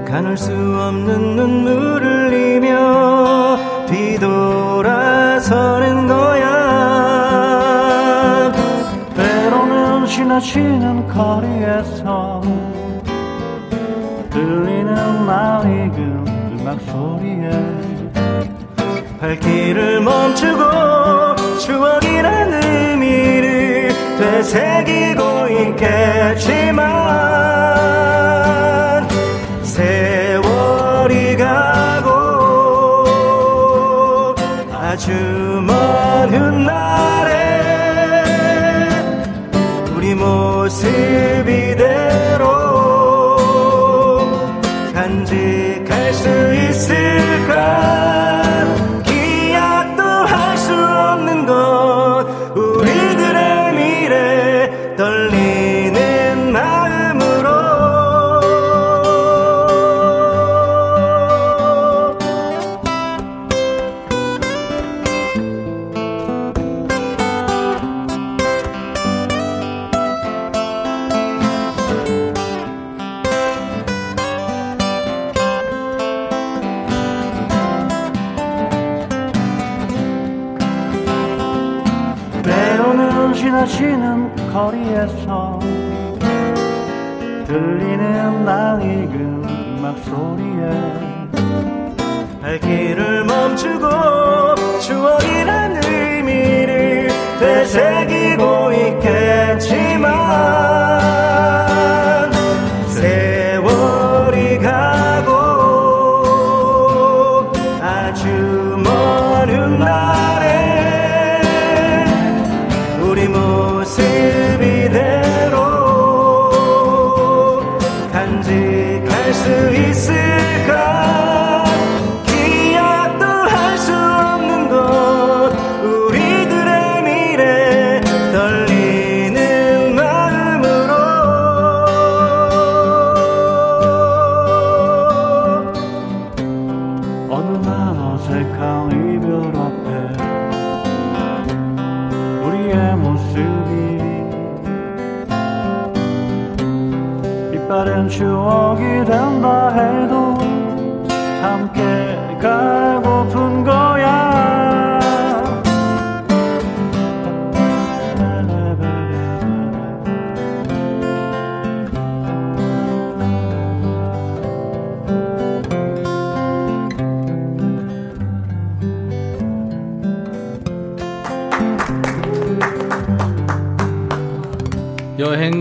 가눌 0.07 0.37
수 0.37 0.53
없는 0.53 1.37
눈물을 1.37 2.31
흘리며 2.31 3.57
뒤돌아서는 3.87 5.92
지나치는 10.41 11.09
거리에서 11.09 12.41
들리는 14.31 15.27
낯익은 15.27 16.27
음악 16.53 16.81
소리에 16.81 17.51
발길을 19.21 20.01
멈추고 20.01 21.59
추억이란 21.59 22.55
의미를 22.65 23.89
되새기고 24.19 25.49
있겠지만 25.69 27.42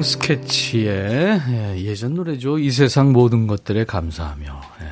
여행 0.01 0.03
스케치의 0.03 1.41
예, 1.49 1.75
예전 1.77 2.15
노래죠. 2.15 2.57
이 2.57 2.71
세상 2.71 3.11
모든 3.11 3.45
것들에 3.45 3.85
감사하며. 3.85 4.61
예, 4.81 4.85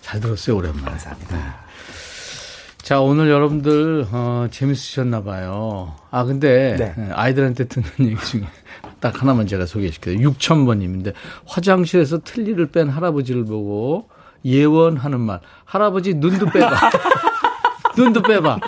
잘 0.00 0.20
들었어요, 0.20 0.56
오랜만에. 0.56 0.86
감사합니다. 0.86 1.56
자, 2.78 3.00
오늘 3.00 3.28
여러분들, 3.28 4.06
어, 4.10 4.46
재밌으셨나 4.50 5.22
봐요. 5.22 5.94
아, 6.10 6.24
근데, 6.24 6.76
네. 6.78 6.94
예, 6.96 7.12
아이들한테 7.12 7.64
듣는 7.64 7.86
얘기 8.10 8.24
중에 8.24 8.42
딱 9.00 9.20
하나만 9.20 9.46
제가 9.46 9.66
소개시켜요. 9.66 10.16
6000번님인데, 10.16 11.12
화장실에서 11.46 12.20
틀니를 12.24 12.70
뺀 12.70 12.88
할아버지를 12.88 13.44
보고 13.44 14.08
예원하는 14.46 15.20
말. 15.20 15.40
할아버지 15.66 16.14
눈도 16.14 16.46
빼봐. 16.46 16.90
눈도 17.98 18.22
빼봐. 18.22 18.58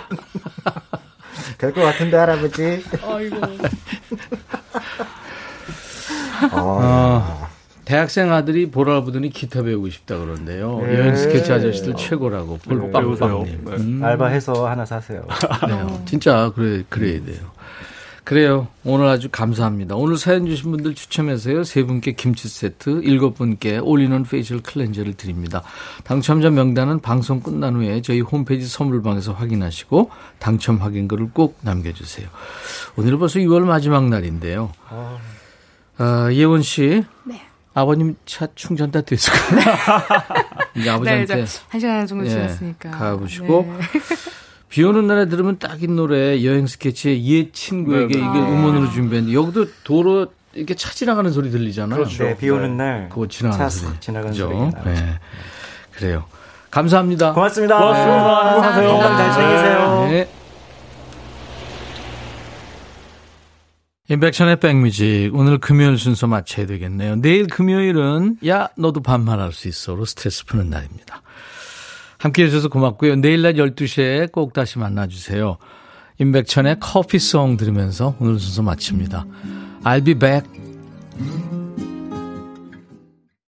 될 1.57 1.73
것 1.73 1.81
같은데 1.81 2.17
할아버지. 2.17 2.83
아이고. 3.03 3.37
어, 6.53 6.79
어, 6.81 7.47
대학생 7.85 8.31
아들이 8.31 8.69
보라 8.69 9.01
보더니 9.01 9.29
기타 9.29 9.63
배우고 9.63 9.89
싶다 9.89 10.17
그러는데요. 10.17 10.79
네. 10.81 10.99
여행 10.99 11.15
스케치 11.15 11.51
아저씨들 11.51 11.95
최고라고. 11.95 12.57
볼 12.57 12.91
빵빵님. 12.91 13.65
음. 13.67 14.01
알바해서 14.03 14.67
하나 14.67 14.85
사세요. 14.85 15.23
그래요. 15.61 16.01
진짜 16.05 16.51
그래 16.55 16.83
그래야 16.89 17.23
돼요. 17.23 17.51
그래요. 18.23 18.67
오늘 18.85 19.07
아주 19.07 19.29
감사합니다. 19.31 19.95
오늘 19.95 20.15
사연 20.15 20.45
주신 20.45 20.71
분들 20.71 20.93
추첨해서요. 20.93 21.63
세 21.63 21.83
분께 21.83 22.13
김치 22.13 22.47
세트, 22.47 23.01
일곱 23.03 23.35
분께 23.35 23.79
all-in-one 23.79 24.23
facial 24.23 24.61
cleanser를 24.61 25.15
드립니다. 25.15 25.63
당첨자 26.03 26.49
명단은 26.51 26.99
방송 26.99 27.41
끝난 27.41 27.75
후에 27.75 28.01
저희 28.03 28.21
홈페이지 28.21 28.67
선물방에서 28.67 29.33
확인하시고 29.33 30.11
당첨 30.37 30.77
확인글을 30.77 31.31
꼭 31.33 31.57
남겨주세요. 31.61 32.27
오늘 32.95 33.17
벌써 33.17 33.39
6월 33.39 33.63
마지막 33.63 34.07
날인데요. 34.07 34.71
아, 34.89 35.17
예원 36.33 36.61
씨. 36.61 37.03
네. 37.23 37.41
아버님 37.73 38.15
차 38.25 38.47
충전 38.55 38.91
다 38.91 38.99
됐을까요? 39.01 39.61
이제 40.75 40.83
네, 40.85 40.89
아버지한테 40.89 41.23
이제 41.23 41.45
한 41.69 41.79
시간 41.79 42.05
정도 42.07 42.25
예, 42.25 42.29
지났으니까. 42.29 42.91
가보시고 42.91 43.65
네. 43.77 43.99
비 44.67 44.83
오는 44.83 45.07
날에 45.07 45.27
들으면 45.29 45.57
딱인 45.57 45.95
노래 45.95 46.43
여행 46.43 46.67
스케치의 46.67 47.25
옛 47.27 47.53
친구에게 47.53 48.13
네, 48.17 48.19
이게 48.19 48.39
네. 48.39 48.39
음원으로 48.39 48.89
준비했는데 48.91 49.33
여기도 49.37 49.67
도로 49.83 50.27
이렇게 50.53 50.75
차 50.75 50.91
지나가는 50.91 51.31
소리 51.31 51.49
들리잖아요. 51.49 52.05
네, 52.05 52.35
비 52.37 52.49
오는 52.49 52.75
날. 52.75 53.07
그거 53.09 53.27
지나가는 53.27 53.63
차 53.63 53.69
소리. 53.69 53.99
지나가는 54.01 54.31
그죠? 54.31 54.49
나죠. 54.49 54.89
네. 54.89 55.19
그래요. 55.93 56.25
감사합니다. 56.71 57.33
고맙습니다. 57.33 57.77
고맙습니다. 57.79 58.51
행복하세요. 58.53 58.89
건강 58.89 59.17
잘 59.17 59.33
챙기세요. 59.33 60.40
인백션의 64.11 64.59
백뮤직 64.59 65.31
오늘 65.33 65.57
금요일 65.57 65.97
순서 65.97 66.27
마쳐야 66.27 66.65
되겠네요. 66.65 67.15
내일 67.15 67.47
금요일은 67.47 68.39
야 68.45 68.67
너도 68.75 69.01
반말할 69.01 69.53
수 69.53 69.69
있어로 69.69 70.03
스트레스 70.03 70.45
푸는 70.45 70.69
날입니다. 70.69 71.21
함께해 72.17 72.49
주셔서 72.49 72.67
고맙고요. 72.67 73.15
내일 73.15 73.41
낮 73.41 73.53
12시에 73.53 74.29
꼭 74.33 74.51
다시 74.51 74.79
만나주세요. 74.79 75.57
임백천의 76.19 76.81
커피송 76.81 77.55
들으면서 77.55 78.17
오늘 78.19 78.37
순서 78.37 78.61
마칩니다. 78.61 79.25
I'll 79.85 80.03
be 80.03 80.13
back. 80.13 80.45